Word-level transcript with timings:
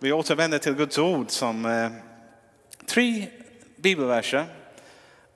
Vi 0.00 0.12
återvänder 0.12 0.58
till 0.58 0.74
Guds 0.74 0.98
ord 0.98 1.30
som 1.30 1.66
eh, 1.66 1.90
tre 2.86 3.26
bibelverser 3.76 4.46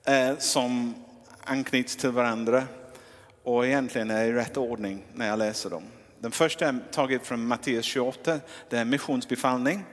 eh, 0.05 0.37
som 0.37 0.95
anknyts 1.43 1.95
till 1.95 2.09
varandra 2.09 2.63
och 3.43 3.65
egentligen 3.65 4.11
är 4.11 4.25
i 4.25 4.33
rätt 4.33 4.57
ordning 4.57 5.03
när 5.13 5.27
jag 5.27 5.39
läser 5.39 5.69
dem. 5.69 5.83
Den 6.19 6.31
första 6.31 6.67
är 6.67 6.79
taget 6.91 7.27
från 7.27 7.47
Matteus 7.47 7.85
28, 7.85 8.39
det 8.69 8.77
är 8.77 8.85
missionsbefallning. 8.85 9.83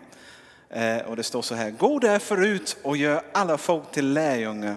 Eh, 0.68 0.98
och 0.98 1.16
det 1.16 1.22
står 1.22 1.42
så 1.42 1.54
här, 1.54 1.70
gå 1.70 1.98
därför 1.98 2.44
ut 2.44 2.76
och 2.82 2.96
gör 2.96 3.22
alla 3.32 3.58
folk 3.58 3.90
till 3.90 4.12
lärjungar. 4.12 4.76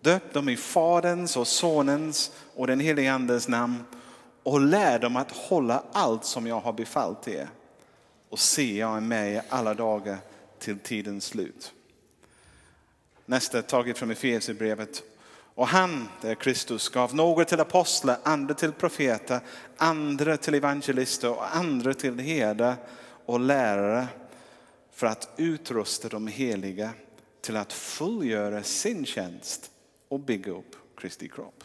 Döp 0.00 0.32
dem 0.32 0.48
i 0.48 0.56
Faderns 0.56 1.36
och 1.36 1.46
Sonens 1.46 2.32
och 2.54 2.66
den 2.66 2.80
helige 2.80 3.12
Andes 3.12 3.48
namn 3.48 3.84
och 4.42 4.60
lär 4.60 4.98
dem 4.98 5.16
att 5.16 5.32
hålla 5.32 5.82
allt 5.92 6.24
som 6.24 6.46
jag 6.46 6.60
har 6.60 6.72
befallt 6.72 7.28
er. 7.28 7.48
Och 8.28 8.38
se, 8.38 8.78
jag 8.78 8.96
är 8.96 9.00
med 9.00 9.32
er 9.32 9.42
alla 9.48 9.74
dagar 9.74 10.18
till 10.58 10.78
tidens 10.78 11.24
slut. 11.24 11.72
Nästa 13.26 13.62
taget 13.62 13.98
från 13.98 14.10
Efesierbrevet. 14.10 15.02
Och 15.54 15.66
han, 15.68 16.08
det 16.22 16.30
är 16.30 16.34
Kristus, 16.34 16.88
gav 16.88 17.14
några 17.14 17.44
till 17.44 17.60
apostlar, 17.60 18.18
andra 18.22 18.54
till 18.54 18.72
profeter, 18.72 19.40
andra 19.76 20.36
till 20.36 20.54
evangelister 20.54 21.30
och 21.30 21.56
andra 21.56 21.94
till 21.94 22.18
herdar 22.18 22.76
och 23.26 23.40
lärare 23.40 24.06
för 24.90 25.06
att 25.06 25.28
utrusta 25.36 26.08
de 26.08 26.26
heliga 26.26 26.90
till 27.40 27.56
att 27.56 27.72
fullgöra 27.72 28.62
sin 28.62 29.06
tjänst 29.06 29.70
och 30.08 30.20
bygga 30.20 30.52
upp 30.52 30.76
Kristi 30.96 31.28
kropp. 31.28 31.64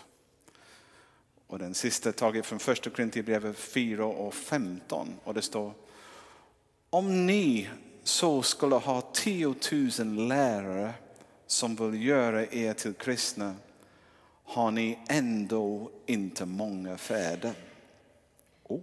Och 1.47 1.59
den 1.59 1.73
sista 1.73 2.11
taget 2.11 2.45
från 2.45 2.59
första 2.59 2.89
Korinthierbrevet 2.89 3.57
4 3.57 4.05
och 4.05 4.33
15 4.33 5.19
och 5.23 5.33
det 5.33 5.41
står 5.41 5.73
om 6.93 7.25
ni 7.25 7.69
så 8.03 8.41
skulle 8.41 8.75
ha 8.75 9.01
tiotusen 9.01 10.27
lärare 10.27 10.93
som 11.47 11.75
vill 11.75 12.03
göra 12.03 12.45
er 12.45 12.73
till 12.73 12.93
kristna 12.93 13.55
har 14.43 14.71
ni 14.71 14.99
ändå 15.07 15.91
inte 16.05 16.45
många 16.45 16.97
fäder. 16.97 17.53
Oh. 18.63 18.79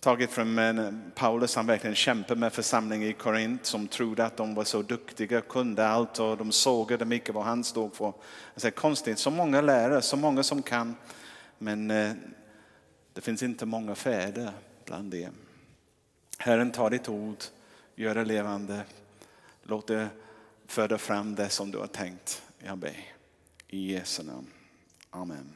Taget 0.00 0.30
från 0.30 1.10
Paulus, 1.14 1.56
han 1.56 1.66
verkligen 1.66 1.96
kämpade 1.96 2.40
med 2.40 2.52
församlingen 2.52 3.08
i 3.08 3.12
Korint 3.12 3.66
som 3.66 3.88
trodde 3.88 4.24
att 4.24 4.36
de 4.36 4.54
var 4.54 4.64
så 4.64 4.82
duktiga, 4.82 5.40
kunde 5.40 5.86
allt 5.86 6.18
och 6.18 6.36
de 6.36 6.52
sågade 6.52 7.04
mycket 7.04 7.34
vad 7.34 7.44
han 7.44 7.64
stod 7.64 7.94
för. 7.94 8.12
Alltså, 8.54 8.70
konstigt, 8.70 9.18
så 9.18 9.30
många 9.30 9.60
lärare, 9.60 10.02
så 10.02 10.16
många 10.16 10.42
som 10.42 10.62
kan, 10.62 10.96
men 11.58 11.90
eh, 11.90 12.12
det 13.12 13.20
finns 13.20 13.42
inte 13.42 13.66
många 13.66 13.94
fäder 13.94 14.52
bland 14.84 15.10
dem. 15.10 15.34
Herren 16.38 16.72
tar 16.72 16.90
ditt 16.90 17.08
ord, 17.08 17.36
gör 17.94 18.14
det 18.14 18.24
levande, 18.24 18.82
låt 19.62 19.86
det 19.86 20.08
föda 20.66 20.98
fram 20.98 21.34
det 21.34 21.48
som 21.48 21.70
du 21.70 21.78
har 21.78 21.86
tänkt. 21.86 22.42
Jag 22.58 22.78
ber. 22.78 22.96
I 23.68 23.92
Jesu 23.92 24.22
namn. 24.22 24.46
Amen. 25.10 25.52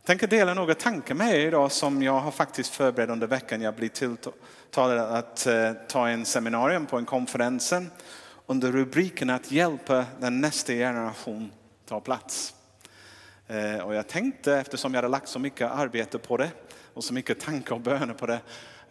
Jag 0.00 0.06
tänker 0.06 0.26
dela 0.26 0.54
några 0.54 0.74
tankar 0.74 1.14
med 1.14 1.34
er 1.34 1.46
idag 1.46 1.72
som 1.72 2.02
jag 2.02 2.20
har 2.20 2.30
faktiskt 2.30 2.74
förberett 2.74 3.10
under 3.10 3.26
veckan. 3.26 3.60
Jag 3.62 3.74
blir 3.74 3.88
tilltalad 3.88 4.98
att 4.98 5.46
eh, 5.46 5.72
ta 5.72 6.08
en 6.08 6.24
seminarium 6.24 6.86
på 6.86 6.98
en 6.98 7.04
konferens 7.04 7.72
under 8.46 8.72
rubriken 8.72 9.30
att 9.30 9.52
hjälpa 9.52 10.04
den 10.20 10.40
nästa 10.40 10.72
generation 10.72 11.52
ta 11.86 12.00
plats. 12.00 12.54
Eh, 13.46 13.78
och 13.78 13.94
jag 13.94 14.08
tänkte, 14.08 14.54
eftersom 14.54 14.94
jag 14.94 14.98
hade 14.98 15.08
lagt 15.12 15.28
så 15.28 15.38
mycket 15.38 15.70
arbete 15.70 16.18
på 16.18 16.36
det 16.36 16.50
och 16.94 17.04
så 17.04 17.14
mycket 17.14 17.40
tankar 17.40 17.74
och 17.74 17.80
böner 17.80 18.14
på 18.14 18.26
det, 18.26 18.40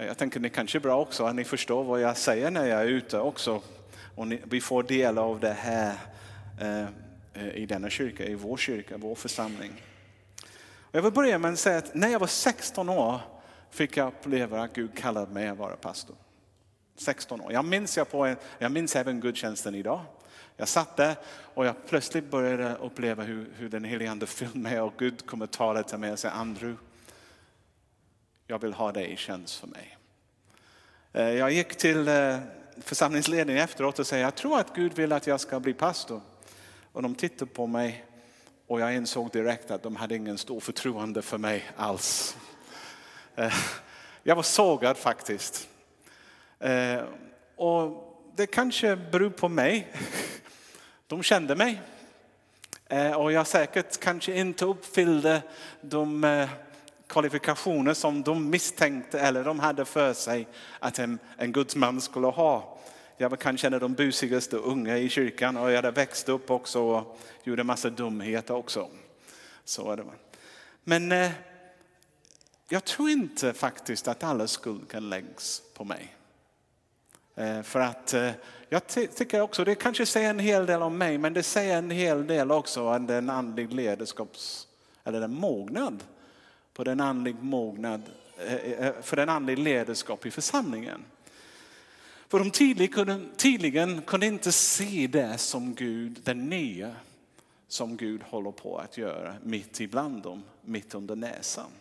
jag 0.05 0.17
tänker 0.17 0.39
det 0.39 0.49
kanske 0.49 0.77
är 0.77 0.79
bra 0.79 1.01
också 1.01 1.25
att 1.25 1.35
ni 1.35 1.43
förstår 1.43 1.83
vad 1.83 2.01
jag 2.01 2.17
säger 2.17 2.51
när 2.51 2.65
jag 2.65 2.81
är 2.81 2.85
ute 2.85 3.19
också. 3.19 3.61
Och 4.15 4.27
vi 4.43 4.61
får 4.61 4.83
del 4.83 5.17
av 5.17 5.39
det 5.39 5.53
här 5.53 5.95
eh, 6.61 6.85
eh, 7.33 7.55
i 7.55 7.65
denna 7.65 7.89
kyrka, 7.89 8.25
i 8.25 8.35
vår 8.35 8.57
kyrka, 8.57 8.97
vår 8.97 9.15
församling. 9.15 9.83
Jag 10.91 11.01
vill 11.01 11.11
börja 11.11 11.37
med 11.37 11.53
att 11.53 11.59
säga 11.59 11.77
att 11.77 11.95
när 11.95 12.07
jag 12.07 12.19
var 12.19 12.27
16 12.27 12.89
år 12.89 13.19
fick 13.69 13.97
jag 13.97 14.07
uppleva 14.07 14.61
att 14.61 14.73
Gud 14.73 14.97
kallade 14.97 15.33
mig 15.33 15.47
att 15.47 15.57
vara 15.57 15.75
pastor. 15.75 16.15
16 16.97 17.41
år. 17.41 17.53
Jag 17.53 17.65
minns, 17.65 17.97
jag, 17.97 18.11
på 18.11 18.25
en, 18.25 18.35
jag 18.59 18.71
minns 18.71 18.95
även 18.95 19.19
gudstjänsten 19.19 19.75
idag. 19.75 20.01
Jag 20.57 20.67
satt 20.67 20.97
där 20.97 21.15
och 21.53 21.65
jag 21.65 21.75
plötsligt 21.87 22.31
började 22.31 22.75
uppleva 22.75 23.23
hur, 23.23 23.49
hur 23.57 23.69
den 23.69 23.83
helige 23.83 24.11
Ande 24.11 24.27
fyllde 24.27 24.59
mig 24.59 24.81
och 24.81 24.93
Gud 24.97 25.25
kommer 25.25 25.47
tala 25.47 25.83
till 25.83 25.97
mig 25.97 26.11
och 26.11 26.19
säga 26.19 26.33
Andrew, 26.33 26.77
jag 28.47 28.59
vill 28.59 28.73
ha 28.73 28.91
dig 28.91 29.11
i 29.11 29.17
tjänst 29.17 29.59
för 29.59 29.67
mig. 29.67 29.97
Eh, 31.13 31.29
jag 31.29 31.51
gick 31.51 31.75
till 31.75 32.07
eh, 32.07 32.37
församlingsledningen 32.77 33.63
efteråt 33.63 33.99
och 33.99 34.07
sa, 34.07 34.17
jag 34.17 34.35
tror 34.35 34.59
att 34.59 34.75
Gud 34.75 34.93
vill 34.93 35.11
att 35.11 35.27
jag 35.27 35.39
ska 35.39 35.59
bli 35.59 35.73
pastor. 35.73 36.21
Och 36.91 37.01
de 37.01 37.15
tittade 37.15 37.51
på 37.51 37.67
mig 37.67 38.05
och 38.67 38.81
jag 38.81 38.95
insåg 38.95 39.31
direkt 39.31 39.71
att 39.71 39.83
de 39.83 39.95
hade 39.95 40.15
ingen 40.15 40.37
stor 40.37 40.59
förtroende 40.59 41.21
för 41.21 41.37
mig 41.37 41.71
alls. 41.75 42.37
Eh, 43.35 43.53
jag 44.23 44.35
var 44.35 44.43
sågad 44.43 44.97
faktiskt. 44.97 45.67
Och 47.55 48.17
det 48.35 48.47
kanske 48.47 48.95
beror 48.95 49.29
på 49.29 49.49
mig. 49.49 49.87
De 51.07 51.23
kände 51.23 51.55
mig. 51.55 51.81
Och 53.15 53.31
jag 53.31 53.47
säkert 53.47 53.99
kanske 53.99 54.37
inte 54.37 54.65
uppfyllde 54.65 55.41
de 55.81 56.47
kvalifikationer 57.11 57.93
som 57.93 58.23
de 58.23 58.49
misstänkte 58.49 59.19
eller 59.19 59.43
de 59.43 59.59
hade 59.59 59.85
för 59.85 60.13
sig 60.13 60.47
att 60.79 60.99
en, 60.99 61.19
en 61.37 61.51
gudsman 61.51 62.01
skulle 62.01 62.27
ha. 62.27 62.77
Jag 63.17 63.29
var 63.29 63.37
kanske 63.37 63.67
en 63.67 63.73
av 63.73 63.79
de 63.79 63.93
busigaste 63.93 64.57
unga 64.57 64.97
i 64.97 65.09
kyrkan 65.09 65.57
och 65.57 65.71
jag 65.71 65.75
hade 65.75 65.91
växt 65.91 66.29
upp 66.29 66.51
också 66.51 66.81
och 66.81 67.19
gjorde 67.43 67.63
massa 67.63 67.89
dumheter 67.89 68.53
också. 68.53 68.89
Så 69.65 69.95
det. 69.95 70.03
Men 70.83 71.11
eh, 71.11 71.31
jag 72.69 72.83
tror 72.85 73.09
inte 73.09 73.53
faktiskt 73.53 74.07
att 74.07 74.23
alla 74.23 74.47
skulden 74.47 75.09
läggs 75.09 75.61
på 75.73 75.83
mig. 75.83 76.15
Eh, 77.35 77.61
för 77.61 77.79
att 77.79 78.13
eh, 78.13 78.31
jag 78.69 78.87
tycker 78.87 79.41
också, 79.41 79.63
det 79.63 79.75
kanske 79.75 80.05
säger 80.05 80.29
en 80.29 80.39
hel 80.39 80.65
del 80.65 80.81
om 80.81 80.97
mig, 80.97 81.17
men 81.17 81.33
det 81.33 81.43
säger 81.43 81.77
en 81.77 81.91
hel 81.91 82.27
del 82.27 82.51
också 82.51 82.89
om 82.89 83.07
den 83.07 83.29
andlig 83.29 83.73
ledarskaps, 83.73 84.67
eller 85.03 85.19
den 85.19 85.33
mognad 85.33 86.03
på 86.73 86.83
den 86.83 86.99
andlig 86.99 87.35
mognad, 87.41 88.01
eh, 88.37 88.53
eh, 88.53 88.87
eh, 88.87 89.01
för 89.01 89.15
den 89.15 89.29
andlig 89.29 89.59
ledarskap 89.59 90.25
i 90.25 90.31
församlingen. 90.31 91.05
För 92.27 92.39
de 92.39 92.51
tidigen 93.37 94.01
kunde 94.01 94.25
inte 94.25 94.51
se 94.51 95.07
det 95.07 95.37
som 95.37 95.73
Gud, 95.75 96.19
det 96.23 96.33
nya 96.33 96.95
som 97.67 97.97
Gud 97.97 98.23
håller 98.23 98.51
på 98.51 98.77
att 98.77 98.97
göra 98.97 99.35
mitt 99.43 99.79
ibland 99.79 100.23
dem, 100.23 100.43
mitt 100.61 100.95
under 100.95 101.15
näsan. 101.15 101.71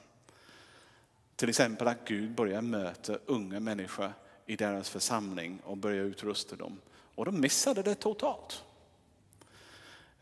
Till 1.37 1.49
exempel 1.49 1.89
att 1.89 2.05
Gud 2.05 2.31
börjar 2.31 2.63
möta 2.63 3.19
unga 3.27 3.61
människor 3.61 4.13
i 4.47 4.57
deras 4.57 4.89
församling 4.91 5.59
och 5.65 5.77
börjar 5.77 6.05
utrusta 6.05 6.57
dem. 6.57 6.81
Och 7.15 7.25
de 7.25 7.41
missade 7.41 7.83
det 7.83 7.95
totalt. 7.95 8.65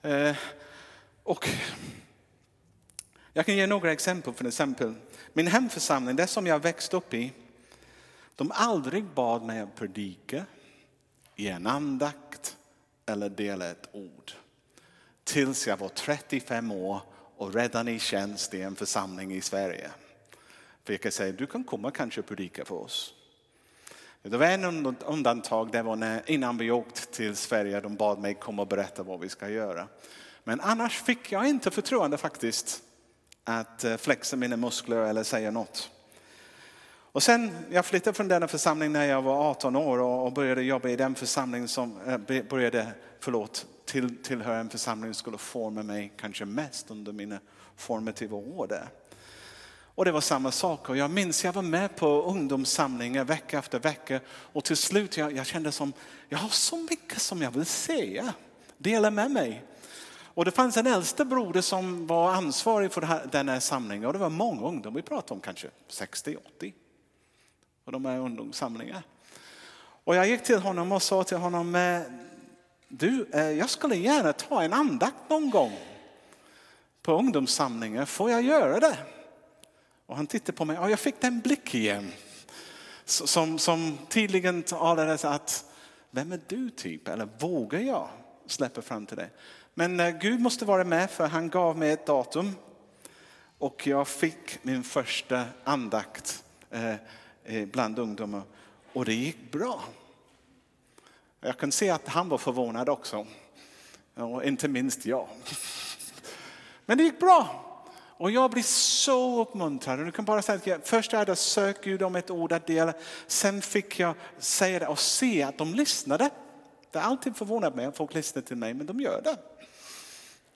Eh, 0.03 0.37
och 1.23 1.49
jag 3.39 3.47
kan 3.47 3.57
ge 3.57 3.67
några 3.67 3.93
exempel. 3.93 4.35
För 4.35 4.45
exempel. 4.45 4.95
Min 5.33 5.47
hemförsamling, 5.47 6.17
det 6.17 6.27
som 6.27 6.47
jag 6.47 6.63
växte 6.63 6.97
upp 6.97 7.15
i, 7.15 7.33
de 8.37 8.53
aldrig 8.55 9.05
bad 9.05 9.43
mig 9.43 9.61
att 9.61 9.75
predika 9.75 10.45
i 11.37 11.49
en 11.49 11.67
andakt 11.67 12.57
eller 13.07 13.29
dela 13.29 13.71
ett 13.71 13.89
ord. 13.93 14.33
Tills 15.25 15.67
jag 15.67 15.77
var 15.77 15.89
35 15.89 16.73
år 16.73 17.01
och 17.37 17.55
redan 17.55 17.89
i 17.89 17.99
tjänst 17.99 18.55
i 18.55 18.63
en 18.63 18.77
församling 18.77 19.35
i 19.35 19.41
Sverige. 19.41 19.91
För 20.85 20.93
jag 20.93 21.01
kan 21.01 21.13
säga, 21.13 21.33
du 21.33 21.47
kan 21.47 21.65
komma 21.65 21.91
kanske 21.91 22.21
och 22.21 22.27
predika 22.27 22.65
för 22.65 22.75
oss. 22.75 23.15
Det 24.23 24.37
var 24.37 24.47
en 24.47 24.87
undantag, 25.07 25.73
det 25.73 25.83
var 25.83 25.97
när, 25.97 26.31
innan 26.31 26.59
vi 26.59 26.71
åkte 26.71 27.07
till 27.07 27.37
Sverige, 27.37 27.81
de 27.81 27.97
bad 27.97 28.19
mig 28.19 28.35
komma 28.35 28.63
och 28.63 28.69
berätta 28.69 29.03
vad 29.03 29.21
vi 29.21 29.29
ska 29.29 29.49
göra. 29.49 29.89
Men 30.45 30.61
annars 30.61 31.03
fick 31.03 31.33
jag 31.33 31.49
inte 31.49 31.71
förtroende 31.71 32.19
faktiskt 32.19 32.83
att 33.49 33.85
eh, 33.85 33.97
flexa 33.97 34.37
mina 34.37 34.57
muskler 34.57 34.97
eller 34.97 35.23
säga 35.23 35.51
något. 35.51 35.91
Och 37.13 37.23
sen, 37.23 37.51
jag 37.71 37.87
flyttade 37.87 38.15
från 38.15 38.29
denna 38.29 38.49
församling 38.49 38.93
när 38.93 39.05
jag 39.05 39.23
var 39.23 39.51
18 39.51 39.77
år 39.77 39.99
och 39.99 40.33
började 40.33 40.63
jobba 40.63 40.89
i 40.89 40.97
den 40.97 41.15
församling 41.15 41.69
som 41.69 42.01
eh, 42.07 42.43
började, 42.43 42.87
förlåt, 43.21 43.67
till, 43.85 44.23
tillhöra 44.23 44.59
en 44.59 44.71
församling 44.71 45.15
som 45.15 45.19
skulle 45.19 45.39
forma 45.39 45.83
mig 45.83 46.13
kanske 46.17 46.45
mest 46.45 46.91
under 46.91 47.13
mina 47.13 47.39
formativa 47.77 48.37
år 48.37 48.67
där. 48.67 48.89
Och 49.95 50.05
det 50.05 50.13
var 50.13 50.21
samma 50.21 50.51
sak 50.51 50.89
och 50.89 50.97
jag 50.97 51.11
minns 51.11 51.45
jag 51.45 51.53
var 51.53 51.63
med 51.63 51.97
på 51.97 52.23
ungdomssamlingar 52.23 53.25
vecka 53.25 53.59
efter 53.59 53.79
vecka 53.79 54.21
och 54.29 54.65
till 54.65 54.77
slut 54.77 55.17
jag, 55.17 55.33
jag 55.33 55.47
kände 55.47 55.73
som, 55.73 55.93
jag 56.29 56.39
har 56.39 56.49
så 56.49 56.77
mycket 56.77 57.23
som 57.23 57.43
jag 57.43 57.51
vill 57.51 57.67
säga, 57.67 58.35
dela 58.79 59.11
med 59.11 59.31
mig. 59.31 59.65
Och 60.39 60.45
det 60.45 60.51
fanns 60.51 60.77
en 60.77 60.87
äldste 60.87 61.25
broder 61.25 61.61
som 61.61 62.07
var 62.07 62.33
ansvarig 62.33 62.93
för 62.93 63.29
den 63.33 63.49
här 63.49 63.61
samlingen 63.61 64.07
och 64.07 64.13
det 64.13 64.19
var 64.19 64.31
många 64.31 64.67
ungdomar, 64.67 64.97
vi 64.97 65.03
pratade 65.03 65.35
om 65.35 65.41
kanske 65.41 65.69
60-80. 65.91 66.73
Och 67.85 67.93
de 67.93 68.05
här 68.05 68.19
ungdomssamlingarna. 68.19 69.03
Och 70.05 70.17
jag 70.17 70.29
gick 70.29 70.43
till 70.43 70.59
honom 70.59 70.93
och 70.93 71.03
sa 71.03 71.25
till 71.25 71.37
honom, 71.37 71.75
eh, 71.75 72.01
du, 72.89 73.29
eh, 73.33 73.51
jag 73.51 73.71
skulle 73.71 73.97
gärna 73.97 74.33
ta 74.33 74.63
en 74.63 74.73
andakt 74.73 75.31
någon 75.31 75.51
gång 75.51 75.79
på 77.03 77.13
ungdomssamlingen. 77.13 78.07
Får 78.07 78.31
jag 78.31 78.43
göra 78.43 78.81
det? 78.81 78.99
Och 80.07 80.17
han 80.17 80.27
tittade 80.27 80.53
på 80.53 80.65
mig 80.65 80.79
och 80.79 80.91
jag 80.91 81.01
fick 81.01 81.21
den 81.21 81.41
blick 81.41 81.75
igen. 81.75 82.13
Som, 83.05 83.59
som 83.59 83.99
tydligen 84.09 84.63
talade 84.63 85.15
att, 85.23 85.65
vem 86.11 86.33
är 86.33 86.41
du 86.47 86.71
typ? 86.71 87.09
Eller 87.09 87.29
vågar 87.39 87.81
jag 87.81 88.09
släppa 88.47 88.83
fram 88.83 89.07
till 89.07 89.17
dig? 89.17 89.31
Men 89.79 90.01
eh, 90.01 90.11
Gud 90.11 90.41
måste 90.41 90.65
vara 90.65 90.85
med 90.85 91.11
för 91.11 91.27
han 91.27 91.51
gav 91.51 91.77
mig 91.77 91.91
ett 91.91 92.07
datum. 92.07 92.57
Och 93.59 93.87
jag 93.87 94.09
fick 94.09 94.65
min 94.65 94.85
första 94.85 95.45
andakt 95.65 96.45
eh, 96.71 96.95
eh, 97.45 97.67
bland 97.69 97.99
ungdomar. 97.99 98.43
Och 98.93 99.05
det 99.05 99.15
gick 99.15 99.53
bra. 99.53 99.83
Jag 101.41 101.59
kan 101.59 101.73
se 101.73 101.91
att 101.91 102.09
han 102.09 102.29
var 102.29 102.39
förvånad 102.39 102.89
också. 102.89 103.27
Och 104.15 104.45
inte 104.45 104.69
minst 104.69 105.07
jag. 105.07 105.29
Men 106.87 106.99
det 106.99 107.05
gick 107.05 107.21
bra. 107.21 107.65
Och 108.17 108.31
jag 108.31 108.51
blir 108.51 108.63
så 108.63 109.43
uppmuntrad. 109.43 109.99
Du 109.99 110.13
kan 110.13 110.25
bara 110.25 110.43
säga 110.43 110.77
att 110.77 110.89
först 110.89 111.13
hade 111.13 111.31
jag 111.31 111.39
sökt 111.39 111.85
Gud 111.85 112.03
om 112.03 112.17
ett 112.17 112.31
ord 112.31 112.53
att 112.53 112.67
dela. 112.67 112.95
Sen 113.27 113.63
fick 113.63 114.01
jag 114.01 114.15
säga 114.39 114.79
det 114.79 114.87
och 114.87 114.99
se 114.99 115.43
att 115.43 115.59
de 115.59 115.75
lyssnade. 115.75 116.31
Det 116.91 116.99
har 116.99 117.11
alltid 117.11 117.37
förvånat 117.37 117.75
mig 117.75 117.87
att 117.87 117.97
folk 117.97 118.15
lyssnar 118.15 118.43
till 118.43 118.57
mig, 118.57 118.75
men 118.75 118.87
de 118.87 119.01
gör 119.01 119.23
det. 119.23 119.37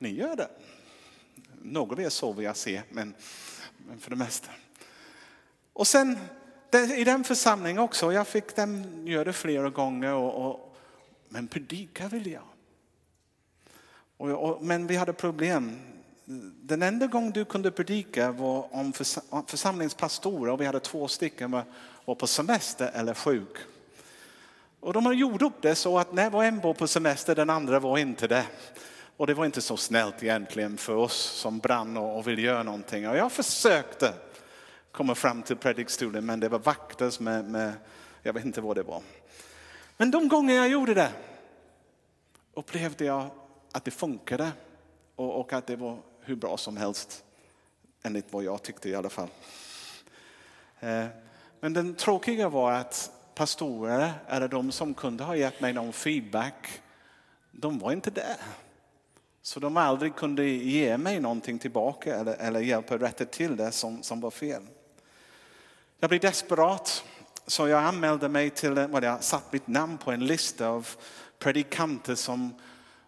Ni 0.03 0.11
gör 0.11 0.37
det. 0.37 0.49
Några 1.63 1.93
av 1.93 2.01
er 2.01 2.09
sover 2.09 2.43
jag 2.43 2.57
se, 2.57 2.83
men, 2.89 3.15
men 3.89 3.99
för 3.99 4.11
det 4.11 4.17
mesta. 4.17 4.51
Och 5.73 5.87
sen 5.87 6.19
i 6.97 7.05
den 7.05 7.25
församlingen 7.25 7.79
också, 7.79 8.13
jag 8.13 8.27
fick 8.27 8.57
den 8.57 9.03
göra 9.07 9.25
det 9.25 9.33
flera 9.33 9.71
gånger, 9.71 10.15
och, 10.15 10.47
och 10.47 10.77
men 11.29 11.49
predika 11.49 12.09
vill 12.09 12.27
jag. 12.27 12.43
Och, 14.17 14.31
och, 14.31 14.63
men 14.63 14.87
vi 14.87 14.97
hade 14.97 15.13
problem. 15.13 15.79
Den 16.63 16.83
enda 16.83 17.07
gång 17.07 17.31
du 17.31 17.45
kunde 17.45 17.71
predika 17.71 18.33
var 18.33 18.75
om 18.75 18.93
församlingspastorer, 19.47 20.53
och 20.53 20.61
vi 20.61 20.67
hade 20.67 20.81
två 20.81 21.09
stycken, 21.09 21.51
var, 21.51 21.65
var 22.05 22.15
på 22.15 22.27
semester 22.27 22.91
eller 22.95 23.15
sjuk. 23.15 23.57
Och 24.81 24.93
de 24.93 25.07
har 25.07 25.13
gjort 25.13 25.43
upp 25.43 25.63
det 25.63 25.75
så 25.75 25.99
att 25.99 26.13
när 26.13 26.31
var 26.31 26.45
en 26.45 26.61
var 26.61 26.75
på 26.75 26.87
semester, 26.87 27.35
den 27.35 27.51
andra 27.51 27.81
var 27.81 27.99
inte 27.99 28.27
det. 28.29 28.47
Och 29.17 29.27
det 29.27 29.35
var 29.35 29.45
inte 29.45 29.61
så 29.61 29.77
snällt 29.77 30.23
egentligen 30.23 30.77
för 30.77 30.95
oss 30.95 31.17
som 31.17 31.59
brann 31.59 31.97
och 31.97 32.29
vill 32.29 32.39
göra 32.39 32.63
någonting. 32.63 33.09
Och 33.09 33.17
jag 33.17 33.33
försökte 33.33 34.15
komma 34.93 35.15
fram 35.15 35.43
till 35.43 35.57
predikstolen 35.57 36.27
men 36.27 36.41
det 36.41 36.49
var 36.49 36.59
vakters 36.59 37.21
med, 37.21 37.45
med, 37.45 37.73
jag 38.23 38.33
vet 38.33 38.45
inte 38.45 38.61
vad 38.61 38.77
det 38.77 38.83
var. 38.83 39.03
Men 39.97 40.11
de 40.11 40.29
gånger 40.29 40.55
jag 40.55 40.69
gjorde 40.69 40.95
det 40.95 41.13
upplevde 42.55 43.05
jag 43.05 43.31
att 43.73 43.85
det 43.85 43.91
funkade 43.91 44.53
och, 45.17 45.41
och 45.41 45.53
att 45.53 45.67
det 45.67 45.77
var 45.77 45.99
hur 46.21 46.37
bra 46.37 46.57
som 46.57 46.77
helst. 46.77 47.25
Enligt 48.03 48.33
vad 48.33 48.45
jag 48.45 48.63
tyckte 48.63 48.89
i 48.89 48.95
alla 48.95 49.11
fall. 49.11 49.29
Eh, 50.81 51.07
men 51.61 51.73
den 51.73 51.95
tråkiga 51.95 52.49
var 52.49 52.73
att 52.73 53.13
pastorer 53.35 54.13
eller 54.29 54.49
de 54.49 54.73
som 54.73 54.95
kunde 54.95 55.25
ha 55.25 55.37
gett 55.37 55.61
mig 55.61 55.73
någon 55.73 55.93
feedback, 55.93 56.83
de 57.51 57.79
var 57.79 57.93
inte 57.93 58.11
där. 58.11 58.37
Så 59.43 59.61
de 59.61 59.77
aldrig 59.77 60.17
kunde 60.17 60.49
ge 60.49 60.99
mig 60.99 61.21
någonting 61.21 61.59
tillbaka 61.59 62.17
eller, 62.17 62.35
eller 62.35 62.61
hjälpa 62.61 62.99
rätta 62.99 63.25
till 63.25 63.57
det 63.57 63.73
som, 63.73 64.03
som 64.03 64.21
var 64.21 64.31
fel. 64.31 64.63
Jag 65.99 66.11
blev 66.11 66.21
desperat 66.21 67.05
så 67.47 67.69
jag 67.69 67.85
anmälde 67.85 68.29
mig 68.29 68.51
till, 68.51 68.71
well, 68.75 69.05
jag 69.05 69.25
satt 69.25 69.53
mitt 69.53 69.67
namn 69.67 69.99
på 69.99 70.11
en 70.11 70.27
lista 70.27 70.69
av 70.69 70.89
predikanter 71.39 72.15
som 72.15 72.55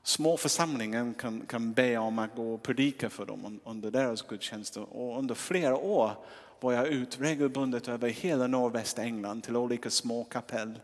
små 0.03 0.37
församlingen 0.37 1.15
kan, 1.15 1.47
kan 1.47 1.73
be 1.73 1.99
om 1.99 2.19
att 2.19 2.35
gå 2.35 2.55
och 2.55 2.63
predika 2.63 3.11
för 3.11 3.27
dem 3.27 3.61
under 3.65 3.91
deras 3.91 4.23
gudstjänster. 4.23 4.97
Och 4.97 5.19
under 5.19 5.35
flera 5.35 5.77
år 5.77 6.13
var 6.61 6.73
jag 6.73 6.87
ut 6.87 7.21
regelbundet 7.21 7.89
över 7.89 8.09
hela 8.09 8.47
nordvästra 8.47 9.05
England 9.05 9.43
till 9.43 9.57
olika 9.57 9.91
små 9.91 10.25
kapell 10.25 10.81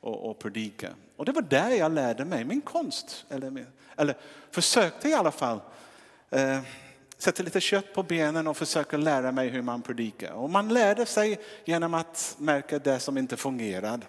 och, 0.00 0.30
och 0.30 0.38
predika. 0.38 0.94
Och 1.16 1.24
det 1.24 1.32
var 1.32 1.42
där 1.42 1.70
jag 1.70 1.92
lärde 1.92 2.24
mig 2.24 2.44
min 2.44 2.60
konst, 2.60 3.26
eller, 3.28 3.66
eller 3.96 4.16
försökte 4.50 5.08
i 5.08 5.14
alla 5.14 5.30
fall. 5.30 5.60
Eh, 6.30 6.60
sätta 7.18 7.42
lite 7.42 7.60
kött 7.60 7.94
på 7.94 8.02
benen 8.02 8.46
och 8.46 8.56
försöka 8.56 8.96
lära 8.96 9.32
mig 9.32 9.48
hur 9.48 9.62
man 9.62 9.82
predikar. 9.82 10.32
Och 10.32 10.50
man 10.50 10.68
lärde 10.68 11.06
sig 11.06 11.40
genom 11.64 11.94
att 11.94 12.36
märka 12.38 12.78
det 12.78 13.00
som 13.00 13.18
inte 13.18 13.36
fungerade. 13.36 14.06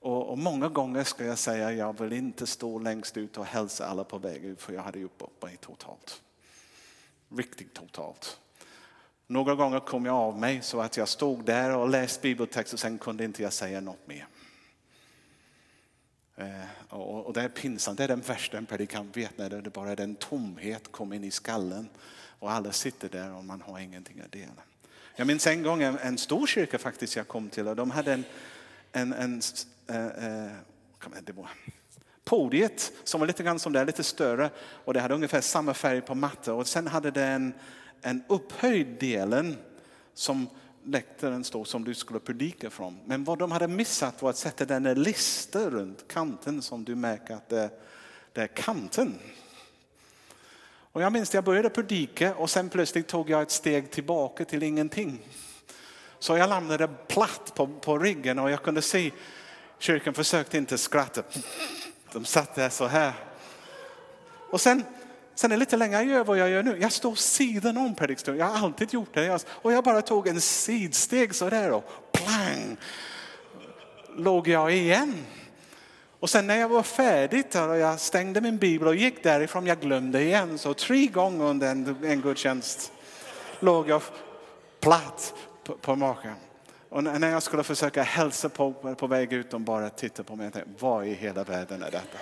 Och, 0.00 0.30
och, 0.30 0.38
många 0.38 0.68
gånger 0.68 1.04
ska 1.04 1.24
jag 1.24 1.38
säga 1.38 1.72
jag 1.72 2.00
vill 2.00 2.12
inte 2.12 2.46
stå 2.46 2.78
längst 2.78 3.16
ut 3.16 3.38
och 3.38 3.44
hälsa 3.44 3.86
alla 3.86 4.04
på 4.04 4.18
väg 4.18 4.44
ut 4.44 4.62
för 4.62 4.72
jag 4.72 4.82
hade 4.82 4.98
gjort 4.98 5.18
bort 5.18 5.42
mig 5.42 5.56
totalt. 5.56 6.22
Riktigt 7.36 7.74
totalt. 7.74 8.38
Några 9.26 9.54
gånger 9.54 9.80
kom 9.80 10.06
jag 10.06 10.14
av 10.14 10.38
mig 10.38 10.62
så 10.62 10.80
att 10.80 10.96
jag 10.96 11.08
stod 11.08 11.44
där 11.44 11.76
och 11.76 11.88
läste 11.88 12.22
bibeltext 12.22 12.72
och 12.72 12.80
sen 12.80 12.98
kunde 12.98 13.24
inte 13.24 13.42
jag 13.42 13.52
säga 13.52 13.80
något 13.80 14.06
mer. 14.06 14.26
Eh, 16.36 16.94
och 16.94 17.32
det 17.32 17.42
är 17.42 17.48
pinsamt, 17.48 17.98
det 17.98 18.04
är 18.04 18.08
den 18.08 18.20
värsta 18.20 18.58
en 18.58 18.66
predikant 18.66 19.16
vet 19.16 19.38
när 19.38 19.50
det 19.50 19.70
bara 19.70 19.90
är 19.90 19.96
den 19.96 20.14
tomhet 20.14 20.92
kom 20.92 21.12
in 21.12 21.24
i 21.24 21.30
skallen 21.30 21.88
och 22.38 22.50
alla 22.52 22.72
sitter 22.72 23.08
där 23.08 23.32
och 23.32 23.44
man 23.44 23.60
har 23.60 23.78
ingenting 23.78 24.20
att 24.20 24.32
dela. 24.32 24.62
Jag 25.16 25.26
minns 25.26 25.46
en 25.46 25.62
gång 25.62 25.82
en, 25.82 25.98
en 25.98 26.18
stor 26.18 26.46
kyrka 26.46 26.78
faktiskt 26.78 27.16
jag 27.16 27.28
kom 27.28 27.48
till 27.48 27.68
och 27.68 27.76
de 27.76 27.90
hade 27.90 28.12
en, 28.12 28.24
en, 28.92 29.12
en 29.12 29.42
eh, 29.86 30.06
eh 30.06 30.52
det 31.20 31.32
var, 31.32 31.48
podiet 32.24 32.92
som 33.04 33.20
var 33.20 33.26
lite 33.26 33.42
grann 33.42 33.58
som 33.58 33.72
det, 33.72 33.84
lite 33.84 34.02
större 34.02 34.50
och 34.58 34.94
det 34.94 35.00
hade 35.00 35.14
ungefär 35.14 35.40
samma 35.40 35.74
färg 35.74 36.00
på 36.00 36.14
mattan 36.14 36.54
och 36.54 36.66
sen 36.66 36.86
hade 36.86 37.10
det 37.10 37.24
en, 37.24 37.54
en 38.02 38.22
upphöjd 38.28 38.86
delen 38.86 39.56
som 40.14 40.48
läktaren 40.86 41.44
stod 41.44 41.66
som 41.66 41.84
du 41.84 41.94
skulle 41.94 42.20
predika 42.20 42.70
från. 42.70 42.98
Men 43.04 43.24
vad 43.24 43.38
de 43.38 43.52
hade 43.52 43.68
missat 43.68 44.22
var 44.22 44.30
att 44.30 44.36
sätta 44.36 44.64
den 44.64 45.02
lista 45.02 45.70
runt 45.70 46.08
kanten 46.08 46.62
som 46.62 46.84
du 46.84 46.94
märker 46.94 47.34
att 47.34 47.48
det, 47.48 47.70
det 48.32 48.40
är 48.40 48.46
kanten. 48.46 49.18
Och 50.92 51.02
jag 51.02 51.12
minns 51.12 51.30
att 51.30 51.34
jag 51.34 51.44
började 51.44 51.70
predika 51.70 52.34
och 52.34 52.50
sen 52.50 52.68
plötsligt 52.68 53.08
tog 53.08 53.30
jag 53.30 53.42
ett 53.42 53.50
steg 53.50 53.90
tillbaka 53.90 54.44
till 54.44 54.62
ingenting. 54.62 55.18
Så 56.18 56.36
jag 56.36 56.48
landade 56.48 56.88
platt 56.88 57.52
på, 57.54 57.66
på 57.66 57.98
ryggen 57.98 58.38
och 58.38 58.50
jag 58.50 58.62
kunde 58.62 58.82
se 58.82 59.12
kyrkan 59.78 60.14
försökte 60.14 60.58
inte 60.58 60.78
skratta. 60.78 61.22
De 62.12 62.24
satt 62.24 62.54
där 62.54 62.68
så 62.68 62.86
här. 62.86 63.12
Och 64.50 64.60
sen 64.60 64.84
Sen 65.36 65.52
är 65.52 65.56
lite 65.56 65.76
längre, 65.76 65.96
jag 65.96 66.06
gör 66.06 66.24
vad 66.24 66.38
jag 66.38 66.50
gör 66.50 66.62
nu. 66.62 66.78
Jag 66.80 66.92
står 66.92 67.14
sidan 67.14 67.76
om 67.76 67.94
predikstolen. 67.94 68.40
Jag 68.40 68.46
har 68.46 68.66
alltid 68.66 68.94
gjort 68.94 69.14
det. 69.14 69.44
Och 69.48 69.72
jag 69.72 69.84
bara 69.84 70.02
tog 70.02 70.28
en 70.28 70.40
sidsteg 70.40 71.34
sådär 71.34 71.72
och 71.72 71.84
plang 72.12 72.76
låg 74.16 74.48
jag 74.48 74.72
igen. 74.72 75.14
Och 76.20 76.30
sen 76.30 76.46
när 76.46 76.56
jag 76.56 76.68
var 76.68 76.82
färdig 76.82 77.44
och 77.54 77.76
jag 77.76 78.00
stängde 78.00 78.40
min 78.40 78.58
bibel 78.58 78.88
och 78.88 78.94
gick 78.94 79.22
därifrån, 79.22 79.66
jag 79.66 79.80
glömde 79.80 80.22
igen. 80.22 80.58
Så 80.58 80.74
tre 80.74 81.06
gånger 81.06 81.44
under 81.44 81.70
en, 81.70 82.04
en 82.04 82.20
gudstjänst 82.20 82.92
låg 83.60 83.88
jag 83.88 84.02
platt 84.80 85.34
på, 85.64 85.72
på 85.74 85.96
magen. 85.96 86.34
Och 86.88 87.04
när 87.04 87.30
jag 87.30 87.42
skulle 87.42 87.62
försöka 87.62 88.02
hälsa 88.02 88.48
på, 88.48 88.72
på 88.98 89.06
väg 89.06 89.32
ut, 89.32 89.50
de 89.50 89.64
bara 89.64 89.90
tittade 89.90 90.28
på 90.28 90.36
mig 90.36 90.46
och 90.46 90.52
tänkte, 90.52 90.72
vad 90.78 91.06
i 91.06 91.14
hela 91.14 91.44
världen 91.44 91.82
är 91.82 91.90
detta? 91.90 92.18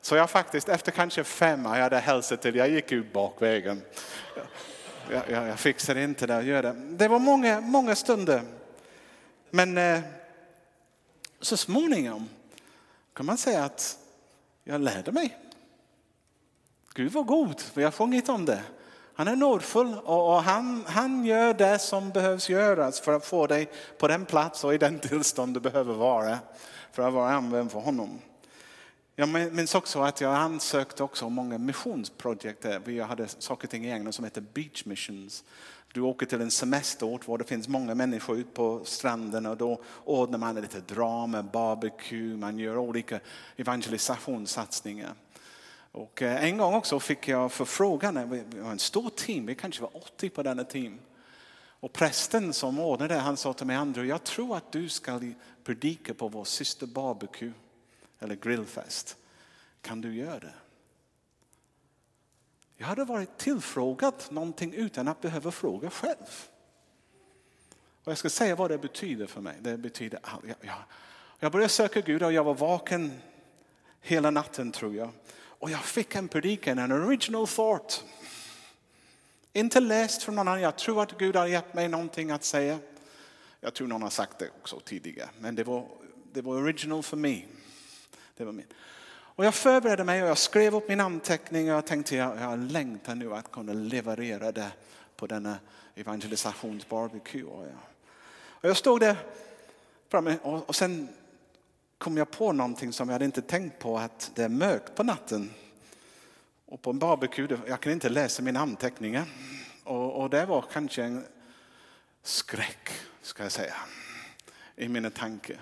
Så 0.00 0.16
jag 0.16 0.30
faktiskt, 0.30 0.68
efter 0.68 0.92
kanske 0.92 1.24
fem, 1.24 1.64
jag 1.64 1.70
hade 1.70 1.98
hälsat 1.98 2.42
till, 2.42 2.56
jag 2.56 2.68
gick 2.68 2.92
ut 2.92 3.12
bakvägen. 3.12 3.82
Jag, 5.10 5.22
jag, 5.30 5.48
jag 5.48 5.58
fixar 5.58 5.98
inte 5.98 6.26
det, 6.26 6.42
gör 6.42 6.62
det. 6.62 6.72
Det 6.72 7.08
var 7.08 7.18
många, 7.18 7.60
många 7.60 7.96
stunder. 7.96 8.42
Men 9.50 9.78
eh, 9.78 10.00
så 11.40 11.56
småningom 11.56 12.28
kan 13.14 13.26
man 13.26 13.38
säga 13.38 13.64
att 13.64 13.98
jag 14.64 14.80
lärde 14.80 15.12
mig. 15.12 15.38
Gud 16.94 17.12
var 17.12 17.22
god, 17.22 17.62
vi 17.74 17.84
har 17.84 17.90
sjungit 17.90 18.28
om 18.28 18.44
det. 18.44 18.62
Han 19.14 19.28
är 19.28 19.36
nådfull 19.36 19.94
och, 20.04 20.34
och 20.34 20.42
han, 20.42 20.84
han 20.86 21.24
gör 21.24 21.54
det 21.54 21.78
som 21.78 22.10
behövs 22.10 22.48
göras 22.48 23.00
för 23.00 23.12
att 23.12 23.26
få 23.26 23.46
dig 23.46 23.70
på 23.98 24.08
den 24.08 24.26
plats 24.26 24.64
och 24.64 24.74
i 24.74 24.78
den 24.78 24.98
tillstånd 24.98 25.54
du 25.54 25.60
behöver 25.60 25.94
vara 25.94 26.38
för 26.92 27.02
att 27.02 27.14
vara 27.14 27.30
använd 27.30 27.72
för 27.72 27.80
honom. 27.80 28.18
Jag 29.20 29.28
minns 29.28 29.74
också 29.74 30.00
att 30.00 30.20
jag 30.20 30.34
ansökte 30.34 31.02
också 31.02 31.24
om 31.24 31.32
många 31.32 31.58
missionsprojekt. 31.58 32.66
Vi 32.84 33.00
hade 33.00 33.28
saker 33.28 33.66
och 33.66 33.70
ting 33.70 33.86
i 33.86 33.90
England 33.90 34.12
som 34.12 34.24
heter 34.24 34.40
Beach 34.40 34.84
Missions. 34.84 35.44
Du 35.92 36.00
åker 36.00 36.26
till 36.26 36.40
en 36.40 36.50
semesterort 36.50 37.26
där 37.26 37.38
det 37.38 37.44
finns 37.44 37.68
många 37.68 37.94
människor 37.94 38.38
ute 38.38 38.50
på 38.50 38.80
stranden 38.84 39.46
och 39.46 39.56
då 39.56 39.82
ordnar 40.04 40.38
man 40.38 40.54
lite 40.54 40.80
drama, 40.80 41.42
barbecue, 41.42 42.36
man 42.36 42.58
gör 42.58 42.76
olika 42.76 43.20
evangelisationssatsningar. 43.56 45.14
Och 45.92 46.22
eh, 46.22 46.44
en 46.44 46.58
gång 46.58 46.74
också 46.74 47.00
fick 47.00 47.28
jag 47.28 47.52
förfrågan, 47.52 48.16
eh, 48.16 48.26
vi 48.26 48.60
var 48.60 48.70
en 48.70 48.78
stor 48.78 49.10
team, 49.10 49.46
vi 49.46 49.54
kanske 49.54 49.82
var 49.82 49.96
80 49.96 50.28
på 50.28 50.42
denna 50.42 50.64
team. 50.64 50.98
Och 51.80 51.92
prästen 51.92 52.52
som 52.52 52.78
ordnade 52.78 53.14
det, 53.14 53.20
han 53.20 53.36
sa 53.36 53.52
till 53.52 53.66
mig, 53.66 53.76
Andrew, 53.76 54.10
jag 54.10 54.24
tror 54.24 54.56
att 54.56 54.72
du 54.72 54.88
ska 54.88 55.20
predika 55.64 56.14
på 56.14 56.28
vår 56.28 56.44
syster 56.44 56.86
barbecue 56.86 57.52
eller 58.20 58.34
grillfest. 58.34 59.16
Kan 59.80 60.00
du 60.00 60.14
göra 60.14 60.38
det? 60.38 60.54
Jag 62.76 62.86
hade 62.86 63.04
varit 63.04 63.38
tillfrågad 63.38 64.14
någonting 64.30 64.74
utan 64.74 65.08
att 65.08 65.20
behöva 65.20 65.50
fråga 65.50 65.90
själv. 65.90 66.48
Och 68.04 68.10
jag 68.10 68.18
ska 68.18 68.30
säga 68.30 68.56
vad 68.56 68.70
det 68.70 68.78
betyder 68.78 69.26
för 69.26 69.40
mig. 69.40 69.56
Det 69.60 69.78
betyder, 69.78 70.20
jag, 70.22 70.54
jag, 70.60 70.74
jag 71.38 71.52
började 71.52 71.68
söka 71.68 72.00
Gud 72.00 72.22
och 72.22 72.32
jag 72.32 72.44
var 72.44 72.54
vaken 72.54 73.20
hela 74.00 74.30
natten 74.30 74.72
tror 74.72 74.94
jag. 74.94 75.10
Och 75.32 75.70
jag 75.70 75.84
fick 75.84 76.14
en 76.14 76.28
predikan, 76.28 76.78
en 76.78 76.92
original 76.92 77.46
thought. 77.46 78.04
Inte 79.52 79.80
läst 79.80 80.22
från 80.22 80.34
någon 80.34 80.48
annan. 80.48 80.60
Jag 80.60 80.78
tror 80.78 81.02
att 81.02 81.18
Gud 81.18 81.36
har 81.36 81.46
gett 81.46 81.74
mig 81.74 81.88
någonting 81.88 82.30
att 82.30 82.44
säga. 82.44 82.78
Jag 83.60 83.74
tror 83.74 83.88
någon 83.88 84.02
har 84.02 84.10
sagt 84.10 84.38
det 84.38 84.50
också 84.60 84.80
tidigare. 84.80 85.30
Men 85.38 85.54
det 85.54 85.64
var, 85.64 85.86
det 86.32 86.42
var 86.42 86.56
original 86.56 87.02
för 87.02 87.16
mig. 87.16 87.48
Det 88.36 88.44
var 88.44 88.52
min. 88.52 88.66
Och 89.40 89.44
jag 89.44 89.54
förberedde 89.54 90.04
mig 90.04 90.22
och 90.22 90.28
jag 90.28 90.38
skrev 90.38 90.74
upp 90.74 90.88
min 90.88 91.00
anteckning 91.00 91.70
och 91.70 91.76
jag 91.76 91.86
tänkte 91.86 92.16
jag, 92.16 92.40
jag 92.40 92.58
längtar 92.58 93.14
nu 93.14 93.34
att 93.34 93.52
kunna 93.52 93.72
leverera 93.72 94.52
det 94.52 94.70
på 95.16 95.26
denna 95.26 95.58
evangelisationsbarbecue. 95.94 97.44
Och 97.44 97.62
jag, 97.62 97.78
och 98.34 98.68
jag 98.68 98.76
stod 98.76 99.00
där 99.00 99.16
framme 100.08 100.38
och, 100.42 100.68
och 100.68 100.76
sen 100.76 101.08
kom 101.98 102.16
jag 102.16 102.30
på 102.30 102.52
någonting 102.52 102.92
som 102.92 103.08
jag 103.08 103.12
hade 103.12 103.24
inte 103.24 103.42
tänkt 103.42 103.78
på 103.78 103.98
att 103.98 104.30
det 104.34 104.42
är 104.42 104.48
mörkt 104.48 104.94
på 104.94 105.02
natten. 105.02 105.50
Och 106.66 106.82
på 106.82 106.90
en 106.90 106.98
barbecue, 106.98 107.58
jag 107.66 107.80
kan 107.80 107.92
inte 107.92 108.08
läsa 108.08 108.42
mina 108.42 108.60
anteckningar. 108.60 109.24
Och, 109.84 110.22
och 110.22 110.30
det 110.30 110.46
var 110.46 110.64
kanske 110.72 111.02
en 111.02 111.24
skräck, 112.22 112.90
ska 113.22 113.42
jag 113.42 113.52
säga, 113.52 113.74
i 114.76 114.88
mina 114.88 115.10
tankar. 115.10 115.56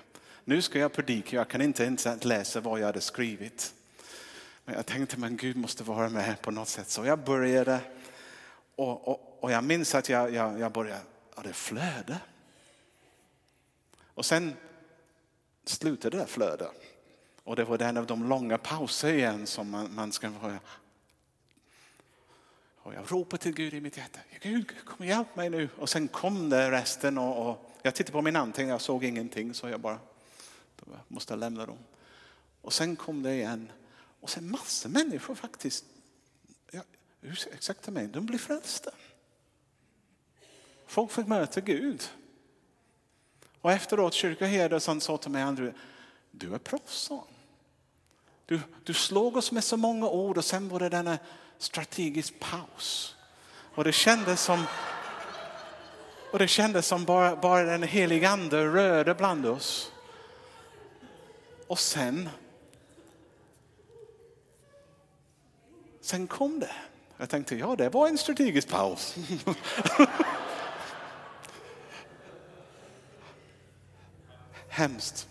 Nu 0.49 0.63
ska 0.63 0.79
jag 0.79 0.93
predika, 0.93 1.37
jag 1.37 1.49
kan 1.49 1.63
inte 1.63 1.85
ens 1.85 2.25
läsa 2.25 2.61
vad 2.61 2.81
jag 2.81 2.87
hade 2.87 3.01
skrivit. 3.01 3.75
Men 4.65 4.75
jag 4.75 4.87
tänkte, 4.87 5.19
men 5.19 5.37
Gud 5.37 5.57
måste 5.57 5.85
vara 5.85 6.09
med 6.09 6.43
på 6.43 6.51
något 6.51 6.69
sätt. 6.69 6.91
Så 6.91 7.05
jag 7.05 7.19
började 7.19 7.81
och, 8.77 9.09
och, 9.09 9.39
och 9.41 9.53
jag 9.53 9.65
minns 9.65 9.95
att 9.95 10.09
jag, 10.09 10.35
jag, 10.35 10.61
jag 10.61 10.73
började, 10.73 11.01
och 11.35 11.43
det 11.43 11.53
flöde. 11.53 12.19
Och 14.15 14.27
sen 14.27 14.57
slutade 15.65 16.19
det 16.19 16.27
flöda. 16.27 16.71
Och 17.45 17.57
det 17.57 17.65
var 17.65 17.83
en 17.83 17.97
av 17.97 18.07
de 18.07 18.29
långa 18.29 18.59
pauser 18.59 19.13
igen 19.13 19.47
som 19.47 19.71
man, 19.71 19.95
man 19.95 20.13
ska 20.13 20.31
vara. 20.31 20.59
Och 22.77 22.95
jag 22.95 23.13
ropade 23.13 23.43
till 23.43 23.55
Gud 23.55 23.75
i 23.75 23.81
mitt 23.81 23.97
hjärta. 23.97 24.21
Gud, 24.41 24.85
kom 24.85 24.97
och 24.99 25.07
hjälp 25.07 25.37
mig 25.37 25.51
nu. 25.51 25.69
Och 25.79 25.89
sen 25.89 26.09
kom 26.09 26.51
det 26.51 26.71
resten 26.71 27.19
och, 27.19 27.51
och 27.51 27.73
jag 27.83 27.95
tittade 27.95 28.13
på 28.13 28.23
min 28.23 28.37
anteckning, 28.37 28.69
jag 28.69 28.81
såg 28.81 29.05
ingenting 29.05 29.55
så 29.55 29.69
jag 29.69 29.81
bara 29.81 29.99
måste 31.09 31.37
lämna 31.37 31.67
dem. 31.67 31.79
Och 32.63 32.73
sen 32.73 32.97
kom 32.97 33.23
det 33.23 33.35
igen. 33.35 33.73
Och 34.21 34.31
sen 34.31 34.51
massor 34.51 34.89
människor 34.89 35.35
faktiskt, 35.35 35.85
ja, 36.71 36.83
exakt 37.53 37.89
mig, 37.89 38.07
de 38.07 38.27
blev 38.27 38.39
frälsta. 38.39 38.91
Folk 40.87 41.11
fick 41.11 41.27
möta 41.27 41.61
Gud. 41.61 42.11
Och 43.61 43.73
efteråt 43.73 44.15
kyrkoherden 44.15 45.01
sa 45.01 45.17
till 45.17 45.31
mig, 45.31 45.43
Andrew, 45.43 45.79
du 46.31 46.55
är 46.55 46.59
proffs. 46.59 47.11
Du, 48.47 48.61
du 48.85 48.95
slog 48.95 49.37
oss 49.37 49.53
med 49.53 49.65
så 49.65 49.77
många 49.77 50.09
ord 50.09 50.39
och 50.39 50.45
sen 50.45 50.69
var 50.69 50.81
det 50.81 50.89
denna 50.89 51.19
strategisk 51.59 52.41
paus. 52.41 53.17
Och 53.75 53.85
det 53.85 53.93
kändes 53.93 54.43
som, 54.43 54.65
och 56.33 56.39
det 56.39 56.49
kändes 56.49 56.87
som 56.87 57.05
bara, 57.05 57.37
bara 57.37 57.63
den 57.63 57.83
helige 57.83 58.29
ande 58.29 58.67
rörde 58.67 59.15
bland 59.15 59.47
oss. 59.47 59.93
Och 61.69 61.79
sen, 61.79 62.29
sen 66.01 66.27
kom 66.27 66.61
det. 66.61 66.73
Jag 67.17 67.31
tänkte, 67.31 67.57
ja 67.57 67.77
det 67.77 67.89
var 67.89 68.09
en 68.09 68.19
strategisk 68.19 68.69
paus. 68.69 69.17
Hemskt. 74.69 75.29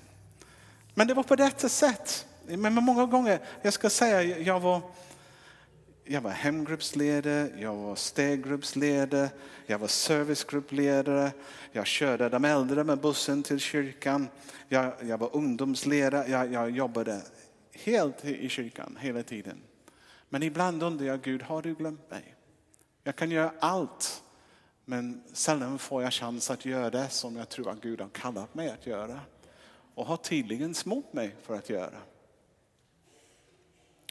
Men 0.94 1.08
det 1.08 1.14
var 1.14 1.24
på 1.24 1.36
detta 1.36 1.70
sätt. 1.70 2.26
Men 2.46 2.74
många 2.74 3.06
gånger, 3.06 3.40
jag 3.62 3.74
ska 3.74 3.90
säga, 3.90 4.24
jag 4.24 4.60
var, 4.60 4.82
jag 6.10 6.22
var 6.22 6.32
hemgruppsledare, 6.32 7.50
jag 7.58 7.76
var 7.76 7.96
steggruppsledare, 7.96 9.30
jag 9.66 9.80
var 9.80 9.88
servicegruppledare, 9.88 11.32
jag 11.72 11.88
körde 11.88 12.30
de 12.30 12.46
äldre 12.46 12.84
med 12.84 13.00
bussen 13.00 13.44
till 13.44 13.60
kyrkan, 13.60 14.28
jag, 14.68 14.94
jag 15.02 15.18
var 15.18 15.36
ungdomsledare, 15.36 16.28
jag, 16.28 16.54
jag 16.54 16.70
jobbade 16.70 17.22
helt 17.74 18.26
i 18.26 18.50
kyrkan 18.50 18.98
hela 19.02 19.24
tiden. 19.24 19.58
Men 20.30 20.44
ibland 20.44 20.84
undrar 20.84 21.06
jag, 21.06 21.22
Gud, 21.22 21.42
har 21.42 21.62
du 21.62 21.74
glömt 21.74 22.10
mig? 22.10 22.36
Jag 23.04 23.16
kan 23.16 23.32
göra 23.32 23.52
allt, 23.60 24.24
men 24.86 25.24
sällan 25.34 25.80
får 25.80 26.04
jag 26.04 26.14
chans 26.14 26.52
att 26.52 26.66
göra 26.66 26.90
det 26.90 27.10
som 27.10 27.36
jag 27.36 27.50
tror 27.50 27.70
att 27.70 27.82
Gud 27.82 28.02
har 28.02 28.10
kallat 28.10 28.56
mig 28.56 28.70
att 28.70 28.88
göra 28.88 29.20
och 29.96 30.06
har 30.06 30.18
tydligen 30.18 30.74
smort 30.74 31.14
mig 31.14 31.36
för 31.42 31.56
att 31.56 31.70
göra. 31.70 31.98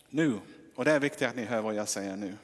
Nu, 0.08 0.40
och 0.76 0.84
det 0.84 0.92
är 0.92 1.00
viktigt 1.00 1.28
att 1.28 1.36
ni 1.36 1.44
hör 1.44 1.60
vad 1.60 1.74
jag 1.74 1.88
säger 1.88 2.16
nu. 2.16 2.36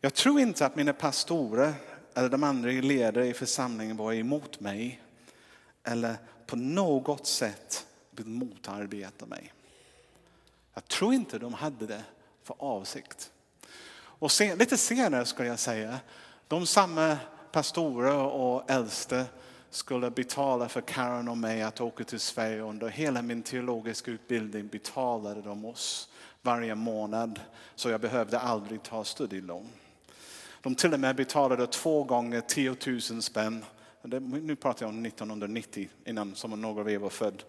Jag 0.00 0.14
tror 0.14 0.40
inte 0.40 0.66
att 0.66 0.76
mina 0.76 0.92
pastorer 0.92 1.74
eller 2.14 2.28
de 2.28 2.44
andra 2.44 2.70
ledare 2.70 3.26
i 3.26 3.34
församlingen 3.34 3.96
var 3.96 4.12
emot 4.12 4.60
mig 4.60 5.02
eller 5.84 6.16
på 6.46 6.56
något 6.56 7.26
sätt 7.26 7.86
vill 8.10 8.26
motarbeta 8.26 9.26
mig. 9.26 9.52
Jag 10.74 10.88
tror 10.88 11.14
inte 11.14 11.38
de 11.38 11.54
hade 11.54 11.86
det 11.86 12.04
för 12.42 12.56
avsikt. 12.58 13.30
Och 13.92 14.32
sen, 14.32 14.58
lite 14.58 14.76
senare 14.76 15.24
skulle 15.24 15.48
jag 15.48 15.58
säga, 15.58 15.98
de 16.48 16.66
samma 16.66 17.16
pastorer 17.52 18.16
och 18.16 18.70
äldste 18.70 19.24
skulle 19.70 20.10
betala 20.10 20.68
för 20.68 20.80
Karen 20.80 21.28
och 21.28 21.38
mig 21.38 21.62
att 21.62 21.80
åka 21.80 22.04
till 22.04 22.20
Sverige 22.20 22.60
under 22.60 22.88
hela 22.88 23.22
min 23.22 23.42
teologiska 23.42 24.10
utbildning 24.10 24.66
betalade 24.66 25.42
de 25.42 25.64
oss 25.64 26.08
varje 26.42 26.74
månad 26.74 27.40
så 27.74 27.90
jag 27.90 28.00
behövde 28.00 28.38
aldrig 28.38 28.82
ta 28.82 29.04
studielån. 29.04 29.68
De 30.62 30.74
till 30.74 30.94
och 30.94 31.00
med 31.00 31.16
betalade 31.16 31.66
två 31.66 32.04
gånger 32.04 32.40
10 32.40 32.76
000 32.86 33.22
spänn. 33.22 33.64
Nu 34.42 34.56
pratar 34.56 34.86
jag 34.86 34.94
om 34.94 35.06
1990 35.06 35.88
innan 36.04 36.34
som 36.34 36.60
några 36.60 36.80
av 36.80 36.90
er 36.90 36.98
var 36.98 37.10
född. 37.10 37.42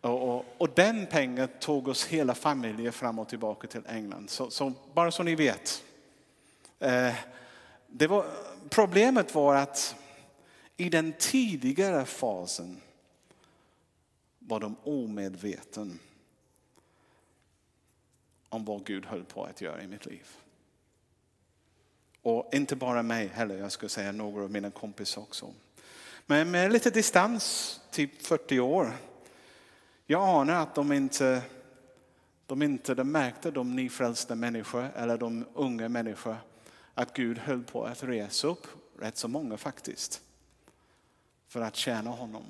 Och, 0.00 0.36
och, 0.36 0.44
och, 0.58 0.70
den 0.74 1.06
pengen 1.06 1.48
tog 1.60 1.88
oss 1.88 2.06
hela 2.06 2.34
familjen 2.34 2.92
fram 2.92 3.18
och 3.18 3.28
tillbaka 3.28 3.68
till 3.68 3.82
England. 3.88 4.30
Så, 4.30 4.50
så 4.50 4.72
bara 4.94 5.10
så 5.10 5.22
ni 5.22 5.34
vet. 5.34 5.82
Eh, 6.78 7.14
det 7.86 8.06
var, 8.06 8.26
problemet 8.68 9.34
var 9.34 9.54
att 9.54 9.96
i 10.76 10.88
den 10.88 11.12
tidigare 11.18 12.04
fasen 12.04 12.80
var 14.38 14.60
de 14.60 14.76
omedveten 14.84 15.98
om 18.56 18.64
vad 18.64 18.84
Gud 18.84 19.06
höll 19.06 19.24
på 19.24 19.44
att 19.44 19.60
göra 19.60 19.82
i 19.82 19.86
mitt 19.86 20.06
liv. 20.06 20.26
Och 22.22 22.48
inte 22.52 22.76
bara 22.76 23.02
mig 23.02 23.26
heller, 23.26 23.58
jag 23.58 23.72
skulle 23.72 23.88
säga 23.88 24.12
några 24.12 24.44
av 24.44 24.50
mina 24.50 24.70
kompisar 24.70 25.22
också. 25.22 25.54
Men 26.26 26.50
med 26.50 26.72
lite 26.72 26.90
distans, 26.90 27.80
typ 27.90 28.22
40 28.22 28.60
år, 28.60 28.92
jag 30.06 30.28
anar 30.28 30.54
att 30.54 30.74
de 30.74 30.92
inte, 30.92 31.42
de 32.46 32.62
inte 32.62 32.94
de 32.94 33.12
märkte, 33.12 33.50
de 33.50 33.76
nyfrälsta 33.76 34.34
människor 34.34 34.90
eller 34.96 35.18
de 35.18 35.44
unga 35.54 35.88
människor, 35.88 36.36
att 36.94 37.12
Gud 37.12 37.38
höll 37.38 37.62
på 37.62 37.84
att 37.84 38.02
resa 38.02 38.46
upp 38.46 38.66
rätt 38.98 39.16
så 39.16 39.28
många 39.28 39.56
faktiskt 39.56 40.22
för 41.48 41.60
att 41.60 41.76
tjäna 41.76 42.10
honom. 42.10 42.44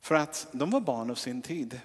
För 0.00 0.14
att 0.14 0.46
de 0.52 0.70
var 0.70 0.80
barn 0.80 1.10
av 1.10 1.14
sin 1.14 1.42
tid. 1.42 1.80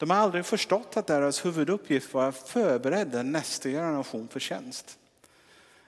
De 0.00 0.10
har 0.10 0.16
aldrig 0.16 0.46
förstått 0.46 0.96
att 0.96 1.06
deras 1.06 1.44
huvuduppgift 1.44 2.14
var 2.14 2.28
att 2.28 2.48
förbereda 2.48 3.22
nästa 3.22 3.68
generation 3.68 4.28
för 4.28 4.40
tjänst. 4.40 4.98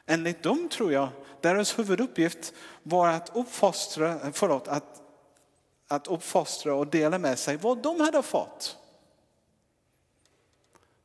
Enligt 0.06 0.42
dem 0.42 0.68
tror 0.68 0.92
jag, 0.92 1.08
deras 1.40 1.78
huvuduppgift 1.78 2.52
var 2.82 3.08
att 3.08 3.36
uppfostra, 3.36 4.32
förlåt, 4.32 4.68
att, 4.68 5.02
att 5.88 6.06
uppfostra 6.06 6.74
och 6.74 6.86
dela 6.86 7.18
med 7.18 7.38
sig 7.38 7.56
vad 7.56 7.78
de 7.82 8.00
hade 8.00 8.22
fått. 8.22 8.76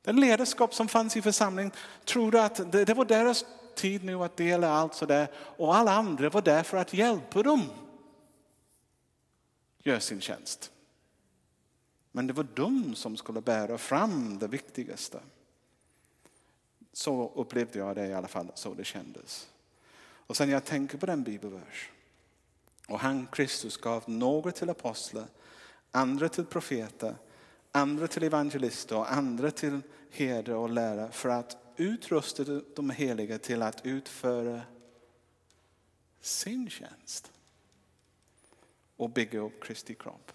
Den 0.02 0.20
ledarskap 0.20 0.74
som 0.74 0.88
fanns 0.88 1.18
i 1.18 1.22
församlingen 1.22 1.72
trodde 2.06 2.44
att 2.44 2.72
det, 2.72 2.86
det 2.86 2.94
var 2.94 3.06
deras 3.06 3.46
tid 3.76 4.04
nu 4.04 4.24
att 4.24 4.38
dela 4.38 4.72
allt 4.72 4.94
sådär. 4.94 5.28
Och 5.36 5.76
alla 5.76 5.92
andra 5.92 6.30
var 6.30 6.42
där 6.42 6.64
för 6.64 6.78
att 6.78 6.94
hjälpa 6.94 7.44
dem 7.44 7.70
göra 9.84 10.00
sin 10.00 10.22
tjänst. 10.22 10.72
Men 12.18 12.28
det 12.28 12.34
var 12.34 12.48
de 12.54 12.96
som 12.96 13.18
skulle 13.18 13.42
bära 13.42 13.78
fram 13.78 14.40
det 14.40 14.48
viktigaste. 14.48 15.20
Så 16.94 17.32
upplevde 17.36 17.80
jag 17.80 17.96
det 17.96 18.08
i 18.08 18.14
alla 18.14 18.28
fall, 18.28 18.52
så 18.56 18.74
det 18.74 18.84
kändes. 18.84 19.50
Och 20.00 20.38
sen 20.38 20.50
jag 20.50 20.66
tänker 20.66 20.98
på 20.98 21.06
den 21.06 21.24
bibelvers. 21.24 21.92
Och 22.88 23.00
han, 23.00 23.28
Kristus, 23.28 23.78
gav 23.78 24.04
några 24.10 24.52
till 24.52 24.70
apostlar, 24.70 25.28
andra 25.92 26.30
till 26.30 26.46
profeter, 26.46 27.16
andra 27.72 28.08
till 28.08 28.24
evangelister 28.24 28.98
och 28.98 29.14
andra 29.14 29.52
till 29.52 29.82
herde 30.12 30.56
och 30.56 30.70
lärare 30.70 31.12
för 31.12 31.30
att 31.30 31.58
utrusta 31.76 32.44
de 32.76 32.90
heliga 32.90 33.40
till 33.40 33.62
att 33.62 33.86
utföra 33.86 34.62
sin 36.22 36.70
tjänst 36.70 37.32
och 38.96 39.10
bygga 39.10 39.40
upp 39.40 39.64
Kristi 39.64 39.96
kropp. 39.96 40.32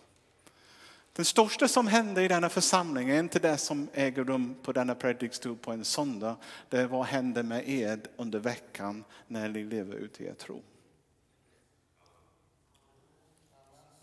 Det 1.12 1.25
största 1.25 1.69
som 1.69 1.87
händer 1.87 2.23
i 2.23 2.28
denna 2.28 2.49
församling 2.49 3.11
är 3.11 3.19
inte 3.19 3.38
det 3.38 3.59
som 3.59 3.88
äger 3.95 4.25
rum 4.25 4.57
på 4.62 4.73
denna 4.73 4.95
predikstol 4.95 5.57
på 5.57 5.73
en 5.73 5.85
söndag. 5.85 6.37
Det 6.69 6.78
är 6.78 6.87
vad 6.87 7.07
händer 7.07 7.42
med 7.42 7.69
er 7.69 8.00
under 8.16 8.38
veckan 8.38 9.04
när 9.26 9.49
ni 9.49 9.64
lever 9.64 9.95
ut 9.95 10.21
i 10.21 10.26
er 10.26 10.35
tro. 10.35 10.62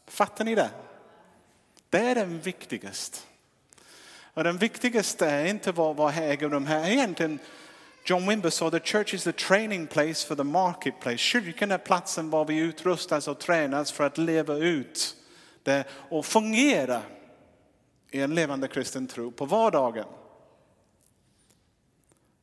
Fattar 0.07 0.45
ni 0.45 0.55
det? 0.55 0.69
Det 1.89 1.99
är 1.99 2.15
den 2.15 2.39
viktigaste. 2.39 3.19
Och 4.33 4.43
den 4.43 4.57
viktigaste 4.57 5.25
är 5.25 5.45
inte 5.45 5.71
vad, 5.71 5.95
vad 5.95 6.17
äger 6.17 6.49
rum 6.49 6.65
här. 6.65 6.89
Egentligen, 6.89 7.39
John 8.05 8.29
Wimber 8.29 8.49
sa 8.49 8.71
the 8.71 8.79
church 8.79 9.13
is 9.13 9.23
the 9.23 9.31
training 9.31 9.87
place 9.87 10.27
for 10.27 10.35
the 10.35 10.43
marketplace. 10.43 11.17
Kyrkan 11.17 11.71
är 11.71 11.77
platsen 11.77 12.29
var 12.29 12.45
vi 12.45 12.57
utrustas 12.57 13.27
och 13.27 13.39
tränas 13.39 13.91
för 13.91 14.03
att 14.03 14.17
leva 14.17 14.55
ut 14.55 15.15
det 15.63 15.85
och 16.09 16.25
fungera 16.25 17.01
i 18.11 18.21
en 18.21 18.35
levande 18.35 18.67
kristen 18.67 19.07
tro 19.07 19.31
på 19.31 19.45
vardagen. 19.45 20.07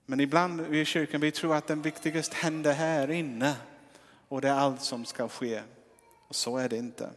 Men 0.07 0.21
ibland 0.21 0.75
i 0.75 0.85
kyrkan 0.85 1.21
vi 1.21 1.31
tror 1.31 1.55
att 1.55 1.67
det 1.67 1.75
viktigaste 1.75 2.37
händer 2.37 2.73
här 2.73 3.11
inne 3.11 3.57
och 4.29 4.41
det 4.41 4.49
är 4.49 4.53
allt 4.53 4.81
som 4.81 5.05
ska 5.05 5.29
ske. 5.29 5.63
Och 6.29 6.37
så 6.37 6.57
är 6.57 6.69
det 6.69 6.77
inte. 6.77 7.11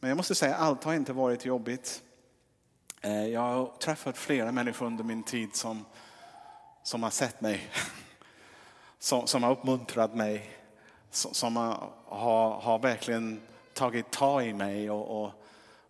Men 0.00 0.08
jag 0.08 0.16
måste 0.16 0.34
säga, 0.34 0.54
allt 0.54 0.84
har 0.84 0.94
inte 0.94 1.12
varit 1.12 1.44
jobbigt. 1.44 2.02
Eh, 3.00 3.26
jag 3.26 3.40
har 3.40 3.66
träffat 3.66 4.18
flera 4.18 4.52
människor 4.52 4.86
under 4.86 5.04
min 5.04 5.22
tid 5.22 5.56
som, 5.56 5.84
som 6.82 7.02
har 7.02 7.10
sett 7.10 7.40
mig, 7.40 7.70
som, 8.98 9.26
som 9.26 9.42
har 9.42 9.50
uppmuntrat 9.50 10.14
mig, 10.14 10.50
som, 11.10 11.34
som 11.34 11.56
har, 11.56 11.90
har, 12.60 12.78
verkligen 12.78 13.40
tagit 13.74 14.10
tag 14.10 14.46
i 14.46 14.54
mig 14.54 14.90
och, 14.90 15.24
och, 15.24 15.32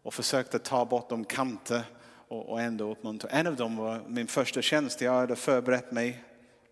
och 0.02 0.14
försökt 0.14 0.64
ta 0.64 0.84
bort 0.84 1.08
de 1.08 1.24
kanter 1.24 1.82
och, 2.28 2.48
och 2.48 2.60
ändå 2.60 2.90
uppmuntra. 2.90 3.30
En 3.30 3.46
av 3.46 3.56
dem 3.56 3.76
var 3.76 4.02
min 4.08 4.26
första 4.26 4.62
tjänst. 4.62 5.00
Jag 5.00 5.12
hade 5.12 5.36
förberett 5.36 5.92
mig 5.92 6.24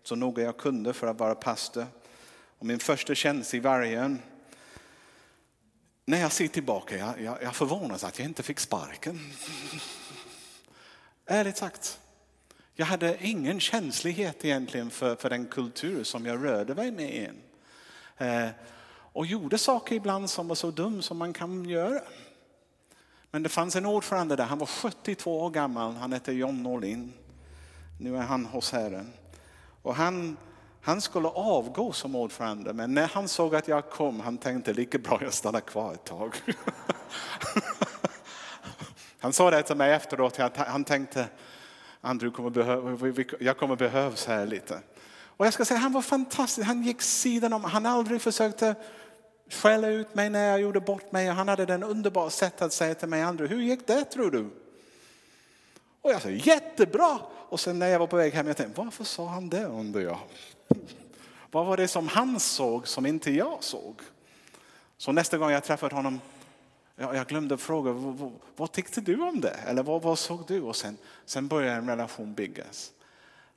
så 0.03 0.15
noga 0.15 0.43
jag 0.43 0.57
kunde 0.57 0.93
för 0.93 1.07
att 1.07 1.19
vara 1.19 1.35
pastor. 1.35 1.85
Och 2.59 2.65
min 2.65 2.79
första 2.79 3.15
tjänst 3.15 3.53
i 3.53 3.59
Vargön 3.59 4.19
när 6.05 6.19
jag 6.19 6.31
ser 6.31 6.47
tillbaka, 6.47 6.97
jag, 6.97 7.21
jag, 7.21 7.43
jag 7.43 7.55
förvånas 7.55 8.03
att 8.03 8.19
jag 8.19 8.27
inte 8.27 8.43
fick 8.43 8.59
sparken. 8.59 9.19
Ärligt 11.25 11.57
sagt. 11.57 11.99
Jag 12.75 12.85
hade 12.85 13.17
ingen 13.21 13.59
känslighet 13.59 14.45
egentligen 14.45 14.89
för, 14.89 15.15
för 15.15 15.29
den 15.29 15.45
kultur 15.45 16.03
som 16.03 16.25
jag 16.25 16.45
rörde 16.45 16.75
mig 16.75 16.91
med. 16.91 17.31
Eh, 18.17 18.49
och 19.13 19.25
gjorde 19.25 19.57
saker 19.57 19.95
ibland 19.95 20.29
som 20.29 20.47
var 20.47 20.55
så 20.55 20.71
dum 20.71 21.01
som 21.01 21.17
man 21.17 21.33
kan 21.33 21.65
göra. 21.65 22.01
Men 23.31 23.43
det 23.43 23.49
fanns 23.49 23.75
en 23.75 23.85
ordförande 23.85 24.35
där, 24.35 24.45
han 24.45 24.57
var 24.57 24.67
72 24.67 25.41
år 25.41 25.49
gammal, 25.49 25.95
han 25.95 26.13
hette 26.13 26.33
John 26.33 26.63
Norlin. 26.63 27.13
Nu 27.99 28.17
är 28.17 28.21
han 28.21 28.45
hos 28.45 28.71
Herren. 28.71 29.13
Och 29.81 29.95
han 29.95 30.37
han 30.85 31.01
skulle 31.01 31.27
avgå 31.27 31.91
som 31.91 32.15
ordförande, 32.15 32.73
men 32.73 32.93
när 32.93 33.07
han 33.07 33.27
såg 33.27 33.55
att 33.55 33.67
jag 33.67 33.89
kom, 33.89 34.19
han 34.19 34.37
tänkte 34.37 34.73
lika 34.73 34.97
bra 34.97 35.19
jag 35.21 35.33
stannar 35.33 35.59
kvar 35.59 35.93
ett 35.93 36.05
tag. 36.05 36.35
Han 39.19 39.33
sa 39.33 39.51
det 39.51 39.63
till 39.63 39.75
mig 39.75 39.93
efteråt, 39.93 40.37
han 40.55 40.83
tänkte 40.83 41.27
Andrew 42.01 42.35
kommer 42.35 42.49
behöva, 42.49 43.23
jag 43.39 43.57
kommer 43.57 43.75
behövas 43.75 44.25
här 44.25 44.45
lite. 44.45 44.79
Och 45.37 45.45
jag 45.45 45.53
ska 45.53 45.65
säga, 45.65 45.79
han 45.79 45.91
var 45.91 46.01
fantastisk, 46.01 46.67
han 46.67 46.83
gick 46.83 47.01
sidan 47.01 47.53
om, 47.53 47.63
han 47.63 47.85
aldrig 47.85 48.21
försökte 48.21 48.75
skälla 49.53 49.87
ut 49.87 50.15
mig 50.15 50.29
när 50.29 50.49
jag 50.49 50.61
gjorde 50.61 50.79
bort 50.79 51.11
mig. 51.11 51.27
Han 51.27 51.47
hade 51.47 51.65
den 51.65 51.83
underbara 51.83 52.29
sätt 52.29 52.61
att 52.61 52.73
säga 52.73 52.95
till 52.95 53.07
mig, 53.07 53.21
Andrew, 53.21 53.55
hur 53.55 53.63
gick 53.63 53.87
det 53.87 54.03
tror 54.03 54.31
du? 54.31 54.49
Och 56.01 56.11
jag 56.11 56.21
sa, 56.21 56.29
jättebra! 56.29 57.19
Och 57.49 57.59
sen 57.59 57.79
när 57.79 57.87
jag 57.87 57.99
var 57.99 58.07
på 58.07 58.15
väg 58.15 58.33
hem, 58.33 58.47
jag 58.47 58.57
tänkte, 58.57 58.81
varför 58.81 59.03
sa 59.03 59.27
han 59.27 59.49
det 59.49 59.65
undrar 59.65 60.01
jag? 60.01 60.19
Vad 61.51 61.65
var 61.65 61.77
det 61.77 61.87
som 61.87 62.07
han 62.07 62.39
såg 62.39 62.87
som 62.87 63.05
inte 63.05 63.31
jag 63.31 63.63
såg? 63.63 63.95
Så 64.97 65.11
nästa 65.11 65.37
gång 65.37 65.51
jag 65.51 65.63
träffade 65.63 65.95
honom, 65.95 66.21
jag 66.95 67.27
glömde 67.27 67.57
fråga, 67.57 67.91
vad, 67.91 68.31
vad 68.55 68.71
tyckte 68.71 69.01
du 69.01 69.21
om 69.21 69.41
det? 69.41 69.55
Eller 69.67 69.83
vad, 69.83 70.01
vad 70.01 70.19
såg 70.19 70.43
du? 70.47 70.61
Och 70.61 70.75
sen, 70.75 70.97
sen 71.25 71.47
började 71.47 71.77
en 71.77 71.89
relation 71.89 72.33
byggas. 72.33 72.91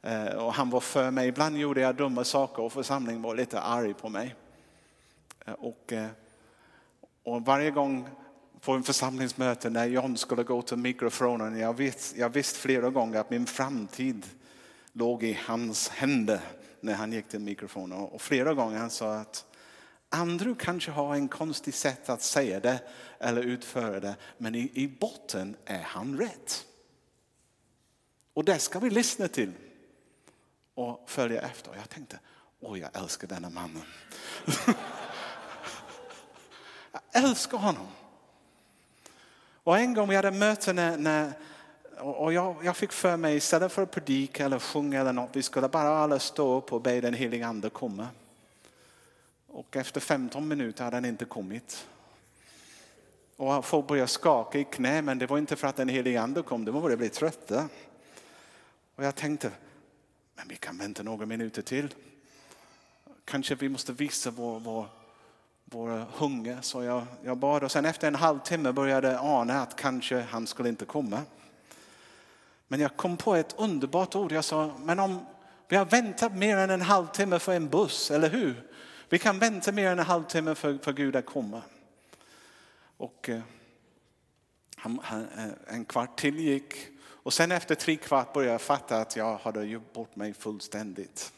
Eh, 0.03 0.27
och 0.27 0.55
han 0.55 0.71
var 0.71 0.81
för 0.81 1.11
mig. 1.11 1.29
Ibland 1.29 1.57
gjorde 1.57 1.81
jag 1.81 1.97
dumma 1.97 2.25
saker 2.25 2.63
och 2.63 2.73
församlingen 2.73 3.23
var 3.23 3.35
lite 3.35 3.61
arg 3.61 3.95
på 3.95 4.09
mig. 4.09 4.35
Eh, 5.47 5.53
och, 5.53 5.93
eh, 5.93 6.09
och 7.23 7.45
varje 7.45 7.71
gång 7.71 8.09
på 8.61 8.73
en 8.73 8.83
församlingsmöte 8.83 9.71
när 9.71 9.87
John 9.87 10.17
skulle 10.17 10.43
gå 10.43 10.63
till 10.63 10.77
mikrofonen, 10.77 11.59
jag, 11.59 11.77
vet, 11.77 12.15
jag 12.17 12.29
visste 12.29 12.59
flera 12.59 12.91
gånger 12.91 13.21
att 13.21 13.31
min 13.31 13.47
framtid 13.47 14.27
låg 14.93 15.23
i 15.23 15.39
hans 15.47 15.89
händer 15.89 16.41
när 16.81 16.95
han 16.95 17.13
gick 17.13 17.29
till 17.29 17.41
mikrofonen. 17.41 17.99
Och 17.99 18.23
flera 18.23 18.55
gånger 18.55 18.79
han 18.79 18.91
sa 18.91 19.15
att 19.15 19.45
Andrew 20.09 20.65
kanske 20.65 20.91
har 20.91 21.15
en 21.15 21.29
konstig 21.29 21.75
sätt 21.75 22.09
att 22.09 22.23
säga 22.23 22.61
det 22.61 22.81
eller 23.19 23.43
utföra 23.43 24.01
det, 24.01 24.17
men 24.39 24.55
i, 24.55 24.71
i 24.75 24.89
botten 24.89 25.57
är 25.65 25.83
han 25.83 26.19
rätt. 26.19 26.67
Och 28.35 28.45
det 28.45 28.59
ska 28.59 28.79
vi 28.79 28.91
lyssna 28.91 29.29
till 29.29 29.53
och 30.75 31.11
följa 31.11 31.41
efter. 31.41 31.71
Och 31.71 31.77
jag 31.77 31.89
tänkte, 31.89 32.19
åh 32.61 32.79
jag 32.79 32.97
älskar 32.97 33.29
denna 33.29 33.51
mannen. 33.51 33.83
jag 37.13 37.25
älskar 37.25 37.59
honom. 37.59 37.87
Och 39.63 39.79
en 39.79 39.95
gång 39.95 40.09
vi 40.09 40.17
hade 40.17 40.31
möte 40.31 40.73
när, 40.73 40.97
när 40.97 41.33
och 41.99 42.33
jag, 42.33 42.57
jag, 42.65 42.77
fick 42.77 42.93
för 42.93 43.17
mig 43.17 43.37
istället 43.37 43.73
för 43.73 43.83
att 43.83 43.91
predika 43.91 44.45
eller 44.45 44.59
sjunga 44.59 45.01
eller 45.01 45.13
något, 45.13 45.31
vi 45.33 45.43
skulle 45.43 45.69
bara 45.69 45.89
alla 45.89 46.19
stå 46.19 46.57
upp 46.57 46.73
och 46.73 46.81
be 46.81 47.01
den 47.01 47.15
helige 47.15 47.47
ande 47.47 47.71
komma. 47.71 48.09
Och 49.47 49.77
efter 49.77 50.01
15 50.01 50.49
minuter 50.49 50.85
hade 50.85 50.97
han 50.97 51.05
inte 51.05 51.25
kommit. 51.25 51.87
Och 53.37 53.65
folk 53.65 53.87
började 53.87 54.09
skaka 54.09 54.59
i 54.59 54.65
knä, 54.65 55.03
men 55.03 55.19
det 55.19 55.27
var 55.27 55.39
inte 55.39 55.57
för 55.57 55.67
att 55.69 55.77
den 55.77 55.89
helige 55.89 56.21
ande 56.21 56.43
kom, 56.43 56.65
de 56.65 56.73
började 56.73 56.97
bli 56.97 57.09
trötta. 57.09 57.69
Och 58.95 59.05
jag 59.05 59.15
tänkte, 59.15 59.51
men 60.35 60.49
vi 60.49 60.57
kan 60.57 60.79
vänta 60.79 61.03
några 61.03 61.27
minuter 61.27 61.63
till. 61.63 61.95
Kanske 63.25 63.55
vi 63.55 63.69
måste 63.69 63.93
visa 63.93 64.31
vår, 64.31 64.61
vår, 64.61 64.87
vår 65.71 66.07
hunger. 66.13 66.59
Så 66.61 66.83
jag, 66.83 67.07
jag 67.25 67.37
bad 67.37 67.65
och 67.65 67.73
sen 67.73 67.85
efter 67.85 68.09
en 68.09 68.15
halvtimme 68.15 68.73
började 68.73 69.13
jag 69.13 69.21
ana 69.25 69.63
att 69.63 69.77
kanske 69.77 70.21
han 70.21 70.47
skulle 70.47 70.69
inte 70.69 70.85
komma. 70.85 71.23
Men 72.69 72.81
jag 72.81 72.97
kom 72.97 73.17
på 73.17 73.35
ett 73.35 73.55
underbart 73.59 74.15
ord. 74.15 74.33
Jag 74.33 74.45
sa, 74.45 74.71
men 74.85 74.99
om 74.99 75.27
vi 75.69 75.77
har 75.77 75.85
väntat 75.85 76.35
mer 76.37 76.57
än 76.57 76.71
en 76.71 76.83
halvtimme 76.83 77.39
för 77.39 77.53
en 77.53 77.69
buss, 77.69 78.11
eller 78.11 78.31
hur? 78.31 78.63
Vi 79.09 79.19
kan 79.19 79.39
vänta 79.39 79.73
mer 79.73 79.91
än 79.91 79.99
en 79.99 80.07
halvtimme 80.07 80.55
för, 80.55 80.79
för 80.79 80.93
Gud 80.93 81.17
att 81.17 81.27
komma. 81.27 81.63
Och 82.97 83.29
eh, 83.29 83.41
han, 84.77 85.01
han, 85.03 85.29
eh, 85.39 85.75
en 85.75 85.85
kvart 85.85 86.19
till 86.19 86.39
gick 86.39 86.75
och 87.27 87.33
sen 87.33 87.53
efter 87.53 87.75
tre 87.75 87.97
kvart 87.97 88.33
började 88.33 88.53
jag 88.53 88.61
fatta 88.61 89.01
att 89.01 89.17
jag 89.17 89.39
hade 89.39 89.65
gjort 89.65 89.93
bort 89.93 90.17
mig 90.17 90.35
fullständigt. 90.35 91.33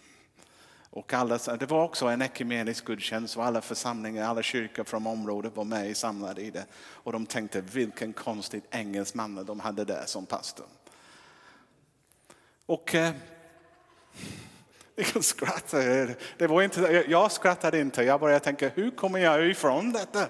Och 0.91 1.15
alla, 1.15 1.39
det 1.39 1.67
var 1.67 1.85
också 1.85 2.07
en 2.07 2.23
ekumenisk 2.23 2.85
gudstjänst 2.85 3.37
och 3.37 3.45
alla 3.45 3.61
församlingar, 3.61 4.29
alla 4.29 4.43
kyrkor 4.43 4.85
från 4.85 5.07
området 5.07 5.57
var 5.57 5.65
med 5.65 5.97
samlade 5.97 6.43
i 6.43 6.51
det. 6.51 6.67
Och 6.77 7.13
de 7.13 7.27
tänkte 7.27 7.61
vilken 7.61 8.13
konstig 8.13 8.63
engelsman 8.71 9.45
de 9.45 9.61
hade 9.61 9.85
där 9.85 10.05
som 10.07 10.27
pastor. 10.27 10.67
Och 12.67 12.95
eh, 12.95 13.13
jag 15.15 15.25
skrattade. 15.25 16.15
Det 16.37 16.47
var 16.47 16.63
inte, 16.63 17.05
jag 17.09 17.33
skrattade 17.33 17.81
inte, 17.81 18.03
jag 18.03 18.21
började 18.21 18.45
tänka 18.45 18.69
hur 18.69 18.91
kommer 18.91 19.19
jag 19.19 19.47
ifrån 19.51 19.93
detta? 19.93 20.27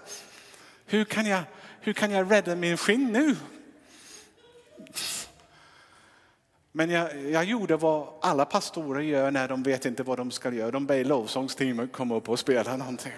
Hur 0.87 1.05
kan 1.05 1.27
jag, 1.27 1.43
hur 1.81 1.93
kan 1.93 2.11
jag 2.11 2.31
rädda 2.31 2.57
min 2.57 2.77
skinn 2.77 3.13
nu? 3.13 3.37
Men 6.79 6.91
jag, 6.91 7.31
jag, 7.31 7.45
gjorde 7.45 7.77
vad 7.77 8.09
alla 8.21 8.45
pastorer 8.45 9.01
gör 9.01 9.31
när 9.31 9.49
de 9.49 9.63
vet 9.63 9.85
inte 9.85 10.03
vad 10.03 10.19
de 10.19 10.31
ska 10.31 10.53
göra. 10.53 10.71
De 10.71 10.87
ber 10.87 11.05
lovsångsteamet 11.05 11.93
komma 11.93 12.17
upp 12.17 12.29
och 12.29 12.39
spela 12.39 12.77
någonting. 12.77 13.13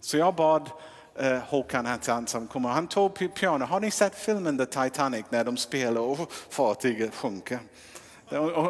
Så 0.00 0.16
jag 0.16 0.34
bad 0.34 0.70
eh, 1.14 1.38
Håkan 1.38 1.86
han 2.06 2.26
som 2.26 2.46
kommer. 2.48 2.68
Han 2.68 2.88
tog 2.88 3.34
piano. 3.34 3.64
Har 3.64 3.80
ni 3.80 3.90
sett 3.90 4.14
filmen 4.14 4.58
The 4.58 4.66
Titanic 4.66 5.24
när 5.28 5.44
de 5.44 5.56
spelar 5.56 6.00
och 6.00 6.32
fartyget 6.32 7.14
sjunker? 7.14 7.58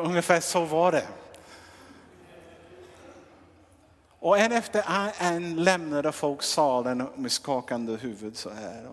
Ungefär 0.04 0.40
så 0.40 0.64
var 0.64 0.92
det. 0.92 1.06
Och 4.18 4.38
en 4.38 4.52
efter 4.52 4.84
en 5.18 5.64
lämnade 5.64 6.12
folk 6.12 6.42
salen 6.42 7.06
med 7.14 7.32
skakande 7.32 7.96
huvud 7.96 8.36
så 8.36 8.50
här. 8.50 8.88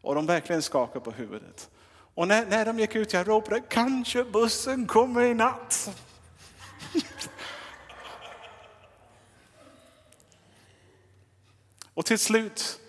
Och 0.00 0.14
de 0.14 0.26
verkligen 0.26 0.62
skakade 0.62 1.04
på 1.04 1.10
huvudet. 1.10 1.68
Och 2.14 2.28
när, 2.28 2.46
när 2.46 2.64
de 2.64 2.78
gick 2.78 2.94
ut 2.94 3.12
jag 3.12 3.28
ropade, 3.28 3.60
kanske 3.60 4.24
bussen 4.24 4.86
kommer 4.86 5.22
i 5.22 5.34
natt. 5.34 5.96
och 11.94 12.06
till 12.06 12.18
slut, 12.18 12.80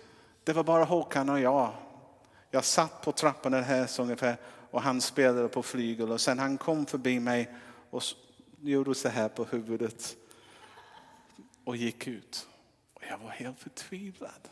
det 0.44 0.52
var 0.52 0.64
bara 0.64 0.84
Håkan 0.84 1.28
och 1.28 1.40
jag. 1.40 1.74
Jag 2.50 2.64
satt 2.64 3.02
på 3.02 3.12
trappan 3.12 3.52
den 3.52 3.64
här 3.64 3.86
så 3.86 4.02
ungefär 4.02 4.36
och 4.70 4.82
han 4.82 5.00
spelade 5.00 5.48
på 5.48 5.62
flygel 5.62 6.12
och 6.12 6.20
sen 6.20 6.38
han 6.38 6.58
kom 6.58 6.86
förbi 6.86 7.20
mig 7.20 7.54
och 7.90 8.02
gjorde 8.60 8.94
så 8.94 9.08
här 9.08 9.28
på 9.28 9.44
huvudet 9.44 10.16
och 11.64 11.76
gick 11.76 12.06
ut. 12.06 12.48
Och 12.94 13.02
jag 13.10 13.18
var 13.18 13.30
helt 13.30 13.58
förtvivlad. 13.58 14.48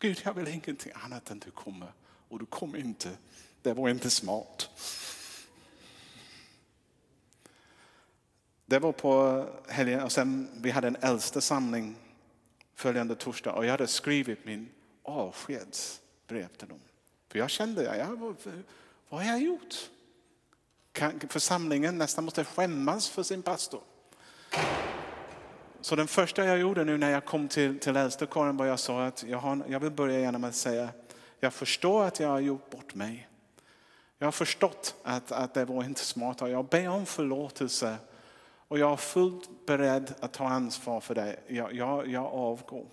Gud, 0.00 0.20
jag 0.24 0.34
vill 0.34 0.48
ingenting 0.48 0.92
annat 0.94 1.30
än 1.30 1.38
du 1.38 1.50
kommer 1.50 1.92
och 2.28 2.38
du 2.38 2.46
kom 2.46 2.76
inte. 2.76 3.10
Det 3.62 3.72
var 3.72 3.88
inte 3.88 4.10
smart. 4.10 4.70
Det 8.66 8.78
var 8.78 8.92
på 8.92 9.44
helgen 9.68 10.02
och 10.02 10.12
sen 10.12 10.48
vi 10.54 10.70
hade 10.70 10.88
en 10.88 10.96
äldste 11.00 11.40
samling 11.40 11.96
följande 12.74 13.14
torsdag 13.14 13.52
och 13.52 13.64
jag 13.66 13.70
hade 13.70 13.86
skrivit 13.86 14.44
min 14.44 14.68
avskedsbrev 15.02 16.48
till 16.48 16.68
dem. 16.68 16.80
För 17.28 17.38
jag 17.38 17.50
kände, 17.50 17.96
ja, 17.96 18.06
vad, 18.16 18.36
vad 19.08 19.24
har 19.24 19.30
jag 19.30 19.42
gjort? 19.42 19.74
Församlingen 21.28 21.98
nästan 21.98 22.24
måste 22.24 22.44
skämmas 22.44 23.08
för 23.08 23.22
sin 23.22 23.42
pastor. 23.42 23.80
Så 25.80 25.96
den 25.96 26.08
första 26.08 26.44
jag 26.44 26.58
gjorde 26.58 26.84
nu 26.84 26.98
när 26.98 27.10
jag 27.10 27.24
kom 27.24 27.48
till, 27.48 27.78
till 27.78 27.96
äldstekoren 27.96 28.56
var 28.56 28.66
jag 28.66 28.78
sa 28.78 29.04
att 29.04 29.24
jag, 29.28 29.38
har, 29.38 29.62
jag 29.68 29.80
vill 29.80 29.90
börja 29.90 30.20
genom 30.20 30.44
att 30.44 30.54
säga, 30.54 30.88
jag 31.40 31.54
förstår 31.54 32.04
att 32.04 32.20
jag 32.20 32.28
har 32.28 32.40
gjort 32.40 32.70
bort 32.70 32.94
mig. 32.94 33.28
Jag 34.18 34.26
har 34.26 34.32
förstått 34.32 34.94
att, 35.02 35.32
att 35.32 35.54
det 35.54 35.64
var 35.64 35.84
inte 35.84 36.00
smart. 36.00 36.40
Jag 36.40 36.64
ber 36.64 36.88
om 36.88 37.06
förlåtelse 37.06 37.96
och 38.68 38.78
jag 38.78 38.92
är 38.92 38.96
fullt 38.96 39.66
beredd 39.66 40.14
att 40.20 40.32
ta 40.32 40.48
ansvar 40.48 41.00
för 41.00 41.14
det. 41.14 41.40
Jag, 41.46 41.72
jag, 41.72 42.06
jag 42.08 42.24
avgår. 42.24 42.86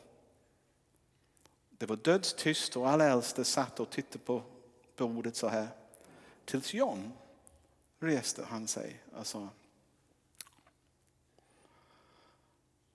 Det 1.70 1.86
var 1.86 1.96
dödstyst 1.96 2.78
och 2.78 2.90
alla 2.90 3.06
äldste 3.06 3.44
satt 3.44 3.80
och 3.80 3.90
tittade 3.90 4.26
på 4.26 4.44
bordet 4.98 5.36
så 5.36 5.48
här. 5.48 5.68
Tills 6.46 6.74
John 6.74 7.14
reste 8.00 8.44
han 8.44 8.68
sig 8.68 9.04
och 9.16 9.28
sa 9.28 9.50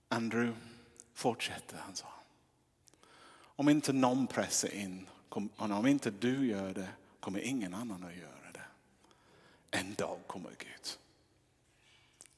Andrew, 0.07 0.57
fortsätter 1.13 1.77
han 1.77 1.95
sa. 1.95 2.07
Om 3.33 3.69
inte 3.69 3.93
någon 3.93 4.27
pressar 4.27 4.73
in, 4.73 5.07
om 5.71 5.87
inte 5.87 6.11
du 6.11 6.47
gör 6.47 6.73
det, 6.73 6.89
kommer 7.19 7.39
ingen 7.39 7.73
annan 7.73 8.03
att 8.03 8.15
göra 8.15 8.51
det. 8.53 8.63
En 9.71 9.93
dag 9.93 10.19
kommer 10.27 10.49
Gud. 10.49 10.97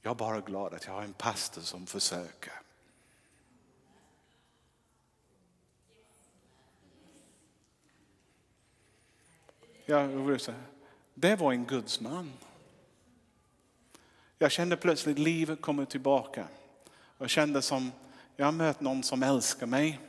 Jag 0.01 0.11
är 0.11 0.15
bara 0.15 0.41
glad 0.41 0.73
att 0.73 0.85
jag 0.85 0.93
har 0.93 1.01
en 1.01 1.13
pastor 1.13 1.61
som 1.61 1.87
försöker. 1.87 2.53
Jag 9.85 10.09
det 11.13 11.35
var 11.35 11.51
en 11.51 11.65
Guds 11.65 11.99
man. 11.99 12.31
Jag 14.37 14.51
kände 14.51 14.77
plötsligt 14.77 15.19
livet 15.19 15.61
kommer 15.61 15.85
tillbaka. 15.85 16.47
Jag 17.17 17.29
kände 17.29 17.61
som, 17.61 17.91
jag 18.35 18.45
har 18.45 18.51
mött 18.51 18.81
någon 18.81 19.03
som 19.03 19.23
älskar 19.23 19.67
mig, 19.67 19.99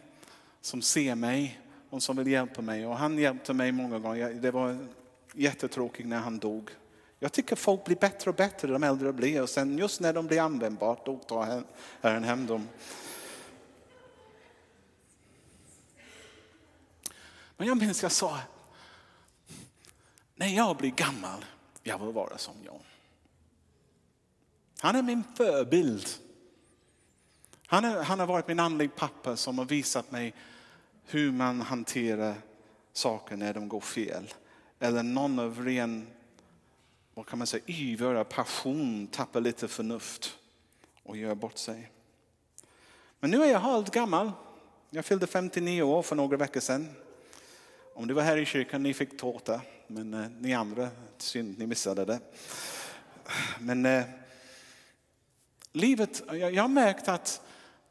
som 0.61 0.83
ser 0.83 1.14
mig 1.14 1.63
och 1.94 2.02
som 2.02 2.16
vill 2.16 2.26
hjälpa 2.26 2.62
mig. 2.62 2.87
Och 2.87 2.96
han 2.96 3.18
hjälpte 3.18 3.52
mig 3.52 3.72
många 3.72 3.98
gånger. 3.98 4.30
Det 4.30 4.50
var 4.50 4.87
jättetråkigt 5.35 6.09
när 6.09 6.18
han 6.18 6.38
dog. 6.38 6.70
Jag 7.18 7.33
tycker 7.33 7.57
folk 7.57 7.85
blir 7.85 7.96
bättre 7.96 8.30
och 8.30 8.37
bättre 8.37 8.68
de 8.68 8.83
äldre 8.83 9.12
blir 9.12 9.42
och 9.42 9.48
sen 9.48 9.78
just 9.78 10.00
när 10.00 10.12
de 10.12 10.26
blir 10.26 10.40
användbart 10.40 11.07
då 11.07 11.18
tar 11.18 11.64
Herren 12.00 12.24
hem 12.24 12.46
dem. 12.46 12.68
Men 17.57 17.68
jag 17.68 17.76
minns 17.76 18.02
jag 18.02 18.12
sa, 18.12 18.38
när 20.35 20.48
jag 20.48 20.76
blir 20.76 20.90
gammal, 20.90 21.44
jag 21.83 21.98
vill 21.98 22.14
vara 22.14 22.38
som 22.38 22.54
John. 22.66 22.83
Han 24.80 24.96
är 24.96 25.02
min 25.02 25.24
förebild. 25.37 26.09
Han, 27.66 27.85
är, 27.85 28.02
han 28.02 28.18
har 28.18 28.26
varit 28.26 28.48
min 28.48 28.61
andlig 28.61 28.96
pappa 28.96 29.37
som 29.37 29.59
har 29.59 29.64
visat 29.64 30.11
mig 30.11 30.35
hur 31.07 31.33
man 31.33 31.61
hanterar 31.61 32.35
saker 32.93 33.37
när 33.37 33.55
de 33.55 33.69
går 33.69 33.81
fel. 33.81 34.35
Eller 34.79 35.03
någon 35.03 35.38
av 35.38 35.64
ren, 35.64 36.07
vad 37.14 37.27
kan 37.27 37.38
man 37.38 37.47
säga, 37.47 37.62
iver, 37.67 38.25
passion 38.25 39.07
tappar 39.07 39.40
lite 39.40 39.69
förnuft 39.69 40.38
och 41.03 41.17
gör 41.17 41.35
bort 41.35 41.59
sig. 41.59 41.90
Men 43.21 43.31
nu 43.31 43.45
är 43.45 43.51
jag 43.51 43.61
halvt 43.61 43.90
gammal. 43.90 44.33
Jag 44.90 45.05
fyllde 45.05 45.27
59 45.27 45.83
år 45.83 46.03
för 46.03 46.17
några 46.17 46.37
veckor 46.37 46.61
sedan. 46.61 46.88
Om 47.95 48.07
du 48.07 48.14
var 48.14 48.23
här 48.23 48.37
i 48.37 48.45
kyrkan, 48.45 48.83
ni 48.83 48.95
fick 48.95 49.19
tårta. 49.19 49.61
Men 49.87 50.14
eh, 50.14 50.27
ni 50.38 50.55
andra, 50.55 50.88
synd, 51.19 51.59
ni 51.59 51.67
missade 51.67 52.05
det. 52.05 52.21
Men 53.59 53.87
eh, 53.87 54.05
livet, 55.73 56.23
jag, 56.27 56.55
jag 56.55 56.62
har 56.62 56.69
märkt 56.69 57.09
att 57.09 57.40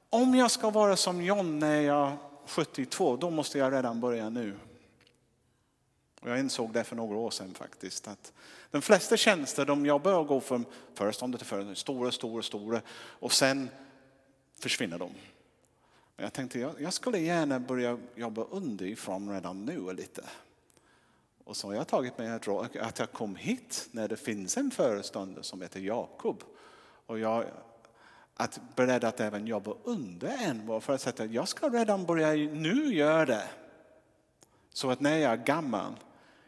om 0.09 0.35
jag 0.35 0.51
ska 0.51 0.69
vara 0.69 0.95
som 0.95 1.21
John 1.21 1.59
när 1.59 1.81
jag 1.81 2.17
72, 2.45 3.17
då 3.17 3.29
måste 3.29 3.57
jag 3.57 3.73
redan 3.73 3.99
börja 3.99 4.29
nu. 4.29 4.55
Och 6.21 6.29
jag 6.29 6.39
insåg 6.39 6.73
det 6.73 6.83
för 6.83 6.95
några 6.95 7.17
år 7.17 7.31
sedan 7.31 7.53
faktiskt. 7.53 8.07
Att 8.07 8.33
de 8.71 8.81
flesta 8.81 9.17
tjänster 9.17 9.65
de 9.65 9.85
jag 9.85 10.01
bör 10.01 10.23
gå 10.23 10.41
från 10.41 10.65
föreståndare 10.93 11.39
till 11.39 11.47
föreståndare, 11.47 11.75
stora, 11.75 12.11
stora, 12.11 12.43
stora 12.43 12.81
och 12.95 13.33
sen 13.33 13.69
försvinner 14.59 14.99
de. 14.99 15.11
Men 16.15 16.23
jag 16.23 16.33
tänkte 16.33 16.59
jag, 16.59 16.81
jag 16.81 16.93
skulle 16.93 17.19
gärna 17.19 17.59
börja 17.59 17.97
jobba 18.15 18.43
underifrån 18.43 19.29
redan 19.29 19.65
nu 19.65 19.93
lite. 19.93 20.23
Och 21.43 21.57
så 21.57 21.67
har 21.67 21.73
jag 21.73 21.87
tagit 21.87 22.17
mig 22.17 22.27
ett 22.27 22.47
att 22.81 22.99
jag 22.99 23.11
kom 23.11 23.35
hit 23.35 23.87
när 23.91 24.07
det 24.07 24.17
finns 24.17 24.57
en 24.57 24.71
föreståndare 24.71 25.43
som 25.43 25.61
heter 25.61 25.79
Jakob. 25.79 26.43
Och 27.05 27.19
jag 27.19 27.45
att 28.35 28.59
beredd 28.75 29.03
att 29.03 29.19
även 29.19 29.47
jobba 29.47 29.73
under 29.83 30.37
en 30.43 30.65
vår 30.65 30.79
för 30.79 30.93
att 30.93 31.01
säga 31.01 31.25
att 31.25 31.31
jag 31.31 31.47
ska 31.47 31.69
redan 31.69 32.05
börja 32.05 32.33
nu 32.33 32.93
göra 32.93 33.25
det. 33.25 33.49
Så 34.69 34.89
att 34.89 34.99
när 34.99 35.17
jag 35.17 35.31
är 35.31 35.45
gammal, 35.45 35.93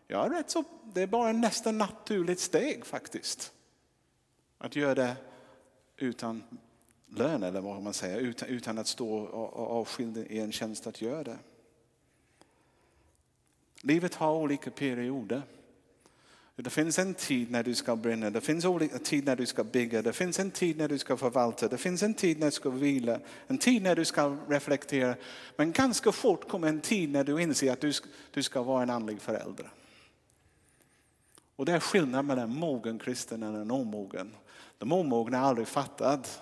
jag 0.08 0.26
är 0.26 0.30
rätt 0.30 0.50
så, 0.50 0.64
det 0.84 1.02
är 1.02 1.08
bara 1.08 1.32
nästan 1.32 1.78
naturligt 1.78 2.40
steg 2.40 2.86
faktiskt. 2.86 3.52
Att 4.58 4.76
göra 4.76 4.96
det 4.96 5.16
utan 5.98 6.44
lön 7.08 7.44
eller 7.44 7.62
vad 7.62 7.82
man 7.82 7.94
säger, 7.94 8.18
utan, 8.18 8.50
utan 8.50 8.78
att 8.78 8.88
stå 8.88 9.28
avskild 9.54 10.18
i 10.18 10.40
en 10.40 10.52
tjänst 10.52 10.88
att 10.88 11.02
göra 11.02 11.24
det. 11.24 11.38
Livet 13.82 14.16
har 14.16 14.36
olika 14.36 14.72
perioder. 14.72 15.42
Det 16.58 16.70
finns 16.70 17.00
en 17.00 17.14
tid 17.14 17.52
när 17.52 17.64
du 17.64 17.76
ska 17.76 17.96
brinna, 17.96 18.30
det 18.30 18.42
finns 18.42 18.66
en 18.66 19.00
tid 19.00 19.26
när 19.26 19.36
du 19.36 19.46
ska 19.46 19.64
bygga, 19.64 20.02
det 20.02 20.14
finns 20.14 20.40
en 20.40 20.52
tid 20.52 20.78
när 20.78 20.88
du 20.88 20.98
ska 20.98 21.18
förvalta, 21.18 21.68
det 21.68 21.78
finns 21.78 22.04
en 22.04 22.14
tid 22.14 22.40
när 22.40 22.46
du 22.46 22.52
ska 22.52 22.70
vila, 22.70 23.20
en 23.48 23.58
tid 23.58 23.84
när 23.84 23.96
du 23.96 24.06
ska 24.06 24.38
reflektera. 24.48 25.16
Men 25.56 25.72
ganska 25.72 26.12
fort 26.12 26.48
kommer 26.48 26.68
en 26.68 26.82
tid 26.82 27.12
när 27.12 27.24
du 27.24 27.42
inser 27.42 27.72
att 27.72 27.82
du 27.82 27.94
ska, 27.94 28.08
du 28.32 28.44
ska 28.44 28.64
vara 28.64 28.84
en 28.84 28.90
andlig 28.90 29.22
förälder. 29.22 29.70
Och 31.56 31.66
det 31.66 31.72
är 31.72 31.80
skillnaden 31.80 32.26
mellan 32.26 32.50
en 32.50 32.60
mogen 32.60 33.00
kristen 33.00 33.44
och 33.44 33.62
en 33.62 33.72
omogen. 33.72 34.36
De 34.78 34.92
omogna 34.92 35.40
har 35.40 35.48
aldrig 35.48 35.68
fattat 35.68 36.42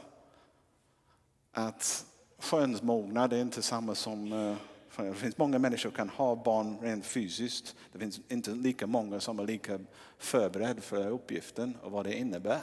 att 1.52 2.06
skönsmognad 2.40 3.34
är 3.34 3.42
inte 3.42 3.62
samma 3.62 3.96
som 3.96 4.34
eh, 4.34 4.56
det 4.98 5.14
finns 5.14 5.38
många 5.38 5.60
människor 5.60 5.82
som 5.82 5.92
kan 5.92 6.10
ha 6.10 6.36
barn 6.36 6.78
rent 6.82 7.06
fysiskt. 7.06 7.76
Det 7.92 8.00
finns 8.00 8.22
inte 8.30 8.52
lika 8.52 8.88
många 8.88 9.20
som 9.20 9.40
är 9.40 9.46
lika 9.46 9.80
förberedda 10.18 10.82
för 10.82 11.08
uppgiften 11.08 11.78
och 11.84 11.92
vad 11.92 12.06
det 12.06 12.18
innebär. 12.18 12.62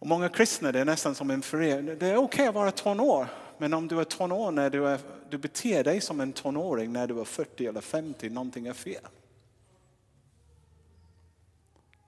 Och 0.00 0.06
många 0.06 0.28
kristna, 0.28 0.72
det 0.72 0.80
är 0.80 0.84
nästan 0.84 1.14
som 1.14 1.30
en 1.30 1.42
förening. 1.42 1.98
Det 1.98 2.06
är 2.06 2.16
okej 2.16 2.18
okay 2.18 2.46
att 2.46 2.54
vara 2.54 2.70
tonår, 2.70 3.26
men 3.58 3.74
om 3.74 3.88
du 3.88 4.00
är 4.00 4.04
tonår 4.04 4.50
när 4.50 4.70
du, 4.70 4.88
är, 4.88 5.00
du 5.30 5.38
beter 5.38 5.84
dig 5.84 6.00
som 6.00 6.20
en 6.20 6.32
tonåring 6.32 6.92
när 6.92 7.06
du 7.06 7.20
är 7.20 7.24
40 7.24 7.66
eller 7.66 7.80
50, 7.80 8.30
någonting 8.30 8.66
är 8.66 8.72
fel. 8.72 9.02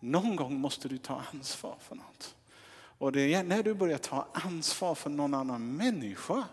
Någon 0.01 0.37
gång 0.37 0.55
måste 0.55 0.89
du 0.89 0.99
ta 0.99 1.23
ansvar 1.33 1.77
för 1.81 1.95
något. 1.95 2.37
Och 2.99 3.13
det 3.13 3.35
är 3.35 3.43
när 3.43 3.63
du 3.63 3.75
börjar 3.75 3.99
ta 3.99 4.27
ansvar 4.33 4.95
för 4.95 5.11
någon 5.11 5.35
annan 5.35 5.77
människa 5.77 6.45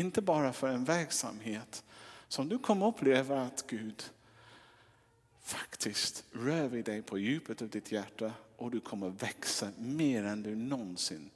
inte 0.00 0.22
bara 0.22 0.52
för 0.52 0.68
en 0.68 0.84
verksamhet 0.84 1.84
som 2.28 2.48
du 2.48 2.58
kommer 2.58 2.86
uppleva 2.86 3.42
att 3.42 3.66
Gud 3.66 4.10
faktiskt 5.40 6.24
rör 6.32 6.68
vid 6.68 6.84
dig 6.84 7.02
på 7.02 7.18
djupet 7.18 7.62
av 7.62 7.68
ditt 7.68 7.92
hjärta 7.92 8.32
och 8.56 8.70
du 8.70 8.80
kommer 8.80 9.08
växa 9.08 9.72
mer 9.78 10.24
än 10.24 10.42
du 10.42 10.56
någonsin 10.56 11.30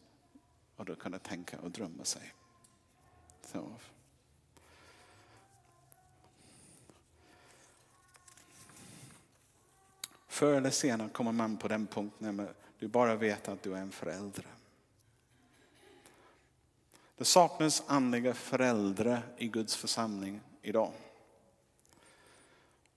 och 0.77 0.99
kunnat 0.99 1.23
tänka 1.23 1.61
och 1.61 1.71
drömma 1.71 2.05
sig. 2.05 2.35
Så. 3.47 3.73
Förr 10.29 10.55
eller 10.55 10.71
senare 10.71 11.09
kommer 11.09 11.33
man 11.33 11.57
på 11.57 11.69
den 11.69 11.87
punkten 11.87 12.37
när 12.37 12.55
du 12.79 12.89
bara 12.89 13.17
vet 13.17 13.49
att 13.49 13.63
du 13.63 13.75
är 13.75 13.81
en 13.81 13.93
förälder. 13.93 14.54
Det 17.17 17.25
saknas 17.25 17.83
andliga 17.87 18.35
föräldrar 18.35 19.23
i 19.37 19.49
Guds 19.49 19.77
församling 19.77 20.41
idag. 20.63 20.93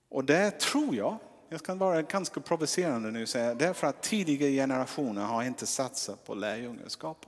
Och 0.08 0.24
det 0.24 0.50
tror 0.50 0.94
jag, 0.94 1.18
jag 1.48 1.60
ska 1.60 1.74
vara 1.74 2.02
ganska 2.02 2.40
provocerande 2.40 3.10
nu 3.10 3.26
säga, 3.26 3.54
det 3.54 3.66
är 3.66 3.72
för 3.72 3.86
att 3.86 4.02
tidigare 4.02 4.50
generationer 4.52 5.22
har 5.22 5.42
inte 5.42 5.66
satsat 5.66 6.24
på 6.24 6.34
lärjungaskap. 6.34 7.26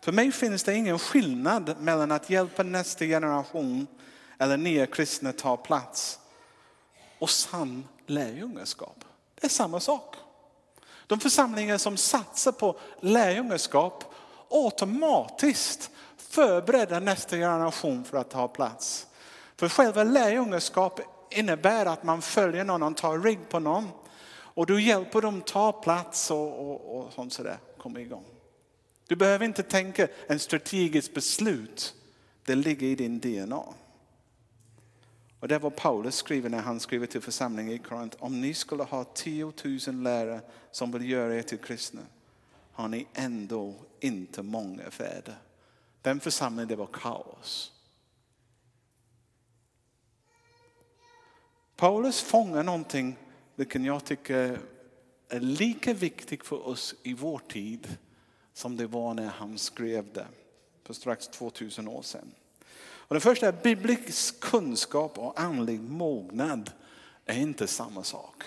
För 0.00 0.12
mig 0.12 0.32
finns 0.32 0.62
det 0.62 0.74
ingen 0.74 0.98
skillnad 0.98 1.76
mellan 1.80 2.12
att 2.12 2.30
hjälpa 2.30 2.62
nästa 2.62 3.04
generation 3.04 3.86
eller 4.38 4.56
nya 4.56 4.86
kristna 4.86 5.32
ta 5.32 5.56
plats 5.56 6.18
och 7.18 7.30
sann 7.30 7.88
lärjungaskap. 8.06 9.04
Det 9.34 9.46
är 9.46 9.50
samma 9.50 9.80
sak. 9.80 10.16
De 11.06 11.20
församlingar 11.20 11.78
som 11.78 11.96
satsar 11.96 12.52
på 12.52 12.78
lärjungaskap 13.00 14.14
automatiskt 14.50 15.90
förbereder 16.16 17.00
nästa 17.00 17.36
generation 17.36 18.04
för 18.04 18.18
att 18.18 18.30
ta 18.30 18.48
plats. 18.48 19.06
För 19.56 19.68
själva 19.68 20.04
lärjungaskap 20.04 21.00
innebär 21.30 21.86
att 21.86 22.02
man 22.02 22.22
följer 22.22 22.64
någon, 22.64 22.82
och 22.82 22.96
tar 22.96 23.18
rygg 23.18 23.48
på 23.48 23.58
någon 23.58 23.88
och 24.54 24.66
du 24.66 24.82
hjälper 24.82 25.20
dem 25.20 25.42
ta 25.42 25.72
plats 25.72 26.30
och, 26.30 26.70
och, 26.70 26.98
och 26.98 27.12
sånt 27.12 27.32
sådär, 27.32 27.58
komma 27.78 28.00
igång. 28.00 28.24
Du 29.06 29.16
behöver 29.16 29.44
inte 29.44 29.62
tänka 29.62 30.08
en 30.26 30.38
strategisk 30.38 31.14
beslut, 31.14 31.94
det 32.44 32.54
ligger 32.54 32.86
i 32.86 32.94
din 32.94 33.20
DNA. 33.20 33.64
Och 35.44 35.48
det 35.48 35.58
var 35.58 35.70
Paulus 35.70 36.14
skriver 36.14 36.50
när 36.50 36.60
han 36.60 36.80
skriver 36.80 37.06
till 37.06 37.20
församlingen 37.20 37.72
i 37.72 37.78
Korint. 37.78 38.16
Om 38.18 38.40
ni 38.40 38.54
skulle 38.54 38.82
ha 38.82 39.04
10 39.04 39.52
000 39.86 40.02
lärare 40.02 40.40
som 40.70 40.92
vill 40.92 41.10
göra 41.10 41.36
er 41.36 41.42
till 41.42 41.58
kristna 41.58 42.00
har 42.72 42.88
ni 42.88 43.06
ändå 43.14 43.74
inte 44.00 44.42
många 44.42 44.90
fäder. 44.90 45.34
Den 46.02 46.20
församlingen 46.20 46.68
det 46.68 46.76
var 46.76 46.86
kaos. 46.86 47.72
Paulus 51.76 52.20
fångar 52.20 52.62
någonting 52.62 53.16
vilken 53.54 53.84
jag 53.84 54.04
tycker 54.04 54.58
är 55.28 55.40
lika 55.40 55.94
viktigt 55.94 56.46
för 56.46 56.66
oss 56.66 56.94
i 57.02 57.14
vår 57.14 57.38
tid 57.38 57.98
som 58.52 58.76
det 58.76 58.86
var 58.86 59.14
när 59.14 59.28
han 59.28 59.58
skrev 59.58 60.12
det 60.12 60.26
för 60.84 60.94
strax 60.94 61.28
2000 61.28 61.88
år 61.88 62.02
sedan. 62.02 62.34
Och 63.06 63.14
den 63.14 63.20
första 63.20 63.48
är 63.48 63.52
biblisk 63.52 64.40
kunskap 64.40 65.18
och 65.18 65.40
andlig 65.40 65.80
mognad 65.80 66.70
är 67.24 67.38
inte 67.38 67.66
samma 67.66 68.04
sak. 68.04 68.42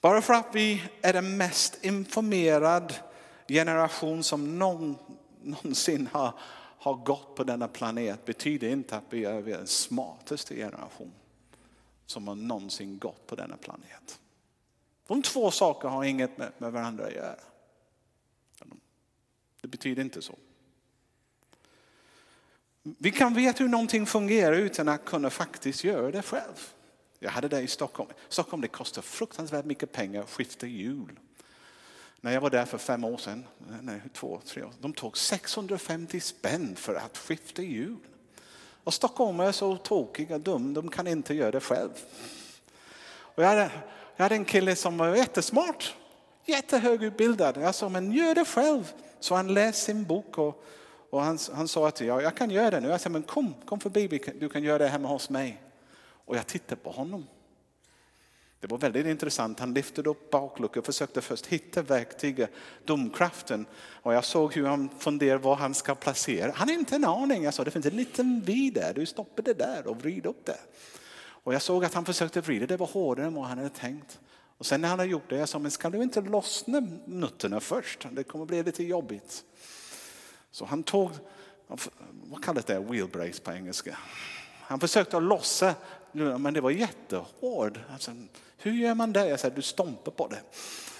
Bara 0.00 0.22
för 0.22 0.34
att 0.34 0.48
vi 0.52 0.82
är 1.02 1.12
den 1.12 1.36
mest 1.36 1.84
informerad 1.84 2.94
generation 3.48 4.22
som 4.22 4.58
någon, 4.58 4.96
någonsin 5.42 6.08
har, 6.12 6.32
har 6.78 6.94
gått 6.94 7.34
på 7.34 7.44
denna 7.44 7.68
planet 7.68 8.24
betyder 8.24 8.68
inte 8.68 8.96
att 8.96 9.04
vi 9.10 9.24
är 9.24 9.42
den 9.42 9.66
smartaste 9.66 10.56
generation 10.56 11.12
som 12.06 12.28
har 12.28 12.34
någonsin 12.34 12.98
gått 12.98 13.26
på 13.26 13.34
denna 13.34 13.56
planet. 13.56 14.20
De 15.06 15.22
två 15.22 15.50
sakerna 15.50 15.92
har 15.92 16.04
inget 16.04 16.38
med, 16.38 16.52
med 16.58 16.72
varandra 16.72 17.06
att 17.06 17.12
göra. 17.12 17.36
Det 19.60 19.68
betyder 19.68 20.02
inte 20.02 20.22
så. 20.22 20.34
Vi 22.82 23.10
kan 23.10 23.34
veta 23.34 23.62
hur 23.62 23.70
någonting 23.70 24.06
fungerar 24.06 24.52
utan 24.52 24.88
att 24.88 25.04
kunna 25.04 25.30
faktiskt 25.30 25.84
göra 25.84 26.10
det 26.10 26.22
själv. 26.22 26.72
Jag 27.18 27.30
hade 27.30 27.48
det 27.48 27.60
i 27.60 27.68
Stockholm. 27.68 28.10
Stockholm 28.28 28.60
det 28.60 28.68
kostar 28.68 29.02
fruktansvärt 29.02 29.64
mycket 29.64 29.92
pengar 29.92 30.22
att 30.22 30.30
skifta 30.30 30.66
hjul. 30.66 31.18
När 32.20 32.32
jag 32.32 32.40
var 32.40 32.50
där 32.50 32.64
för 32.64 32.78
fem 32.78 33.04
år 33.04 33.16
sedan, 33.16 33.44
nej, 33.82 34.00
två, 34.12 34.40
tre 34.46 34.62
år, 34.62 34.72
de 34.80 34.92
tog 34.92 35.18
650 35.18 36.20
spänn 36.20 36.76
för 36.76 36.94
att 36.94 37.18
skifta 37.18 37.62
hjul. 37.62 37.96
Och 38.84 38.94
Stockholm 38.94 39.40
är 39.40 39.52
så 39.52 39.76
tokiga 39.76 40.34
och 40.34 40.40
dum, 40.40 40.74
de 40.74 40.90
kan 40.90 41.06
inte 41.06 41.34
göra 41.34 41.50
det 41.50 41.60
själv. 41.60 41.90
Och 43.10 43.42
jag, 43.42 43.48
hade, 43.48 43.70
jag 44.16 44.24
hade 44.24 44.34
en 44.34 44.44
kille 44.44 44.76
som 44.76 44.98
var 44.98 45.16
jättesmart, 45.16 45.94
jättehögutbildad. 46.44 47.56
Jag 47.56 47.74
sa, 47.74 47.88
men 47.88 48.12
gör 48.12 48.34
det 48.34 48.44
själv. 48.44 48.92
Så 49.20 49.34
han 49.34 49.54
läste 49.54 49.84
sin 49.84 50.04
bok 50.04 50.38
och 50.38 50.64
och 51.10 51.22
han, 51.22 51.38
han 51.52 51.68
sa 51.68 51.88
att 51.88 52.00
jag, 52.00 52.22
jag 52.22 52.36
kan 52.36 52.50
göra 52.50 52.70
det 52.70 52.80
nu. 52.80 52.88
Jag 52.88 53.00
sa, 53.00 53.08
men 53.08 53.22
kom, 53.22 53.54
kom 53.64 53.80
förbi, 53.80 54.20
du 54.40 54.48
kan 54.48 54.62
göra 54.62 54.78
det 54.78 54.88
hemma 54.88 55.08
hos 55.08 55.30
mig. 55.30 55.62
Och 56.24 56.36
jag 56.36 56.46
tittade 56.46 56.80
på 56.80 56.90
honom. 56.90 57.26
Det 58.60 58.66
var 58.66 58.78
väldigt 58.78 59.06
intressant. 59.06 59.60
Han 59.60 59.74
lyfte 59.74 60.02
upp 60.02 60.30
bakluckan 60.30 60.80
och 60.80 60.86
försökte 60.86 61.20
först 61.20 61.46
hitta 61.46 61.82
verktyget, 61.82 62.50
domkraften. 62.84 63.66
Och 63.76 64.14
jag 64.14 64.24
såg 64.24 64.54
hur 64.54 64.66
han 64.66 64.88
funderade 64.98 65.44
var 65.44 65.56
han 65.56 65.74
ska 65.74 65.94
placera. 65.94 66.52
Han 66.54 66.68
har 66.68 66.74
inte 66.74 66.94
en 66.94 67.04
aning. 67.04 67.42
Jag 67.42 67.54
sa, 67.54 67.64
det 67.64 67.70
finns 67.70 67.86
en 67.86 67.96
liten 67.96 68.40
vid 68.40 68.74
där. 68.74 68.94
Du 68.94 69.06
stoppar 69.06 69.42
det 69.42 69.54
där 69.54 69.86
och 69.86 69.96
vrider 69.96 70.30
upp 70.30 70.44
det. 70.44 70.58
Och 71.20 71.54
jag 71.54 71.62
såg 71.62 71.84
att 71.84 71.94
han 71.94 72.04
försökte 72.04 72.40
vrida. 72.40 72.66
Det 72.66 72.76
var 72.76 72.86
hårdare 72.86 73.26
än 73.26 73.34
vad 73.34 73.44
han 73.44 73.58
hade 73.58 73.70
tänkt. 73.70 74.20
Och 74.58 74.66
sen 74.66 74.80
när 74.80 74.88
han 74.88 74.98
hade 74.98 75.10
gjort 75.10 75.30
det, 75.30 75.36
jag 75.36 75.48
sa, 75.48 75.58
men 75.58 75.70
ska 75.70 75.90
du 75.90 76.02
inte 76.02 76.20
lossna 76.20 76.82
nutterna 77.04 77.60
först? 77.60 78.06
Det 78.10 78.24
kommer 78.24 78.44
bli 78.44 78.62
lite 78.62 78.84
jobbigt. 78.84 79.44
Så 80.50 80.64
han 80.64 80.82
tog, 80.82 81.10
vad 82.12 82.44
kallas 82.44 82.64
det, 82.64 82.78
wheelbrace 82.78 83.42
på 83.42 83.52
engelska. 83.52 83.98
Han 84.60 84.80
försökte 84.80 85.16
att 85.16 85.22
lossa, 85.22 85.74
men 86.12 86.54
det 86.54 86.60
var 86.60 86.70
jättehård. 86.70 87.80
Alltså, 87.92 88.12
hur 88.56 88.72
gör 88.72 88.94
man 88.94 89.12
det? 89.12 89.28
Jag 89.28 89.40
sa, 89.40 89.50
du 89.50 89.62
stompar 89.62 90.12
på 90.12 90.28
det. 90.28 90.40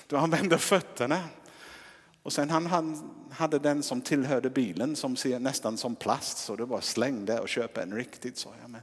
Du 0.07 0.17
använder 0.17 0.57
fötterna. 0.57 1.25
Och 2.23 2.33
sen 2.33 2.51
han, 2.51 2.67
han 2.67 3.11
hade 3.31 3.59
den 3.59 3.83
som 3.83 4.01
tillhörde 4.01 4.51
bilen 4.51 4.97
som 4.97 5.17
ser 5.17 5.39
nästan 5.39 5.77
som 5.77 5.97
plast 5.97 6.39
så 6.39 6.57
det 6.57 6.65
var 6.65 6.81
slängde 6.81 7.41
och 7.41 7.49
köpa 7.49 7.83
en 7.83 7.95
riktigt. 7.95 8.39
Så 8.39 8.55
jag, 8.61 8.71
men, 8.71 8.81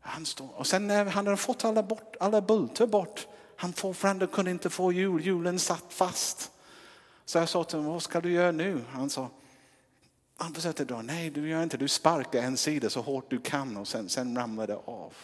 han 0.00 0.26
stod, 0.26 0.50
och 0.50 0.66
sen 0.66 0.86
när 0.86 1.04
han 1.04 1.26
hade 1.26 1.36
fått 1.36 1.64
alla, 1.64 1.82
bort, 1.82 2.16
alla 2.20 2.40
bultar 2.40 2.86
bort, 2.86 3.26
han 3.56 3.72
fortfarande 3.72 4.26
kunde 4.26 4.50
inte 4.50 4.70
få 4.70 4.92
hjul, 4.92 5.26
hjulen 5.26 5.58
satt 5.58 5.84
fast. 5.88 6.50
Så 7.24 7.38
jag 7.38 7.48
sa 7.48 7.64
till 7.64 7.78
honom, 7.78 7.92
vad 7.92 8.02
ska 8.02 8.20
du 8.20 8.32
göra 8.32 8.52
nu? 8.52 8.84
Han 8.90 9.10
sa, 9.10 9.30
han 10.36 10.54
försökte 10.54 10.84
dra, 10.84 11.02
nej 11.02 11.30
du 11.30 11.48
gör 11.48 11.62
inte, 11.62 11.76
du 11.76 11.88
sparkar 11.88 12.42
en 12.42 12.56
sida 12.56 12.90
så 12.90 13.00
hårt 13.00 13.30
du 13.30 13.40
kan 13.40 13.76
och 13.76 13.88
sen, 13.88 14.08
sen 14.08 14.36
ramlar 14.36 14.66
det 14.66 14.76
av. 14.84 15.14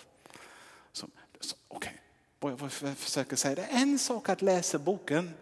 Så, 0.92 1.06
så, 1.40 1.56
Okej, 1.68 2.00
okay. 2.40 2.58
jag 2.60 2.96
försöker 2.96 3.36
säga, 3.36 3.54
det 3.54 3.62
är 3.62 3.82
en 3.82 3.98
sak 3.98 4.28
att 4.28 4.42
läsa 4.42 4.78
boken 4.78 5.34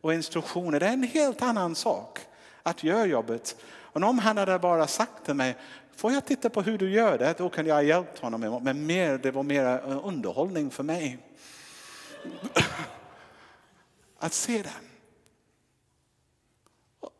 och 0.00 0.14
instruktioner, 0.14 0.80
det 0.80 0.86
är 0.86 0.92
en 0.92 1.02
helt 1.02 1.42
annan 1.42 1.74
sak 1.74 2.18
att 2.62 2.84
göra 2.84 3.06
jobbet. 3.06 3.56
Och 3.64 4.02
om 4.02 4.18
han 4.18 4.36
hade 4.36 4.58
bara 4.58 4.86
sagt 4.86 5.24
till 5.24 5.34
mig, 5.34 5.56
får 5.96 6.12
jag 6.12 6.24
titta 6.24 6.50
på 6.50 6.62
hur 6.62 6.78
du 6.78 6.90
gör 6.90 7.18
det? 7.18 7.34
Då 7.38 7.48
kan 7.48 7.66
jag 7.66 7.74
ha 7.74 7.82
hjälpt 7.82 8.18
honom. 8.18 8.60
Men 8.62 8.86
mer, 8.86 9.18
det 9.18 9.30
var 9.30 9.42
mer 9.42 9.64
eh, 9.64 10.06
underhållning 10.06 10.70
för 10.70 10.82
mig. 10.82 11.18
Att 14.18 14.32
se 14.32 14.62
det. 14.62 14.91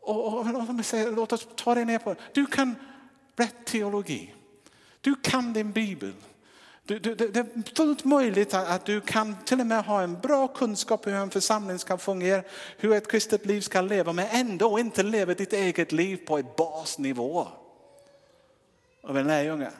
Och, 0.03 0.27
och, 0.27 0.79
och 0.79 0.85
säger, 0.85 1.11
låt 1.11 1.33
oss 1.33 1.47
ta 1.55 1.75
det 1.75 1.85
ner 1.85 1.99
på 1.99 2.15
Du 2.33 2.45
kan 2.45 2.75
rätt 3.35 3.65
teologi. 3.65 4.33
Du 5.01 5.15
kan 5.15 5.53
din 5.53 5.71
bibel. 5.71 6.13
Du, 6.85 6.99
du, 6.99 7.15
det 7.15 7.39
är 7.39 7.75
fullt 7.75 8.03
möjligt 8.03 8.53
att 8.53 8.85
du 8.85 9.01
kan 9.01 9.35
till 9.45 9.59
och 9.59 9.67
med 9.67 9.85
ha 9.85 10.01
en 10.01 10.19
bra 10.19 10.47
kunskap 10.47 11.07
hur 11.07 11.13
en 11.13 11.29
församling 11.29 11.79
ska 11.79 11.97
fungera, 11.97 12.43
hur 12.77 12.93
ett 12.93 13.07
kristet 13.07 13.45
liv 13.45 13.61
ska 13.61 13.81
leva, 13.81 14.13
men 14.13 14.27
ändå 14.31 14.79
inte 14.79 15.03
leva 15.03 15.33
ditt 15.33 15.53
eget 15.53 15.91
liv 15.91 16.17
på 16.17 16.37
ett 16.37 16.55
basnivå 16.55 17.47
av 19.03 19.17
en 19.17 19.27
lärjunge. 19.27 19.71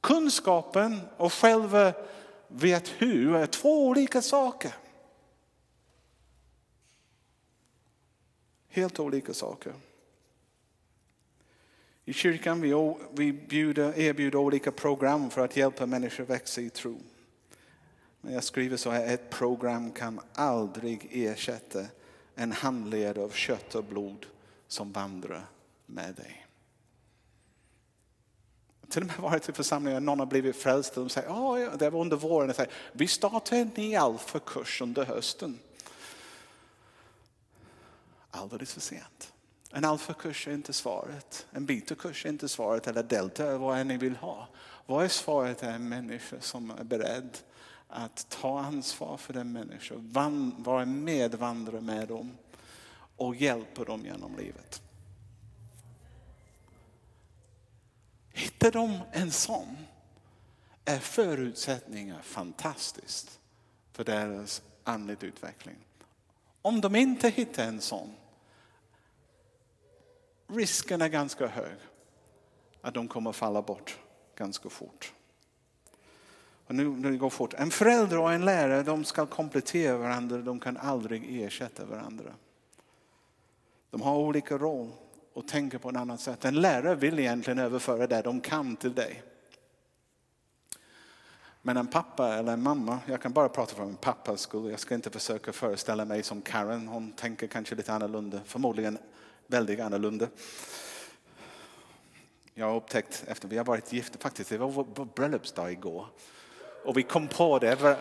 Kunskapen 0.00 1.00
och 1.16 1.32
själva 1.32 1.92
vet 2.48 2.88
hur 2.88 3.34
är 3.34 3.46
två 3.46 3.86
olika 3.86 4.22
saker. 4.22 4.72
Helt 8.72 9.00
olika 9.00 9.34
saker. 9.34 9.72
I 12.04 12.12
kyrkan 12.12 12.60
vi, 12.60 12.94
vi 13.12 13.32
bjuder, 13.32 13.98
erbjuder 13.98 14.38
olika 14.38 14.72
program 14.72 15.30
för 15.30 15.44
att 15.44 15.56
hjälpa 15.56 15.86
människor 15.86 16.24
växa 16.24 16.60
i 16.60 16.70
tro. 16.70 17.00
Men 18.20 18.34
jag 18.34 18.44
skriver 18.44 18.76
så 18.76 18.90
här, 18.90 19.14
ett 19.14 19.30
program 19.30 19.92
kan 19.92 20.20
aldrig 20.34 21.08
ersätta 21.12 21.84
en 22.34 22.52
handledare 22.52 23.24
av 23.24 23.30
kött 23.30 23.74
och 23.74 23.84
blod 23.84 24.26
som 24.66 24.92
vandrar 24.92 25.46
med 25.86 26.14
dig. 26.14 26.46
till 28.88 29.02
och 29.02 29.06
med 29.06 29.16
varit 29.16 29.48
i 29.48 29.52
församlingar 29.52 30.00
någon 30.00 30.18
har 30.18 30.26
blivit 30.26 30.56
frälst 30.56 30.96
och 30.96 31.04
de 31.04 31.10
säger, 31.10 31.28
oh, 31.28 31.60
ja, 31.60 31.70
det 31.76 31.90
var 31.90 32.00
under 32.00 32.16
våren, 32.16 32.54
säger, 32.54 32.72
vi 32.92 33.06
startar 33.06 33.56
en 33.56 33.70
ny 33.74 33.94
alfakurs 33.94 34.80
under 34.80 35.04
hösten. 35.04 35.58
Alldeles 38.30 38.72
för 38.72 38.80
sent. 38.80 39.32
En 39.72 39.84
alfakurs 39.84 40.48
är 40.48 40.52
inte 40.52 40.72
svaret, 40.72 41.46
en 41.52 41.66
betakurs 41.66 42.26
är 42.26 42.28
inte 42.28 42.48
svaret 42.48 42.86
eller 42.86 43.02
delta, 43.02 43.58
vad 43.58 43.78
än 43.78 43.88
ni 43.88 43.96
vill 43.96 44.16
ha. 44.16 44.48
Vad 44.86 45.04
är 45.04 45.08
svaret 45.08 45.62
är 45.62 45.72
en 45.72 45.88
människa 45.88 46.36
som 46.40 46.70
är 46.70 46.84
beredd 46.84 47.38
att 47.88 48.26
ta 48.28 48.60
ansvar 48.60 49.16
för 49.16 49.32
den 49.32 49.52
människan, 49.52 50.12
vara 50.58 50.84
medvandrare 50.84 51.80
med 51.80 52.08
dem 52.08 52.38
och 53.16 53.36
hjälpa 53.36 53.84
dem 53.84 54.04
genom 54.04 54.36
livet. 54.36 54.82
Hittar 58.32 58.70
de 58.70 58.98
en 59.12 59.30
sån 59.30 59.76
är 60.84 60.98
förutsättningar 60.98 62.22
fantastiskt 62.22 63.40
för 63.92 64.04
deras 64.04 64.62
andliga 64.84 65.18
utveckling. 65.20 65.76
Om 66.62 66.80
de 66.80 66.96
inte 66.96 67.28
hittar 67.28 67.64
en 67.64 67.80
sån, 67.80 68.14
risken 70.54 71.02
är 71.02 71.08
ganska 71.08 71.46
hög 71.46 71.76
att 72.82 72.94
de 72.94 73.08
kommer 73.08 73.32
falla 73.32 73.62
bort 73.62 73.98
ganska 74.36 74.68
fort. 74.68 75.12
Och 76.66 76.74
nu, 76.74 76.88
nu 76.88 77.10
det 77.10 77.16
går 77.16 77.30
fort. 77.30 77.54
En 77.54 77.70
förälder 77.70 78.18
och 78.18 78.32
en 78.32 78.44
lärare 78.44 78.82
de 78.82 79.04
ska 79.04 79.26
komplettera 79.26 79.98
varandra, 79.98 80.38
de 80.38 80.60
kan 80.60 80.76
aldrig 80.76 81.42
ersätta 81.42 81.84
varandra. 81.84 82.34
De 83.90 84.02
har 84.02 84.16
olika 84.16 84.58
roll 84.58 84.90
och 85.32 85.48
tänker 85.48 85.78
på 85.78 85.90
ett 85.90 85.96
annat 85.96 86.20
sätt. 86.20 86.44
En 86.44 86.60
lärare 86.60 86.94
vill 86.94 87.18
egentligen 87.18 87.58
överföra 87.58 88.06
det 88.06 88.22
de 88.22 88.40
kan 88.40 88.76
till 88.76 88.94
dig. 88.94 89.22
Men 91.62 91.76
en 91.76 91.86
pappa 91.86 92.34
eller 92.34 92.52
en 92.52 92.62
mamma, 92.62 92.98
jag 93.06 93.22
kan 93.22 93.32
bara 93.32 93.48
prata 93.48 93.74
för 93.74 93.84
min 93.84 93.96
pappas 93.96 94.40
skull, 94.40 94.70
jag 94.70 94.80
ska 94.80 94.94
inte 94.94 95.10
försöka 95.10 95.52
föreställa 95.52 96.04
mig 96.04 96.22
som 96.22 96.42
Karen, 96.42 96.88
hon 96.88 97.12
tänker 97.12 97.46
kanske 97.46 97.74
lite 97.74 97.92
annorlunda, 97.92 98.40
förmodligen 98.44 98.98
väldigt 99.50 99.80
annorlunda. 99.80 100.28
Jag 102.54 102.66
har 102.66 102.76
upptäckt 102.76 103.24
efter 103.26 103.48
vi 103.48 103.56
har 103.56 103.64
varit 103.64 103.92
gifta, 103.92 104.18
faktiskt 104.18 104.50
det 104.50 104.58
var 104.58 104.68
vår 104.68 105.04
bröllopsdag 105.04 105.72
igår. 105.72 106.06
Och 106.84 106.96
vi 106.96 107.02
kom 107.02 107.28
på 107.28 107.58
det. 107.58 107.96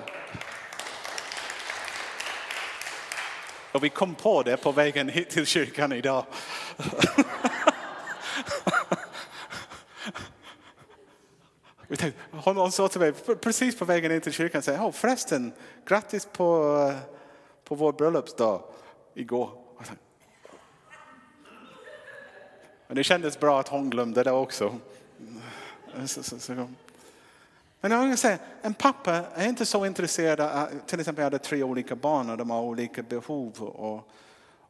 Och 3.71 3.83
vi 3.83 3.89
kom 3.89 4.15
på 4.15 4.43
det 4.43 4.57
på 4.57 4.71
vägen 4.71 5.09
hit 5.09 5.29
till 5.29 5.45
kyrkan 5.45 5.93
idag. 5.93 6.25
Hon 12.31 12.71
sa 12.71 12.87
till 12.87 12.99
mig 12.99 13.13
precis 13.41 13.79
på 13.79 13.85
vägen 13.85 14.11
in 14.11 14.21
till 14.21 14.33
kyrkan, 14.33 14.61
säger, 14.61 14.79
oh, 14.79 14.91
förresten, 14.91 15.53
grattis 15.85 16.25
på, 16.25 16.93
på 17.63 17.75
vår 17.75 17.93
bröllopsdag 17.93 18.63
igår. 19.13 19.58
Men 22.89 22.95
det 22.95 23.03
kändes 23.03 23.39
bra 23.39 23.59
att 23.59 23.67
hon 23.67 23.89
glömde 23.89 24.23
det 24.23 24.31
också. 24.31 24.75
Men 27.81 27.91
jag 27.91 28.07
vill 28.07 28.17
säga, 28.17 28.37
en 28.61 28.73
pappa 28.73 29.11
är 29.35 29.49
inte 29.49 29.65
så 29.65 29.85
intresserad, 29.85 30.39
av, 30.39 30.67
till 30.85 30.99
exempel 30.99 31.21
jag 31.21 31.25
hade 31.25 31.39
tre 31.39 31.63
olika 31.63 31.95
barn 31.95 32.29
och 32.29 32.37
de 32.37 32.49
har 32.49 32.61
olika 32.61 33.03
behov. 33.03 33.61
Och, 33.61 34.09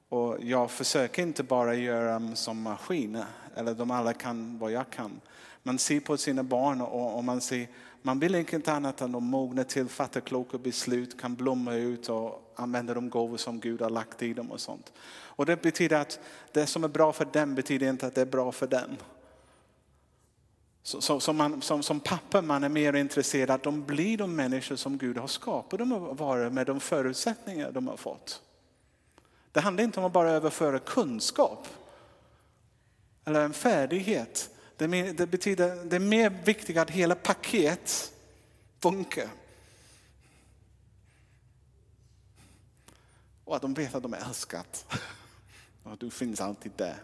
och 0.09 0.37
jag 0.41 0.71
försöker 0.71 1.21
inte 1.21 1.43
bara 1.43 1.75
göra 1.75 2.13
dem 2.13 2.35
som 2.35 2.61
maskiner, 2.61 3.25
eller 3.55 3.73
de 3.73 3.91
alla 3.91 4.13
kan 4.13 4.59
vad 4.59 4.71
jag 4.71 4.89
kan. 4.89 5.21
Man 5.63 5.77
ser 5.77 5.99
på 5.99 6.17
sina 6.17 6.43
barn 6.43 6.81
och, 6.81 7.17
och 7.17 7.23
man 7.23 7.41
ser, 7.41 7.67
man 8.09 8.19
vill 8.19 8.35
inte 8.35 8.73
annat 8.73 9.01
än 9.01 9.05
att 9.05 9.13
de 9.13 9.23
mognar 9.23 9.63
till, 9.63 9.87
fattar 9.87 10.21
kloka 10.21 10.57
beslut, 10.57 11.21
kan 11.21 11.35
blomma 11.35 11.73
ut 11.73 12.09
och 12.09 12.53
använda 12.55 12.93
de 12.93 13.09
gåvor 13.09 13.37
som 13.37 13.59
Gud 13.59 13.81
har 13.81 13.89
lagt 13.89 14.21
i 14.21 14.33
dem 14.33 14.51
och 14.51 14.59
sånt. 14.59 14.93
Och 15.09 15.45
det 15.45 15.61
betyder 15.61 16.01
att 16.01 16.19
det 16.51 16.65
som 16.65 16.83
är 16.83 16.87
bra 16.87 17.13
för 17.13 17.25
dem 17.25 17.55
betyder 17.55 17.89
inte 17.89 18.07
att 18.07 18.15
det 18.15 18.21
är 18.21 18.25
bra 18.25 18.51
för 18.51 18.67
den. 18.67 18.97
Så, 20.83 21.19
så, 21.19 21.33
man, 21.33 21.61
som, 21.61 21.83
som 21.83 21.99
pappa 21.99 22.41
man 22.41 22.63
är 22.63 22.69
mer 22.69 22.93
intresserad 22.93 23.49
att 23.49 23.63
de 23.63 23.85
blir 23.85 24.17
de 24.17 24.35
människor 24.35 24.75
som 24.75 24.97
Gud 24.97 25.17
har 25.17 25.27
skapat 25.27 25.79
dem 25.79 25.93
att 25.93 26.19
vara 26.19 26.49
med 26.49 26.67
de 26.67 26.79
förutsättningar 26.79 27.71
de 27.71 27.87
har 27.87 27.97
fått. 27.97 28.41
Det 29.51 29.59
handlar 29.59 29.83
inte 29.83 29.99
om 29.99 30.05
att 30.05 30.13
bara 30.13 30.31
överföra 30.31 30.79
kunskap 30.79 31.67
eller 33.25 33.41
en 33.41 33.53
färdighet. 33.53 34.49
Det, 34.79 35.11
det 35.11 35.27
betyder 35.27 35.85
det 35.85 35.95
är 35.95 35.99
mer 35.99 36.29
viktigt 36.29 36.77
att 36.77 36.89
hela 36.89 37.15
paket 37.15 38.13
funkar. 38.79 39.29
Och 43.43 43.55
att 43.55 43.61
de 43.61 43.73
vet 43.73 43.95
att 43.95 44.03
de 44.03 44.13
är 44.13 44.27
älskat. 44.27 44.85
Och 45.83 45.97
du 45.97 46.09
finns 46.09 46.41
alltid 46.41 46.71
där. 46.75 46.95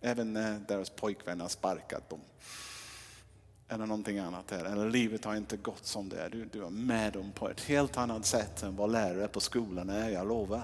Även 0.00 0.32
när 0.32 0.58
deras 0.58 0.90
pojkvän 0.90 1.40
har 1.40 1.48
sparkat 1.48 2.10
dem 2.10 2.20
eller 3.68 3.86
någonting 3.86 4.18
annat. 4.18 4.52
Eller 4.52 4.90
livet 4.90 5.24
har 5.24 5.36
inte 5.36 5.56
gått 5.56 5.86
som 5.86 6.08
det 6.08 6.22
är. 6.22 6.30
Du, 6.30 6.44
du 6.44 6.64
är 6.64 6.70
med 6.70 7.12
dem 7.12 7.32
på 7.32 7.50
ett 7.50 7.60
helt 7.60 7.96
annat 7.96 8.26
sätt 8.26 8.62
än 8.62 8.76
vad 8.76 8.92
lärare 8.92 9.28
på 9.28 9.40
skolan 9.40 9.90
är, 9.90 10.10
jag 10.10 10.28
lovar. 10.28 10.62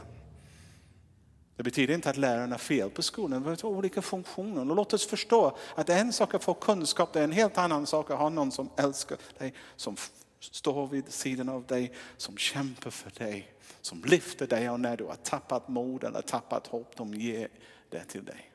Det 1.59 1.65
betyder 1.65 1.95
inte 1.95 2.11
att 2.11 2.17
lärarna 2.17 2.55
har 2.55 2.59
fel 2.59 2.91
på 2.91 3.03
skolan, 3.03 3.43
det 3.43 3.51
är 3.51 3.65
olika 3.65 4.03
funktioner. 4.03 4.71
Och 4.71 4.77
låt 4.77 4.93
oss 4.93 5.07
förstå 5.07 5.57
att 5.75 5.89
en 5.89 6.13
sak 6.13 6.35
att 6.35 6.45
få 6.45 6.55
kunskap, 6.55 7.13
det 7.13 7.21
är 7.21 7.25
en 7.25 7.33
helt 7.33 7.59
annan 7.59 7.87
sak 7.87 8.11
att 8.11 8.19
ha 8.19 8.29
någon 8.29 8.53
som 8.53 8.71
älskar 8.77 9.19
dig, 9.39 9.55
som 9.77 9.97
står 10.41 10.87
vid 10.87 11.13
sidan 11.13 11.49
av 11.49 11.67
dig, 11.67 11.93
som 12.17 12.37
kämpar 12.37 12.91
för 12.91 13.11
dig, 13.11 13.53
som 13.81 14.05
lyfter 14.05 14.47
dig 14.47 14.71
och 14.71 14.81
när 14.81 14.97
du 14.97 15.05
har 15.05 15.15
tappat 15.15 15.69
mod 15.69 16.05
eller 16.05 16.23
tappat 16.23 16.67
hopp, 16.67 16.97
de 16.97 17.15
ger 17.15 17.49
det 17.89 18.05
till 18.05 18.25
dig. 18.25 18.51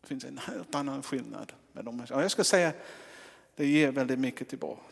Det 0.00 0.06
finns 0.06 0.24
en 0.24 0.38
helt 0.38 0.74
annan 0.74 1.02
skillnad. 1.02 1.52
Med 1.72 1.84
dem. 1.84 2.06
Jag 2.08 2.30
ska 2.30 2.44
säga, 2.44 2.72
det 3.56 3.66
ger 3.66 3.92
väldigt 3.92 4.18
mycket 4.18 4.48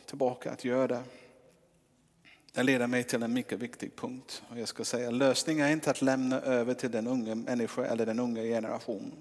tillbaka 0.06 0.50
att 0.50 0.64
göra 0.64 0.86
det. 0.86 1.02
Det 2.56 2.62
leder 2.62 2.86
mig 2.86 3.04
till 3.04 3.22
en 3.22 3.32
mycket 3.32 3.58
viktig 3.58 3.96
punkt. 3.96 4.42
Och 4.48 4.58
jag 4.58 4.68
ska 4.68 4.84
säga 4.84 5.10
lösningen 5.10 5.66
är 5.66 5.70
inte 5.70 5.90
att 5.90 6.02
lämna 6.02 6.40
över 6.40 6.74
till 6.74 6.90
den 6.90 7.06
unga 7.06 7.34
människan 7.34 7.84
eller 7.84 8.06
den 8.06 8.18
unga 8.18 8.42
generationen. 8.42 9.12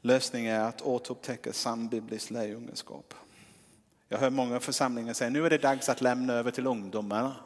Lösningen 0.00 0.54
är 0.54 0.60
att 0.60 0.82
återupptäcka 0.82 1.52
sambibliskt 1.52 2.30
lärjungaskap. 2.30 3.14
Jag 4.08 4.18
hör 4.18 4.30
många 4.30 4.60
församlingar 4.60 5.14
säga 5.14 5.30
nu 5.30 5.46
är 5.46 5.50
det 5.50 5.58
dags 5.58 5.88
att 5.88 6.00
lämna 6.00 6.32
över 6.32 6.50
till 6.50 6.66
ungdomarna. 6.66 7.36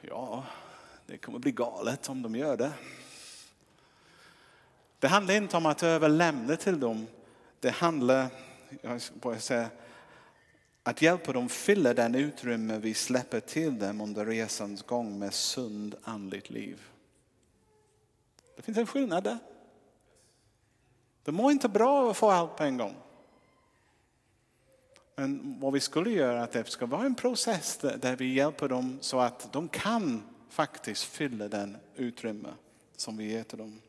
Ja, 0.00 0.44
det 1.06 1.18
kommer 1.18 1.38
bli 1.38 1.52
galet 1.52 2.08
om 2.08 2.22
de 2.22 2.36
gör 2.36 2.56
det. 2.56 2.72
Det 4.98 5.08
handlar 5.08 5.34
inte 5.34 5.56
om 5.56 5.66
att 5.66 5.82
överlämna 5.82 6.56
till 6.56 6.80
dem. 6.80 7.06
Det 7.60 7.70
handlar 7.70 8.26
jag 9.22 9.42
säga, 9.42 9.70
att 10.88 11.02
hjälpa 11.02 11.32
dem 11.32 11.48
fylla 11.48 11.94
den 11.94 12.14
utrymme 12.14 12.78
vi 12.78 12.94
släpper 12.94 13.40
till 13.40 13.78
dem 13.78 14.00
under 14.00 14.26
resans 14.26 14.82
gång 14.82 15.18
med 15.18 15.34
sund 15.34 15.94
andligt 16.02 16.50
liv. 16.50 16.82
Det 18.56 18.62
finns 18.62 18.78
en 18.78 18.86
skillnad 18.86 19.24
där. 19.24 19.38
Det 21.24 21.32
mår 21.32 21.52
inte 21.52 21.68
bra 21.68 22.10
att 22.10 22.16
få 22.16 22.30
allt 22.30 22.56
på 22.56 22.62
en 22.62 22.76
gång. 22.76 22.94
Men 25.16 25.60
vad 25.60 25.72
vi 25.72 25.80
skulle 25.80 26.10
göra 26.10 26.38
är 26.38 26.42
att 26.42 26.52
det 26.52 26.68
ska 26.68 26.86
vara 26.86 27.06
en 27.06 27.14
process 27.14 27.78
där 27.78 28.16
vi 28.16 28.34
hjälper 28.34 28.68
dem 28.68 28.98
så 29.00 29.20
att 29.20 29.52
de 29.52 29.68
kan 29.68 30.22
faktiskt 30.48 31.04
fylla 31.04 31.48
den 31.48 31.76
utrymme 31.94 32.48
som 32.96 33.16
vi 33.16 33.32
ger 33.32 33.42
till 33.42 33.58
dem. 33.58 33.80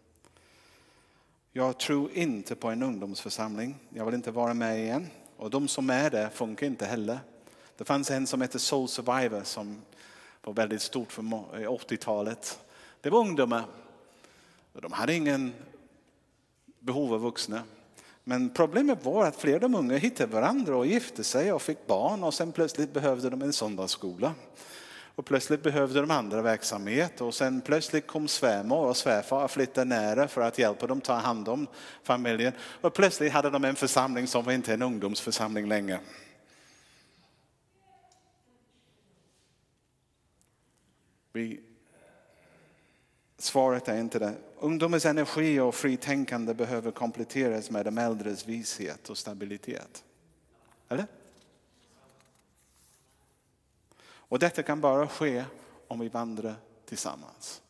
Jag 1.51 1.79
tror 1.79 2.11
inte 2.11 2.55
på 2.55 2.69
en 2.69 2.83
ungdomsförsamling. 2.83 3.75
Jag 3.89 4.05
vill 4.05 4.15
inte 4.15 4.31
vara 4.31 4.53
med 4.53 4.79
igen. 4.79 5.07
Och 5.39 5.49
de 5.49 5.67
som 5.67 5.89
är 5.89 6.09
där 6.09 6.29
funkar 6.29 6.67
inte 6.67 6.85
heller. 6.85 7.19
Det 7.77 7.85
fanns 7.85 8.11
en 8.11 8.27
som 8.27 8.41
hette 8.41 8.59
Soul 8.59 8.87
Survivor 8.87 9.43
som 9.43 9.81
var 10.43 10.53
väldigt 10.53 10.81
stort 10.81 11.11
för 11.11 11.21
80-talet. 11.21 12.59
Eh, 12.61 12.67
Det 13.01 13.09
var 13.09 13.19
ungdomar. 13.19 13.63
De 14.73 14.91
hade 14.91 15.13
ingen 15.13 15.53
behov 16.79 17.13
av 17.13 17.21
vuxna. 17.21 17.63
Men 18.23 18.49
problemet 18.49 19.05
var 19.05 19.25
att 19.25 19.35
flera 19.35 19.55
av 19.55 19.61
de 19.61 19.75
unga 19.75 19.97
hittade 19.97 20.33
varandra 20.33 20.77
och 20.77 20.85
gifte 20.85 21.23
sig 21.23 21.53
och 21.53 21.61
fick 21.61 21.87
barn 21.87 22.23
och 22.23 22.33
sen 22.33 22.51
plötsligt 22.51 22.93
behövde 22.93 23.29
de 23.29 23.41
en 23.41 23.53
söndagsskola. 23.53 24.33
Och 25.19 25.25
plötsligt 25.25 25.63
behövde 25.63 26.01
de 26.01 26.11
andra 26.11 26.41
verksamhet 26.41 27.21
och 27.21 27.33
sen 27.33 27.61
plötsligt 27.61 28.07
kom 28.07 28.27
svärmor 28.27 28.87
och 28.87 28.97
svärfar 28.97 29.43
och 29.43 29.51
flyttade 29.51 29.85
nära 29.85 30.27
för 30.27 30.41
att 30.41 30.57
hjälpa 30.57 30.87
dem 30.87 31.01
ta 31.01 31.13
hand 31.13 31.49
om 31.49 31.67
familjen. 32.03 32.53
Och 32.81 32.93
plötsligt 32.93 33.31
hade 33.31 33.49
de 33.49 33.63
en 33.63 33.75
församling 33.75 34.27
som 34.27 34.45
var 34.45 34.53
inte 34.53 34.73
en 34.73 34.81
ungdomsförsamling 34.81 35.67
längre. 35.67 35.99
Vi, 41.33 41.59
svaret 43.37 43.87
är 43.87 43.99
inte 43.99 44.19
det. 44.19 44.33
ungdomens 44.59 45.05
energi 45.05 45.59
och 45.59 45.75
fritänkande 45.75 46.53
behöver 46.53 46.91
kompletteras 46.91 47.71
med 47.71 47.85
de 47.85 47.97
äldres 47.97 48.47
vishet 48.47 49.09
och 49.09 49.17
stabilitet. 49.17 50.03
Eller? 50.89 51.05
Och 54.29 54.39
detta 54.39 54.63
kan 54.63 54.81
bara 54.81 55.07
ske 55.07 55.43
om 55.87 55.99
vi 55.99 56.09
vandrar 56.09 56.55
tillsammans. 56.85 57.61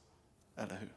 Eller 0.55 0.75
hur? 0.75 0.89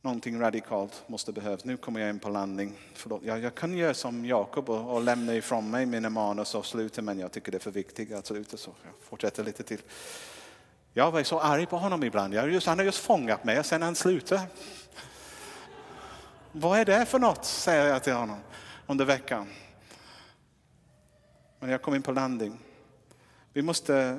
Någonting 0.00 0.40
radikalt 0.40 1.02
måste 1.06 1.32
behövas. 1.32 1.64
Nu 1.64 1.76
kommer 1.76 2.00
jag 2.00 2.10
in 2.10 2.18
på 2.18 2.28
landning. 2.28 2.78
Förlåt. 2.94 3.22
Jag, 3.24 3.38
jag 3.38 3.54
kan 3.54 3.76
göra 3.76 3.94
som 3.94 4.24
Jakob 4.24 4.70
och, 4.70 4.94
och 4.94 5.02
lämna 5.02 5.34
ifrån 5.34 5.70
mig 5.70 5.86
mina 5.86 6.10
manus 6.10 6.54
och 6.54 6.66
sluta 6.66 7.02
men 7.02 7.18
jag 7.18 7.32
tycker 7.32 7.52
det 7.52 7.58
är 7.58 7.60
för 7.60 7.70
viktigt 7.70 8.12
att 8.12 8.26
sluta 8.26 8.56
så 8.56 8.74
jag 8.84 8.92
fortsätter 9.00 9.44
lite 9.44 9.62
till. 9.62 9.80
Jag 10.92 11.10
var 11.10 11.22
så 11.22 11.40
arg 11.40 11.66
på 11.66 11.76
honom 11.76 12.04
ibland. 12.04 12.34
Jag 12.34 12.52
just, 12.52 12.66
han 12.66 12.78
har 12.78 12.84
just 12.84 12.98
fångat 12.98 13.44
mig 13.44 13.58
och 13.58 13.66
sen 13.66 13.82
han 13.82 13.94
slutar. 13.94 14.40
Vad 16.52 16.78
är 16.78 16.84
det 16.84 17.06
för 17.06 17.18
något? 17.18 17.44
säger 17.44 17.86
jag 17.88 18.02
till 18.02 18.12
honom 18.12 18.38
under 18.86 19.04
veckan. 19.04 19.48
Men 21.58 21.70
jag 21.70 21.82
kom 21.82 21.94
in 21.94 22.02
på 22.02 22.12
landning. 22.12 22.58
Vi 23.58 23.62
måste, 23.62 24.18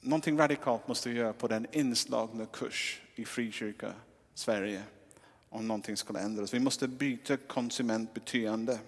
någonting 0.00 0.38
radikalt 0.38 0.88
måste 0.88 1.08
vi 1.08 1.14
göra 1.16 1.32
på 1.32 1.48
den 1.48 1.66
inslagna 1.72 2.46
kurs 2.46 3.00
i 3.14 3.24
frikyrka 3.24 3.92
Sverige 4.34 4.82
om 5.48 5.68
någonting 5.68 5.96
skulle 5.96 6.20
ändras. 6.20 6.54
Vi 6.54 6.60
måste 6.60 6.88
byta 6.88 7.36
konsumentbeteende. 7.36 8.78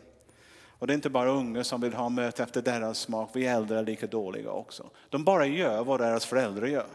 Och 0.50 0.86
det 0.86 0.92
är 0.92 0.94
inte 0.94 1.10
bara 1.10 1.30
unga 1.30 1.64
som 1.64 1.80
vill 1.80 1.94
ha 1.94 2.08
möte 2.08 2.42
efter 2.42 2.62
deras 2.62 2.98
smak, 2.98 3.30
vi 3.34 3.46
äldre 3.46 3.78
är 3.78 3.82
lika 3.82 4.06
dåliga 4.06 4.50
också. 4.50 4.90
De 5.08 5.24
bara 5.24 5.46
gör 5.46 5.84
vad 5.84 6.00
deras 6.00 6.26
föräldrar 6.26 6.66
gör. 6.66 6.88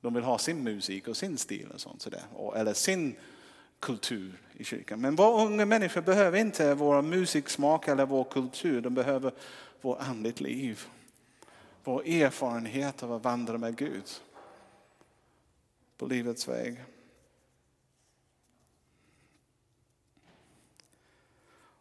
De 0.00 0.14
vill 0.14 0.24
ha 0.24 0.38
sin 0.38 0.64
musik 0.64 1.08
och 1.08 1.16
sin 1.16 1.38
stil 1.38 1.70
och 1.74 1.80
sånt 1.80 2.02
sådär. 2.02 2.22
Eller 2.56 2.74
sin 2.74 3.16
kultur 3.80 4.32
i 4.52 4.64
kyrkan. 4.64 5.00
Men 5.00 5.16
våra 5.16 5.44
unga 5.44 5.66
människor 5.66 6.00
behöver 6.00 6.38
inte 6.38 6.74
vår 6.74 7.02
musiksmak 7.02 7.88
eller 7.88 8.06
vår 8.06 8.24
kultur, 8.24 8.80
de 8.80 8.94
behöver 8.94 9.32
vårt 9.80 10.00
andligt 10.00 10.40
liv. 10.40 10.86
Vår 11.84 12.06
erfarenhet 12.06 13.02
av 13.02 13.12
att 13.12 13.24
vandra 13.24 13.58
med 13.58 13.76
Gud 13.76 14.04
på 15.96 16.06
livets 16.06 16.48
väg. 16.48 16.84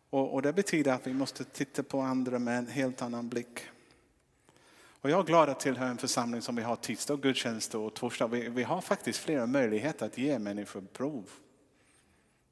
Och, 0.10 0.34
och, 0.34 0.41
det 0.41 0.54
betyder 0.54 0.93
att 0.93 1.08
vi 1.08 1.14
måste 1.14 1.43
titta 1.43 1.84
på 1.84 2.02
andra 2.02 2.39
med 2.39 2.58
en 2.58 2.68
helt 2.68 3.02
annan 3.02 3.30
blick. 3.30 3.60
Och 5.02 5.10
jag 5.10 5.20
är 5.20 5.24
glad 5.24 5.50
att 5.50 5.60
tillhöra 5.60 5.89
en 5.89 5.97
församling 5.97 6.41
som 6.41 6.56
vi 6.56 6.62
har 6.62 6.76
tisdag, 6.76 7.16
gudstjänst 7.16 7.76
och 7.76 7.93
torsdag. 7.93 8.28
Vi, 8.28 8.50
vi 8.50 8.64
har 8.64 8.82
faktiskt 8.82 9.20
flera 9.20 9.45
möjligheter 9.45 10.06
att 10.06 10.18
ge 10.18 10.39
människor 10.39 10.82
prov. 10.82 11.30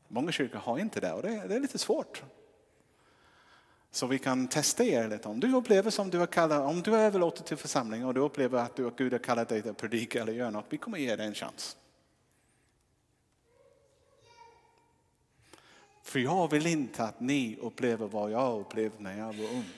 Många 0.08 0.32
kyrkor 0.32 0.60
har 0.60 0.80
inte 0.80 1.00
det 1.00 1.14
och 1.14 1.22
det, 1.22 1.48
det 1.48 1.56
är 1.56 1.60
lite 1.60 1.78
svårt. 1.78 2.24
Så 3.98 4.08
vi 4.08 4.20
kan 4.20 4.48
testa 4.48 4.84
er 4.84 5.08
lite. 5.08 5.28
Om 5.28 5.40
du 5.40 5.56
upplever 5.56 5.92
som 5.92 6.10
du 6.10 6.18
har 6.18 6.28
kallat, 6.28 6.62
om 6.62 6.82
du 6.82 6.96
är 6.96 7.00
överlåten 7.00 7.46
till 7.46 7.58
församlingen 7.58 8.08
och 8.08 8.14
du 8.14 8.20
upplever 8.22 8.60
att 8.60 8.76
du, 8.76 8.92
Gud 8.98 9.12
har 9.12 9.20
kallat 9.20 9.50
dig 9.50 9.70
att 9.70 9.78
predika 9.78 10.22
eller 10.22 10.34
göra 10.34 10.50
något, 10.50 10.66
vi 10.70 10.78
kommer 10.78 10.98
ge 10.98 11.16
dig 11.16 11.28
en 11.28 11.34
chans. 11.34 11.78
För 16.04 16.20
jag 16.20 16.52
vill 16.52 16.68
inte 16.68 17.04
att 17.04 17.20
ni 17.20 17.58
upplever 17.62 18.08
vad 18.08 18.32
jag 18.32 18.60
upplevde 18.60 19.04
när 19.04 19.18
jag 19.18 19.34
var 19.34 19.50
ung. 19.50 19.70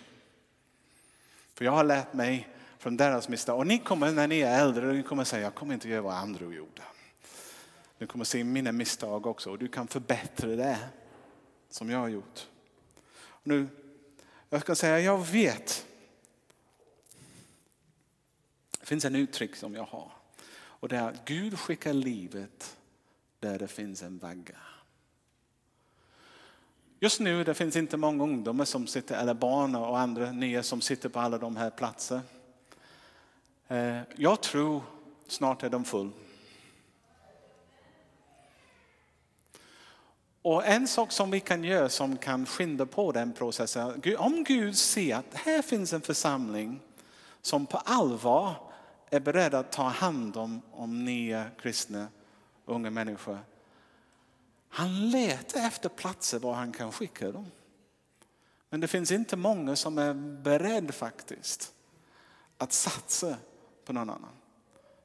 För 1.53 1.65
jag 1.65 1.71
har 1.71 1.83
lärt 1.83 2.13
mig 2.13 2.47
från 2.77 2.97
deras 2.97 3.29
misstag. 3.29 3.57
Och 3.57 3.67
ni 3.67 3.79
kommer 3.79 4.11
när 4.11 4.27
ni 4.27 4.39
är 4.39 4.61
äldre, 4.61 4.93
ni 4.93 5.03
kommer 5.03 5.23
säga, 5.23 5.43
jag 5.43 5.55
kommer 5.55 5.73
inte 5.73 5.89
göra 5.89 6.01
vad 6.01 6.13
andra 6.13 6.45
gjorde. 6.45 6.81
Du 7.97 8.07
kommer 8.07 8.25
se 8.25 8.43
mina 8.43 8.71
misstag 8.71 9.27
också 9.27 9.51
och 9.51 9.59
du 9.59 9.67
kan 9.67 9.87
förbättra 9.87 10.49
det 10.49 10.79
som 11.69 11.89
jag 11.89 11.99
har 11.99 12.07
gjort. 12.07 12.47
Nu 13.43 13.67
jag 14.49 14.61
ska 14.61 14.75
säga, 14.75 14.99
jag 14.99 15.27
vet. 15.27 15.85
Det 18.79 18.85
finns 18.85 19.05
en 19.05 19.15
uttryck 19.15 19.55
som 19.55 19.75
jag 19.75 19.83
har. 19.83 20.11
Och 20.51 20.87
det 20.87 20.97
är 20.97 21.09
att 21.09 21.25
Gud 21.25 21.59
skickar 21.59 21.93
livet 21.93 22.77
där 23.39 23.59
det 23.59 23.67
finns 23.67 24.03
en 24.03 24.17
vagga. 24.17 24.57
Just 26.99 27.19
nu 27.19 27.43
det 27.43 27.53
finns 27.53 27.75
inte 27.75 27.97
många 27.97 28.23
ungdomar 28.23 28.65
som 28.65 28.87
sitter, 28.87 29.15
eller 29.15 29.33
barn 29.33 29.75
och 29.75 29.99
andra 29.99 30.31
nya 30.31 30.63
som 30.63 30.81
sitter 30.81 31.09
på 31.09 31.19
alla 31.19 31.37
de 31.37 31.55
här 31.55 31.69
platserna. 31.69 32.21
Eh, 33.67 33.99
jag 34.15 34.41
tror 34.41 34.81
snart 35.27 35.63
är 35.63 35.69
de 35.69 35.85
full. 35.85 36.11
Och 40.49 40.65
en 40.65 40.87
sak 40.87 41.11
som 41.11 41.31
vi 41.31 41.39
kan 41.39 41.63
göra 41.63 41.89
som 41.89 42.17
kan 42.17 42.45
skynda 42.45 42.85
på 42.85 43.11
den 43.11 43.33
processen, 43.33 44.01
om 44.17 44.43
Gud 44.43 44.77
ser 44.77 45.15
att 45.15 45.33
här 45.33 45.61
finns 45.61 45.93
en 45.93 46.01
församling 46.01 46.79
som 47.41 47.65
på 47.65 47.77
allvar 47.77 48.55
är 49.09 49.19
beredd 49.19 49.53
att 49.53 49.71
ta 49.71 49.83
hand 49.83 50.37
om, 50.37 50.61
om 50.71 51.05
nya 51.05 51.49
kristna 51.61 52.07
unga 52.65 52.89
människor. 52.89 53.39
Han 54.69 55.09
letar 55.09 55.59
efter 55.67 55.89
platser 55.89 56.39
var 56.39 56.53
han 56.53 56.71
kan 56.71 56.91
skicka 56.91 57.31
dem. 57.31 57.51
Men 58.69 58.79
det 58.79 58.87
finns 58.87 59.11
inte 59.11 59.35
många 59.35 59.75
som 59.75 59.97
är 59.97 60.13
beredda 60.43 60.93
faktiskt 60.93 61.73
att 62.57 62.73
satsa 62.73 63.35
på 63.85 63.93
någon 63.93 64.09
annan. 64.09 64.38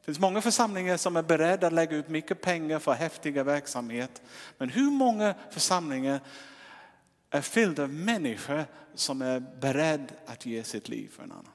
Det 0.04 0.06
finns 0.06 0.20
många 0.20 0.40
församlingar 0.40 0.96
som 0.96 1.16
är 1.16 1.22
beredda 1.22 1.66
att 1.66 1.72
lägga 1.72 1.96
ut 1.96 2.08
mycket 2.08 2.40
pengar 2.40 2.78
för 2.78 2.92
häftiga 2.92 3.44
verksamhet. 3.44 4.22
Men 4.58 4.68
hur 4.68 4.90
många 4.90 5.34
församlingar 5.50 6.20
är 7.30 7.40
fyllda 7.40 7.82
av 7.82 7.92
människor 7.92 8.64
som 8.94 9.22
är 9.22 9.40
beredda 9.40 10.14
att 10.26 10.46
ge 10.46 10.64
sitt 10.64 10.88
liv 10.88 11.08
för 11.08 11.22
en 11.22 11.32
annan? 11.32 11.52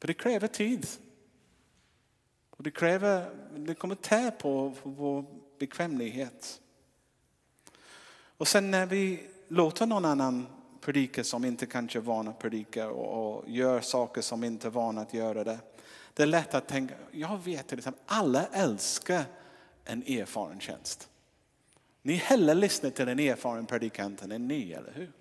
För 0.00 0.06
det 0.06 0.14
kräver 0.14 0.48
tid. 0.48 0.86
Och 2.50 2.62
det, 2.62 2.70
kräver, 2.70 3.30
det 3.56 3.74
kommer 3.74 3.94
tär 3.94 4.30
på 4.30 4.74
vår 4.82 5.24
bekvämlighet. 5.58 6.60
Och 8.36 8.48
sen 8.48 8.70
när 8.70 8.86
vi 8.86 9.26
låter 9.48 9.86
någon 9.86 10.04
annan 10.04 10.55
predikar 10.86 11.22
som 11.22 11.44
inte 11.44 11.66
kanske 11.66 11.98
är 11.98 12.00
vana 12.00 12.30
att 12.30 12.38
predika 12.38 12.88
och, 12.88 13.36
och 13.36 13.50
gör 13.50 13.80
saker 13.80 14.20
som 14.22 14.44
inte 14.44 14.66
är 14.66 14.70
vana 14.70 15.00
att 15.00 15.14
göra 15.14 15.44
det. 15.44 15.58
Det 16.14 16.22
är 16.22 16.26
lätt 16.26 16.54
att 16.54 16.68
tänka, 16.68 16.94
jag 17.10 17.44
vet 17.44 17.66
till 17.68 17.78
exempel, 17.78 18.02
alla 18.06 18.46
älskar 18.46 19.24
en 19.84 20.02
erfaren 20.02 20.60
tjänst. 20.60 21.08
Ni 22.02 22.14
hellre 22.14 22.54
lyssnar 22.54 22.90
till 22.90 23.08
en 23.08 23.18
erfaren 23.18 23.66
predikant 23.66 24.22
än 24.22 24.32
en 24.32 24.48
ny, 24.48 24.72
eller 24.72 24.92
hur? 24.92 25.12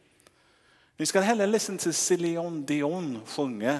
Ni 0.97 1.05
ska 1.05 1.19
hellre 1.19 1.47
lyssna 1.47 1.77
till 1.77 1.93
Céline 1.93 2.65
Dion 2.65 3.21
sjunga 3.25 3.79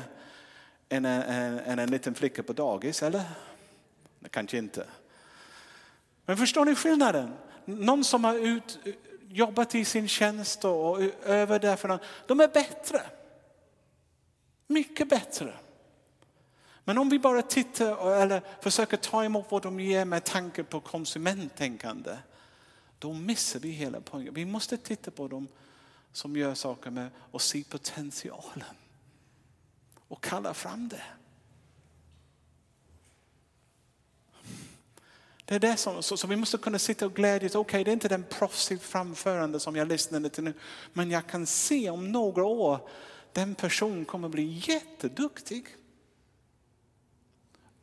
än 0.89 1.05
en, 1.05 1.21
en, 1.21 1.59
en, 1.59 1.79
en 1.79 1.91
liten 1.91 2.15
flicka 2.15 2.43
på 2.43 2.53
dagis, 2.53 3.03
eller? 3.03 3.23
Kanske 4.29 4.57
inte. 4.57 4.87
Men 6.25 6.37
förstår 6.37 6.65
ni 6.65 6.75
skillnaden? 6.75 7.33
Någon 7.65 8.03
som 8.03 8.23
har 8.23 8.35
ut, 8.35 8.79
jobbat 9.29 9.75
i 9.75 9.85
sin 9.85 10.07
tjänst 10.07 10.65
och 10.65 11.01
över 11.23 11.59
där 11.59 11.75
för 11.75 11.87
någon, 11.87 11.99
de 12.27 12.39
är 12.39 12.47
bättre. 12.47 13.01
Mycket 14.67 15.09
bättre. 15.09 15.53
Men 16.83 16.97
om 16.97 17.09
vi 17.09 17.19
bara 17.19 17.41
tittar 17.41 18.21
eller 18.21 18.41
försöker 18.61 18.97
ta 18.97 19.23
emot 19.23 19.45
vad 19.49 19.61
de 19.61 19.79
ger 19.79 20.05
med 20.05 20.23
tanke 20.23 20.63
på 20.63 20.79
konsumenttänkande, 20.79 22.17
då 22.99 23.13
missar 23.13 23.59
vi 23.59 23.69
hela 23.69 24.01
poängen. 24.01 24.33
Vi 24.33 24.45
måste 24.45 24.77
titta 24.77 25.11
på 25.11 25.27
dem 25.27 25.47
som 26.11 26.37
gör 26.37 26.53
saker 26.53 26.89
med 26.91 27.09
och 27.31 27.41
se 27.41 27.63
potentialen 27.63 28.75
och 30.07 30.23
kalla 30.23 30.53
fram 30.53 30.89
det. 30.89 31.03
Det 35.45 35.55
är 35.55 35.59
det 35.59 35.77
som, 35.77 36.03
så, 36.03 36.17
så 36.17 36.27
vi 36.27 36.35
måste 36.35 36.57
kunna 36.57 36.79
sitta 36.79 37.05
och 37.05 37.13
glädjas. 37.13 37.55
Okej, 37.55 37.61
okay, 37.61 37.83
det 37.83 37.91
är 37.91 37.93
inte 37.93 38.07
den 38.07 38.23
proffsiga 38.23 38.79
framförande 38.79 39.59
som 39.59 39.75
jag 39.75 39.87
lyssnade 39.87 40.29
till 40.29 40.43
nu. 40.43 40.53
Men 40.93 41.11
jag 41.11 41.27
kan 41.27 41.45
se 41.45 41.89
om 41.89 42.11
några 42.11 42.45
år, 42.45 42.89
den 43.33 43.55
personen 43.55 44.05
kommer 44.05 44.29
bli 44.29 44.63
jätteduktig. 44.67 45.65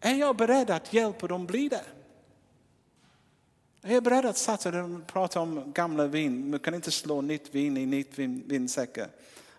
Är 0.00 0.14
jag 0.14 0.36
beredd 0.36 0.70
att 0.70 0.92
hjälpa 0.92 1.26
dem 1.26 1.46
bli 1.46 1.68
det? 1.68 1.84
Är 3.82 3.94
jag 3.94 4.02
beredd 4.02 4.26
att 4.26 4.36
satsa? 4.36 4.70
De 4.70 5.04
pratar 5.06 5.40
om 5.40 5.72
gamla 5.72 6.06
vin. 6.06 6.50
Man 6.50 6.60
kan 6.60 6.74
inte 6.74 6.90
slå 6.90 7.20
nytt 7.20 7.54
vin 7.54 7.76
i 7.76 7.86
nytt 7.86 8.18
vin, 8.18 8.42
vinsäckar. 8.46 9.08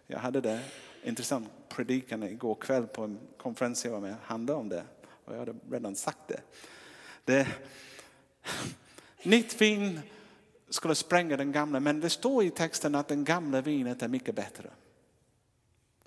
Jag 0.07 0.19
hade 0.19 0.41
det 0.41 0.59
intressant 1.03 1.49
predikan 1.69 2.23
igår 2.23 2.55
kväll 2.55 2.87
på 2.87 3.03
en 3.03 3.19
konferens 3.37 3.85
jag 3.85 3.91
var 3.91 3.99
med. 3.99 4.15
handlade 4.23 4.59
om 4.59 4.69
det. 4.69 4.83
Och 5.25 5.33
jag 5.33 5.39
hade 5.39 5.55
redan 5.71 5.95
sagt 5.95 6.27
det. 6.27 6.41
det 7.25 7.47
Nytt 9.23 9.61
vin 9.61 9.99
skulle 10.69 10.95
spränga 10.95 11.37
den 11.37 11.51
gamla, 11.51 11.79
men 11.79 11.99
det 11.99 12.09
står 12.09 12.43
i 12.43 12.49
texten 12.49 12.95
att 12.95 13.07
den 13.07 13.23
gamla 13.23 13.61
vinet 13.61 14.01
är 14.01 14.07
mycket 14.07 14.35
bättre. 14.35 14.69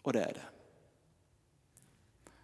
Och 0.03 0.12
det 0.12 0.22
är 0.22 0.32
det. 0.32 0.45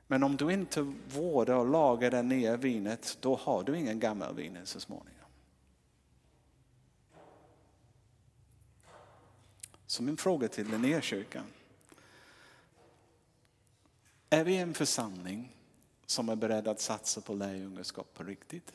Men 0.07 0.23
om 0.23 0.37
du 0.37 0.53
inte 0.53 0.95
vårdar 1.09 1.55
och 1.55 1.71
lagar 1.71 2.11
det 2.11 2.23
nya 2.23 2.57
vinet, 2.57 3.19
då 3.21 3.37
har 3.37 3.63
du 3.63 3.79
ingen 3.79 4.01
gammal 4.01 4.35
vin 4.35 4.59
så 4.65 4.81
småningom. 4.81 5.29
Så 9.87 10.03
min 10.03 10.17
fråga 10.17 10.49
till 10.49 10.69
Linnékyrkan. 10.69 11.45
Är 14.31 14.45
vi 14.45 14.57
en 14.57 14.75
församling 14.75 15.57
som 16.07 16.29
är 16.29 16.37
beredd 16.37 16.69
att 16.69 16.81
satsa 16.81 17.21
på 17.21 17.35
lärjungaskap 17.35 18.15
på 18.15 18.25
riktigt? 18.25 18.73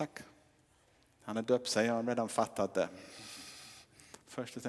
Tack. 0.00 0.18
Han 1.22 1.36
är 1.36 1.42
döpt 1.42 1.68
sig, 1.68 1.86
jag 1.86 1.94
har 1.94 2.02
redan 2.02 2.28
fattat 2.28 2.74
det. 2.74 2.88
Först 4.26 4.54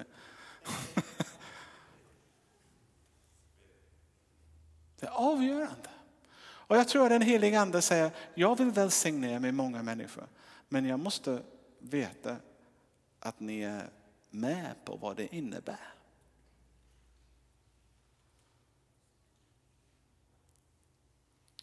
Det 4.99 5.05
är 5.05 5.09
avgörande. 5.11 5.89
Och 6.41 6.77
jag 6.77 6.87
tror 6.87 7.03
att 7.03 7.09
den 7.09 7.21
helige 7.21 7.59
ande 7.59 7.81
säger, 7.81 8.11
jag 8.33 8.57
vill 8.57 8.71
välsigna 8.71 9.29
er 9.29 9.39
med 9.39 9.53
många 9.53 9.83
människor. 9.83 10.27
Men 10.69 10.85
jag 10.85 10.99
måste 10.99 11.41
veta 11.79 12.35
att 13.19 13.39
ni 13.39 13.61
är 13.61 13.89
med 14.29 14.75
på 14.85 14.95
vad 14.95 15.17
det 15.17 15.35
innebär. 15.35 15.93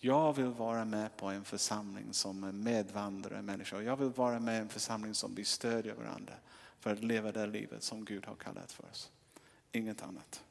Jag 0.00 0.32
vill 0.32 0.46
vara 0.46 0.84
med 0.84 1.16
på 1.16 1.26
en 1.26 1.44
församling 1.44 2.12
som 2.12 2.44
är 2.44 2.52
medvandrare 2.52 3.42
människor. 3.42 3.82
Jag 3.82 3.96
vill 3.96 4.08
vara 4.08 4.40
med 4.40 4.54
i 4.54 4.58
en 4.58 4.68
församling 4.68 5.14
som 5.14 5.34
vi 5.34 5.44
stödjer 5.44 5.94
varandra 5.94 6.34
för 6.80 6.92
att 6.92 7.04
leva 7.04 7.32
det 7.32 7.46
livet 7.46 7.82
som 7.82 8.04
Gud 8.04 8.26
har 8.26 8.34
kallat 8.34 8.72
för 8.72 8.84
oss. 8.90 9.10
Inget 9.72 10.02
annat. 10.02 10.44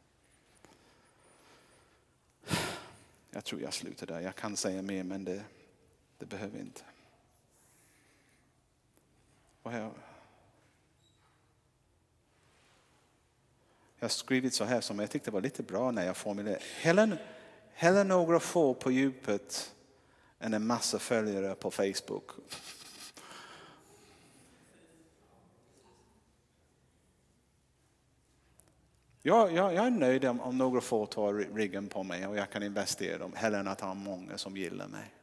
Jag 3.31 3.43
tror 3.43 3.61
jag 3.61 3.73
slutar 3.73 4.07
där. 4.07 4.19
Jag 4.19 4.35
kan 4.35 4.57
säga 4.57 4.81
mer 4.81 5.03
men 5.03 5.23
det, 5.23 5.43
det 6.17 6.25
behöver 6.25 6.59
inte. 6.59 6.81
Och 9.61 9.73
jag, 9.73 9.91
jag 13.97 14.03
har 14.03 14.09
skrivit 14.09 14.53
så 14.53 14.63
här 14.63 14.81
som 14.81 14.99
jag 14.99 15.11
tyckte 15.11 15.31
var 15.31 15.41
lite 15.41 15.63
bra 15.63 15.91
när 15.91 16.05
jag 16.05 16.17
formulerade. 16.17 16.63
Hellre, 16.81 17.17
hellre 17.77 18.03
några 18.03 18.39
få 18.39 18.73
på 18.73 18.91
djupet 18.91 19.75
än 20.39 20.53
en 20.53 20.67
massa 20.67 20.99
följare 20.99 21.55
på 21.55 21.71
Facebook. 21.71 22.31
Jag, 29.21 29.53
jag, 29.53 29.73
jag 29.73 29.85
är 29.85 29.91
nöjd 29.91 30.25
om, 30.25 30.41
om 30.41 30.57
några 30.57 30.81
få 30.81 31.05
tar 31.05 31.33
ryggen 31.33 31.87
på 31.87 32.03
mig 32.03 32.27
och 32.27 32.37
jag 32.37 32.49
kan 32.49 32.63
investera 32.63 33.15
i 33.15 33.17
dem 33.17 33.33
hellre 33.35 33.59
än 33.59 33.67
att 33.67 33.81
ha 33.81 33.93
många 33.93 34.37
som 34.37 34.57
gillar 34.57 34.87
mig. 34.87 35.13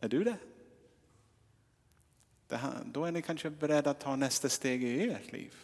Är 0.00 0.08
du 0.08 0.24
det? 0.24 0.36
det 2.48 2.56
här, 2.56 2.80
då 2.84 3.04
är 3.04 3.12
ni 3.12 3.22
kanske 3.22 3.50
beredda 3.50 3.90
att 3.90 4.00
ta 4.00 4.16
nästa 4.16 4.48
steg 4.48 4.84
i 4.84 5.10
ert 5.10 5.32
liv. 5.32 5.54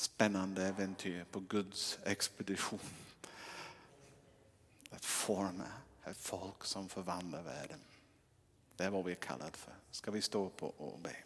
Spännande 0.00 0.66
äventyr 0.66 1.24
på 1.30 1.40
Guds 1.40 1.98
expedition. 2.04 2.80
Att 4.90 5.04
forma 5.04 5.64
ett 6.04 6.16
folk 6.16 6.64
som 6.64 6.88
förvandlar 6.88 7.42
världen. 7.42 7.80
Det 8.76 8.84
är 8.84 8.90
vad 8.90 9.04
vi 9.04 9.12
är 9.12 9.16
kallade 9.16 9.56
för. 9.56 9.72
Ska 9.90 10.10
vi 10.10 10.22
stå 10.22 10.48
på 10.48 10.66
och 10.66 10.98
be? 10.98 11.16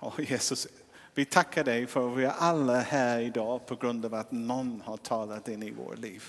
Oh, 0.00 0.30
Jesus, 0.30 0.66
vi 1.14 1.24
tackar 1.24 1.64
dig 1.64 1.86
för 1.86 2.12
att 2.12 2.18
vi 2.18 2.24
är 2.24 2.30
alla 2.30 2.80
här 2.80 3.20
idag 3.20 3.66
på 3.66 3.76
grund 3.76 4.04
av 4.04 4.14
att 4.14 4.32
någon 4.32 4.80
har 4.80 4.96
talat 4.96 5.48
in 5.48 5.62
i 5.62 5.70
vårt 5.70 5.98
liv. 5.98 6.24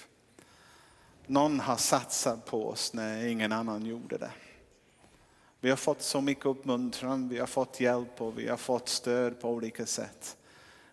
Någon 1.25 1.59
har 1.59 1.77
satsat 1.77 2.45
på 2.45 2.67
oss 2.69 2.93
när 2.93 3.27
ingen 3.27 3.51
annan 3.51 3.85
gjorde 3.85 4.17
det. 4.17 4.31
Vi 5.61 5.69
har 5.69 5.77
fått 5.77 6.01
så 6.01 6.21
mycket 6.21 6.45
uppmuntran, 6.45 7.29
vi 7.29 7.39
har 7.39 7.47
fått 7.47 7.79
hjälp 7.79 8.21
och 8.21 8.39
vi 8.39 8.47
har 8.47 8.57
fått 8.57 8.89
stöd 8.89 9.39
på 9.39 9.49
olika 9.49 9.85
sätt. 9.85 10.37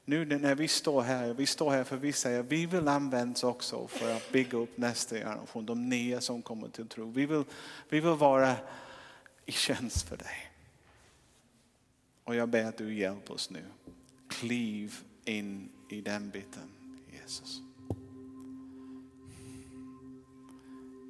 Nu 0.05 0.25
när 0.25 0.55
vi 0.55 0.69
står 0.69 1.03
här, 1.03 1.35
vi 1.35 1.47
står 1.47 1.71
här 1.71 1.85
för 1.85 1.97
vi 1.97 2.13
säger 2.13 2.41
att 2.41 2.47
vi 2.47 2.67
vill 2.67 2.89
användas 2.89 3.45
också 3.45 3.87
för 3.87 4.17
att 4.17 4.33
bygga 4.33 4.59
upp 4.59 4.79
nästa 4.79 5.17
generation, 5.17 5.67
de 5.67 5.89
nya 5.89 6.21
som 6.21 6.43
kommer 6.43 6.69
till 6.69 6.89
tro. 6.89 7.11
Vi 7.11 7.27
vill, 7.27 7.45
vi 7.89 8.01
vill 8.01 8.15
vara 8.15 8.57
i 9.47 9.53
tjänst 9.53 10.09
för 10.09 10.17
dig. 10.17 10.53
Och 12.25 12.35
jag 12.35 12.49
ber 12.49 12.65
att 12.65 12.79
du 12.79 12.95
hjälper 12.95 13.35
oss 13.35 13.51
nu. 13.51 13.65
Kliv 14.29 14.95
in 15.25 15.69
i 15.89 16.01
den 16.01 16.31
biten, 16.31 16.71
Jesus. 17.13 17.61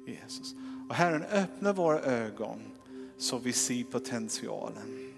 Jesus. 0.07 0.53
Och 0.89 0.95
Herren, 0.95 1.23
öppna 1.23 1.73
våra 1.73 1.99
ögon 1.99 2.76
så 3.17 3.37
vi 3.37 3.53
ser 3.53 3.83
potentialen. 3.83 5.13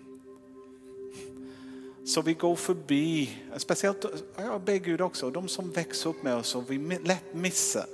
Så 2.06 2.22
vi 2.22 2.34
går 2.34 2.56
förbi, 2.56 3.30
speciellt, 3.58 4.06
jag 4.38 4.62
ber 4.62 4.76
Gud 4.76 5.02
också, 5.02 5.32
de 5.32 5.48
som 5.48 5.72
växer 5.72 6.10
upp 6.10 6.24
med 6.24 6.36
oss 6.36 6.56
och 6.56 6.72
vi 6.72 7.00
lätt 7.04 7.34
missar. 7.34 7.86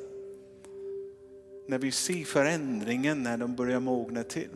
När 1.67 1.77
vi 1.77 1.91
ser 1.91 2.23
förändringen 2.23 3.23
när 3.23 3.37
de 3.37 3.55
börjar 3.55 3.79
mogna 3.79 4.23
till. 4.23 4.49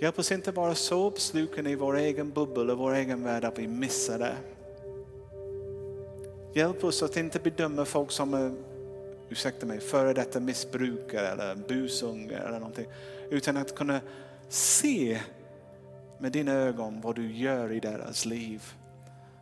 Hjälp 0.00 0.18
oss 0.18 0.32
inte 0.32 0.52
vara 0.52 0.74
så 0.74 1.06
uppslukade 1.06 1.70
i 1.70 1.74
vår 1.74 1.96
egen 1.96 2.30
bubbel 2.30 2.70
och 2.70 2.78
vår 2.78 2.94
egen 2.94 3.24
värld 3.24 3.44
att 3.44 3.58
vi 3.58 3.68
missar 3.68 4.18
det. 4.18 4.36
Hjälp 6.54 6.84
oss 6.84 7.02
att 7.02 7.16
inte 7.16 7.38
bedöma 7.38 7.84
folk 7.84 8.10
som 8.10 8.34
är, 8.34 8.52
ursäkta 9.28 9.66
mig, 9.66 9.80
före 9.80 10.12
detta 10.12 10.40
missbrukare 10.40 11.28
eller 11.28 11.54
busungar 11.54 12.40
eller 12.40 12.58
någonting. 12.58 12.86
Utan 13.30 13.56
att 13.56 13.74
kunna 13.74 14.00
se 14.48 15.20
med 16.18 16.32
dina 16.32 16.52
ögon 16.52 17.00
vad 17.00 17.16
du 17.16 17.32
gör 17.32 17.72
i 17.72 17.80
deras 17.80 18.26
liv. 18.26 18.64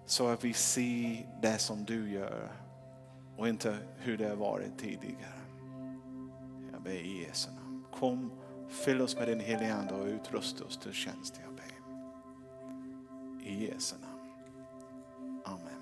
Så 0.06 0.28
att 0.28 0.44
vi 0.44 0.52
ser 0.52 1.26
det 1.42 1.58
som 1.58 1.84
du 1.84 2.12
gör 2.12 2.52
och 3.36 3.48
inte 3.48 3.78
hur 3.96 4.16
det 4.18 4.28
har 4.28 4.36
varit 4.36 4.78
tidigare. 4.78 5.40
Jag 6.72 6.82
ber 6.82 6.90
i 6.90 7.24
Jesu 7.26 7.50
namn. 7.50 7.84
Kom 7.92 8.30
Fyll 8.68 9.00
oss 9.00 9.16
med 9.16 9.28
din 9.28 9.40
heliga 9.40 9.74
Ande 9.74 9.94
och 9.94 10.06
utrusta 10.06 10.64
oss 10.64 10.78
till 10.78 10.92
tjänst, 10.92 11.40
jag 11.44 11.54
ber. 11.54 11.64
I 13.48 13.66
Jesu 13.66 13.96
namn. 14.00 14.32
Amen. 15.44 15.77